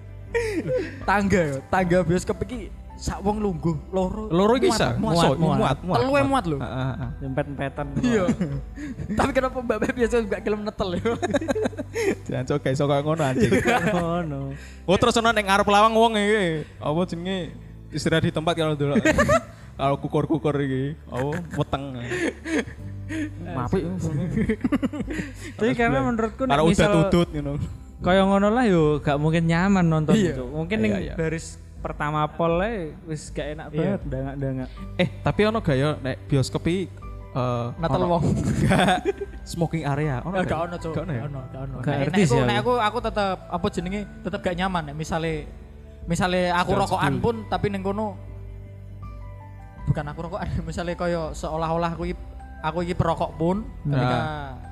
Tangga 1.05 1.41
yo, 1.45 1.57
tangga 1.69 2.01
bioskop 2.01 2.41
iki 2.49 2.73
sak 2.93 3.19
wong 3.19 3.41
lungguh 3.41 3.75
loro. 3.89 4.29
Loro 4.29 4.53
iki 4.55 4.69
Muat, 4.69 4.79
bisa. 4.79 4.87
muat, 4.95 5.35
Muat, 5.35 5.77
muat. 5.83 5.97
Telu 5.99 6.11
muat 6.23 6.45
lho. 6.47 6.57
Heeh, 6.61 6.85
heeh. 6.87 7.09
Dempet-dempetan. 7.19 7.85
Iya. 7.99 8.23
Tapi 9.19 9.31
kenapa 9.33 9.57
Mbak 9.59 9.77
Beb 9.81 9.93
biasa 9.97 10.15
gak 10.23 10.41
gelem 10.41 10.61
netel 10.63 10.89
yo? 11.01 11.13
Jangan 12.29 12.45
sok 12.47 12.65
iso 12.69 12.85
kaya 12.85 13.01
ngono 13.01 13.21
anjing. 13.21 13.51
Oh 13.97 14.19
no. 14.23 14.39
Oh 14.85 14.95
terus 14.95 15.17
ana 15.17 15.33
ning 15.33 15.45
ngarep 15.45 15.67
lawang 15.67 15.93
wong 15.93 16.13
iki. 16.15 16.63
Apa 16.79 16.99
jenenge 17.05 17.37
istirahat 17.89 18.23
di 18.23 18.31
tempat 18.31 18.53
kalau 18.53 18.73
dulu. 18.73 18.95
Kalau 19.73 19.97
kukur-kukur 19.97 20.53
iki. 20.61 20.93
Oh, 21.09 21.33
weteng. 21.57 21.97
Tapi 25.57 25.71
karena 25.73 25.99
menurutku 26.03 26.45
nek 26.45 26.53
Karo 26.55 26.63
udah 26.63 26.71
misal 26.71 26.89
tutut 27.09 27.27
ngono. 27.31 27.53
kaya 28.03 28.27
ngono 28.27 28.51
lah 28.51 28.67
yo 28.67 28.99
gak 28.99 29.15
mungkin 29.15 29.47
nyaman 29.47 29.85
nonton 29.87 30.13
itu. 30.13 30.43
Mungkin 30.43 30.77
Iya, 30.77 30.83
ning 30.83 30.91
iya. 31.07 31.13
baris 31.15 31.55
pertama 31.83 32.23
pol 32.25 32.63
wis 33.05 33.27
gak 33.29 33.53
enak 33.53 33.67
Iya. 33.69 33.77
banget 33.77 34.01
dangak-dangak. 34.07 34.69
Eh, 34.95 35.07
tapi 35.19 35.41
ono 35.43 35.59
gak 35.59 35.75
ya 35.75 35.89
nek 35.99 36.15
bioskop 36.25 36.63
eh 36.63 36.87
Netel 37.75 37.99
ono- 37.99 38.09
wong. 38.13 38.23
Gak 38.63 38.97
smoking 39.43 39.83
area. 39.83 40.21
Ono 40.21 40.37
Eh, 40.37 40.45
gak? 40.45 40.59
Ono. 40.63 40.75
Gak 40.77 40.95
ono 40.95 41.11
ya? 41.11 41.19
Gak 41.19 41.27
ono, 41.27 41.39
gak 41.43 41.61
ono. 41.61 41.75
Gak 41.81 41.93
Nek- 41.93 42.07
aku, 42.07 42.21
aku. 42.23 42.45
nek 42.45 42.57
aku 42.61 42.73
aku 42.79 42.97
tetep 43.01 43.37
apa 43.49 43.65
jenenge 43.67 43.99
tetep 44.21 44.39
gak 44.39 44.55
nyaman 44.55 44.83
nek 44.87 44.95
misale 44.95 45.33
misale 46.03 46.47
aku 46.47 46.71
rokokan 46.73 47.13
pun 47.19 47.35
tapi 47.47 47.67
ning 47.67 47.79
kono 47.79 48.13
bukan 49.83 50.05
aku 50.05 50.19
rokokan 50.21 50.47
misale 50.67 50.93
koyo 50.93 51.31
seolah-olah 51.31 51.91
aku 51.91 52.03
iki 52.07 52.15
aku 52.61 52.77
iki 52.81 52.95
perokok 52.95 53.35
pun 53.35 53.67
ketika 53.83 54.19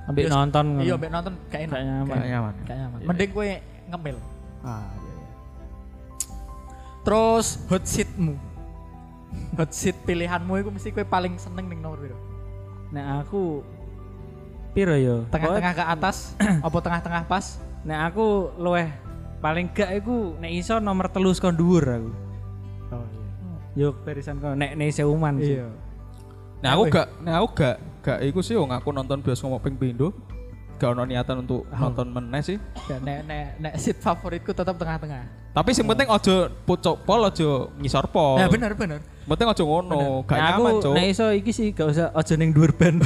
Ambek 0.02 0.28
nonton. 0.28 0.66
Iya, 0.82 0.94
ambek 0.98 1.10
nonton 1.10 1.34
gak 1.48 1.62
enak. 1.62 1.76
Gak 1.78 1.86
nyaman. 1.86 2.54
Gak 2.66 2.78
nyaman. 2.78 3.00
Mending 3.06 3.30
kowe 3.32 3.48
ngemil. 3.88 4.18
Ah. 4.62 4.86
Terus 7.02 7.58
hot 7.66 7.84
seatmu. 7.86 8.38
Hot 9.58 9.72
seat 9.74 9.98
pilihanmu 10.06 10.54
itu 10.60 10.70
mesti 10.70 10.90
kowe 10.94 11.06
paling 11.08 11.40
seneng 11.40 11.66
ning 11.72 11.80
nomor 11.82 11.98
piro? 11.98 12.18
Nek 12.92 13.06
aku 13.26 13.64
piro 14.76 14.96
yo? 14.96 15.26
Tengah-tengah 15.32 15.74
ke 15.74 15.84
atas 15.88 16.38
apa 16.66 16.78
tengah-tengah 16.78 17.24
pas? 17.26 17.58
Nek 17.88 18.00
aku 18.12 18.54
luweh 18.60 18.92
paling 19.42 19.74
gak 19.74 19.90
iku 19.98 20.38
nek 20.38 20.52
iso 20.54 20.78
nomor 20.78 21.10
telu 21.10 21.34
kon 21.40 21.56
dhuwur 21.58 21.86
aku. 21.88 22.12
Oh 22.94 23.06
Yo 23.74 23.96
barisan 24.04 24.38
kon 24.38 24.60
nek 24.60 24.78
nek 24.78 24.92
seuman 24.94 25.40
sih. 25.40 25.58
iya. 25.58 25.68
Nah 26.62 26.78
aku 26.78 26.94
gak, 26.94 27.08
nah 27.26 27.42
aku 27.42 27.48
gak, 27.58 27.76
gak 28.06 28.20
iku 28.22 28.46
sih 28.46 28.54
wong 28.54 28.70
aku 28.70 28.94
nonton 28.94 29.18
bioskop 29.26 29.58
ping 29.66 29.74
pindho. 29.74 30.14
Gak 30.82 30.98
ono 30.98 31.06
niatan 31.06 31.46
untuk 31.46 31.70
nonton 31.70 32.10
meneh 32.10 32.42
sih. 32.42 32.58
Ya, 32.90 32.98
nek 32.98 33.30
nek 33.30 33.46
nek 33.62 33.74
seat 33.78 34.02
favoritku 34.02 34.50
tetap 34.50 34.82
tengah-tengah. 34.82 35.54
Tapi 35.54 35.78
sing 35.78 35.86
penting 35.86 36.10
ojo 36.10 36.50
pucuk 36.66 37.06
pol 37.06 37.22
ojo 37.22 37.70
ngisor 37.78 38.10
pol. 38.10 38.42
Ya 38.42 38.50
benar 38.50 38.74
benar. 38.74 38.98
Penting 39.30 39.48
ojo 39.54 39.64
ngono, 39.70 40.26
gak 40.26 40.34
Nah, 40.34 40.58
aku 40.58 40.62
nyaman, 40.66 40.74
Cuk. 40.82 40.94
nek 40.98 41.06
iso 41.14 41.26
iki 41.30 41.54
sih 41.54 41.70
gak 41.70 41.94
usah 41.94 42.10
aja 42.18 42.34
ning 42.34 42.50
dhuwur 42.50 42.74
ban. 42.74 42.98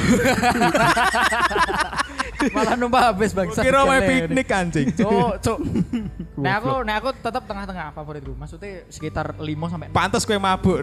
Malah 2.56 2.80
numpak 2.80 3.12
habis 3.12 3.36
bangsa. 3.36 3.60
Kira 3.60 3.84
main 3.84 4.00
piknik 4.08 4.48
anjing. 4.48 4.86
Cuk, 4.96 5.36
cuk. 5.44 5.58
Nek 6.40 6.52
aku 6.64 6.72
nek 6.80 6.96
aku 7.04 7.08
tetap 7.20 7.44
tengah-tengah 7.44 7.92
favoritku. 7.92 8.32
Maksudnya 8.32 8.88
sekitar 8.88 9.36
5 9.36 9.44
sampai 9.44 9.92
Pantes 9.92 10.24
kowe 10.24 10.40
mabuk. 10.40 10.80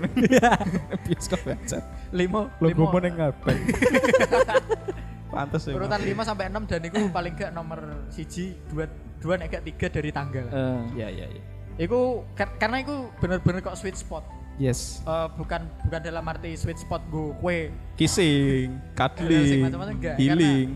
Bioskop 1.10 1.42
aja. 1.50 1.82
5 2.14 2.62
Lo 2.62 2.68
gue 2.70 3.00
ning 3.02 3.14
ngabek. 3.18 3.58
Pantes 5.34 5.64
ya. 5.64 5.74
Urutan 5.74 6.00
5 6.00 6.22
sampai 6.24 6.46
6 6.48 6.64
dan 6.66 6.82
itu 6.84 7.00
paling 7.10 7.34
gak 7.34 7.52
nomor 7.52 7.80
siji, 8.08 8.54
dua, 8.68 8.86
dua 9.18 9.34
nek 9.36 9.50
gak 9.52 9.64
tiga 9.66 9.88
dari 9.90 10.10
tangga. 10.10 10.46
Eh, 10.46 10.82
Iya 10.96 11.08
iya 11.10 11.26
iya. 11.30 11.44
Iku 11.76 12.00
kar- 12.32 12.56
karena 12.56 12.80
iku 12.80 13.10
bener-bener 13.18 13.60
kok 13.60 13.74
sweet 13.74 13.96
spot. 13.96 14.22
Yes. 14.56 15.02
Eh, 15.04 15.28
bukan 15.34 15.66
bukan 15.82 16.00
dalam 16.00 16.22
arti 16.24 16.54
sweet 16.54 16.78
spot 16.78 17.02
gue 17.10 17.34
kue 17.36 17.60
Kissing, 17.96 18.70
Sing 18.70 18.94
cuddling, 18.94 19.98
healing. 20.14 20.70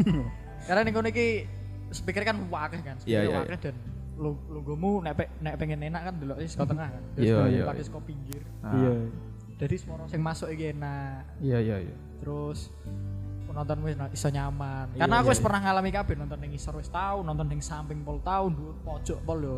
karena 0.66 0.80
nih 0.80 0.92
kono 0.94 1.08
iki 1.08 1.44
speaker 1.90 2.22
kan 2.22 2.36
wakeh 2.46 2.80
kan 2.80 2.96
Iya, 3.02 3.26
iya, 3.26 3.36
wakeh 3.38 3.58
dan 3.60 3.76
lu 4.16 4.36
logomu 4.46 5.00
nek 5.00 5.14
pe- 5.14 5.32
nek 5.38 5.56
pengen 5.56 5.80
enak 5.82 6.00
kan 6.02 6.14
delok 6.16 6.40
saka 6.44 6.64
tengah 6.66 6.88
kan 6.88 7.02
Iya, 7.16 7.36
iya, 7.50 7.64
pakai 7.64 7.76
iya. 7.76 7.88
saka 7.88 8.00
pinggir 8.00 8.42
Ah. 8.60 8.72
Iya. 8.72 8.92
jadi 9.58 9.74
semua 9.76 10.04
sing 10.06 10.20
masuk 10.20 10.48
iki 10.48 10.70
enak 10.70 11.24
Iya 11.40 11.58
iya 11.58 11.76
iya. 11.82 11.96
terus 12.20 12.72
penonton 13.50 13.78
wis 13.82 13.94
iso 14.14 14.28
nyaman 14.30 14.86
Iya, 14.94 15.02
karena 15.02 15.14
aku 15.18 15.26
iya, 15.26 15.32
wis 15.34 15.40
pernah 15.42 15.60
ngalami 15.60 15.90
kabeh 15.90 16.14
nonton 16.14 16.38
ning 16.38 16.52
isor 16.54 16.74
wis 16.74 16.86
tau 16.86 17.20
nonton 17.20 17.44
ning 17.44 17.58
samping 17.58 18.00
pol 18.00 18.22
tau 18.22 18.46
dhuwur 18.46 18.78
pojok 18.80 19.18
pol 19.20 19.38
yo 19.38 19.56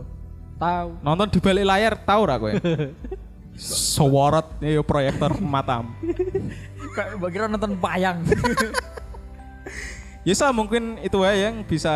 tau 0.57 0.97
Nonton 1.01 1.28
di 1.28 1.38
balik 1.38 1.64
layar 1.64 1.95
tahu 1.99 2.22
ra 2.24 2.36
kowe? 2.36 2.53
Seworot 3.53 4.57
ya 4.59 4.80
proyektor 4.80 5.36
matam. 5.36 5.93
kayak 6.97 7.20
kira 7.28 7.45
nonton 7.47 7.76
bayang 7.76 8.24
Ya 10.22 10.32
Sal, 10.32 10.55
mungkin 10.55 11.03
itu 11.03 11.18
ya 11.26 11.51
yang 11.51 11.66
bisa 11.66 11.90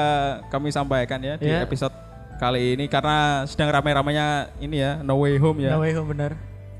kami 0.50 0.74
sampaikan 0.74 1.22
ya 1.22 1.38
di 1.38 1.46
Ya. 1.46 1.62
episode 1.62 1.94
kali 2.36 2.74
ini 2.74 2.90
karena 2.90 3.46
sedang 3.46 3.70
rame-ramenya 3.70 4.50
ini 4.58 4.82
ya 4.82 4.98
No 5.00 5.22
Way 5.22 5.38
Home 5.38 5.62
ya. 5.62 5.72
no 5.72 5.80
way 5.80 5.94
home 5.94 6.10
bener 6.10 6.34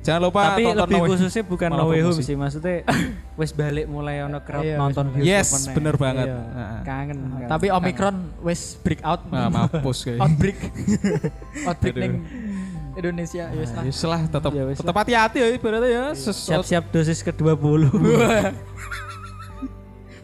Jangan 0.07 0.20
lupa 0.22 0.40
Tapi 0.54 0.62
tonton 0.62 0.78
lebih 0.78 0.94
No 0.94 1.02
Way 1.02 1.11
khususnya 1.11 1.42
bukan 1.42 1.68
No 1.74 1.84
Way 1.90 2.00
Home 2.07 2.20
sih, 2.22 2.36
maksudnya 2.38 2.86
wis 3.42 3.50
balik 3.50 3.86
mulai 3.90 4.22
ono 4.22 4.38
crowd 4.38 4.62
Iya, 4.62 4.78
nonton 4.78 5.04
bioskop 5.11 5.26
Yes, 5.26 5.48
meneh. 5.50 5.74
bener 5.74 5.94
banget. 5.98 6.26
Iya. 6.30 6.38
Heeh. 6.38 6.80
Kangen. 6.86 7.18
kangen. 7.26 7.48
tapi 7.50 7.66
omikron 7.74 8.16
wis 8.46 8.78
break 8.86 9.02
out 9.02 9.26
Nah, 9.26 9.50
mampus 9.50 10.07
kayak. 10.07 10.22
outbreak 10.22 10.59
outbreak 11.68 11.94
ning 11.98 12.14
Indonesia 12.96 13.44
ya 13.50 13.59
wis 13.61 13.70
lah 13.74 13.82
Ya 13.84 13.92
lah, 14.09 14.20
tetap 14.24 14.50
Ya 14.54 14.62
tetap 14.70 14.94
hati-hati 14.94 15.36
ya 15.42 15.46
ibaratnya 15.50 15.90
ya. 15.90 16.04
Ses- 16.14 16.48
siap-siap 16.48 16.88
dosis 16.88 17.20
ke-20. 17.26 17.90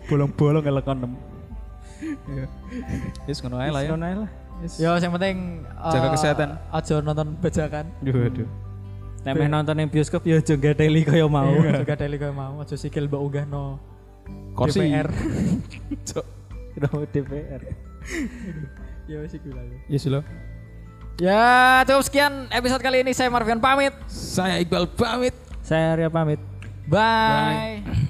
bolong-bolong 0.08 0.64
elek 0.64 0.84
kondom. 0.86 1.12
Iya. 2.02 2.46
Yes, 3.26 3.42
ngono 3.42 3.58
ae 3.58 3.70
lah 3.72 3.80
ya. 3.82 3.90
Ngono 3.92 4.04
ae 4.06 4.16
lah. 4.26 4.30
Ya, 4.78 4.94
yang 4.94 5.12
penting 5.18 5.66
Jaga 5.74 6.06
eh, 6.06 6.12
kesehatan. 6.14 6.48
Aja 6.70 6.94
nonton 7.02 7.34
bajakan. 7.42 7.84
Duh, 7.98 8.14
aduh. 8.30 8.48
Nek 9.22 9.32
meh 9.38 9.46
nonton 9.46 9.74
ning 9.78 9.86
bioskop 9.86 10.26
ya 10.26 10.42
aja 10.42 10.54
gadeli 10.58 11.06
kaya 11.06 11.26
mau. 11.30 11.54
Juga 11.54 11.94
deli 11.94 12.18
kowe 12.18 12.34
mau 12.34 12.58
aja 12.58 12.74
sikil 12.74 13.06
mbok 13.06 13.46
no 13.46 13.78
Kursi. 14.52 14.82
DPR. 14.82 15.08
Cok. 16.08 16.26
Kenapa 16.74 16.96
DPR? 17.08 17.62
ya 19.10 19.16
wis 19.22 19.32
iku 19.34 19.48
lah. 19.54 19.64
Yes 19.86 20.06
lo. 20.10 20.20
Ya, 21.20 21.84
cukup 21.84 22.02
sekian 22.08 22.48
episode 22.48 22.82
kali 22.82 23.04
ini 23.04 23.12
saya 23.12 23.28
Marvian 23.28 23.60
pamit. 23.60 23.92
Saya 24.08 24.58
Iqbal 24.58 24.88
pamit. 24.90 25.36
Saya 25.60 25.94
Arya 25.94 26.08
pamit. 26.08 26.40
Bye. 26.88 28.08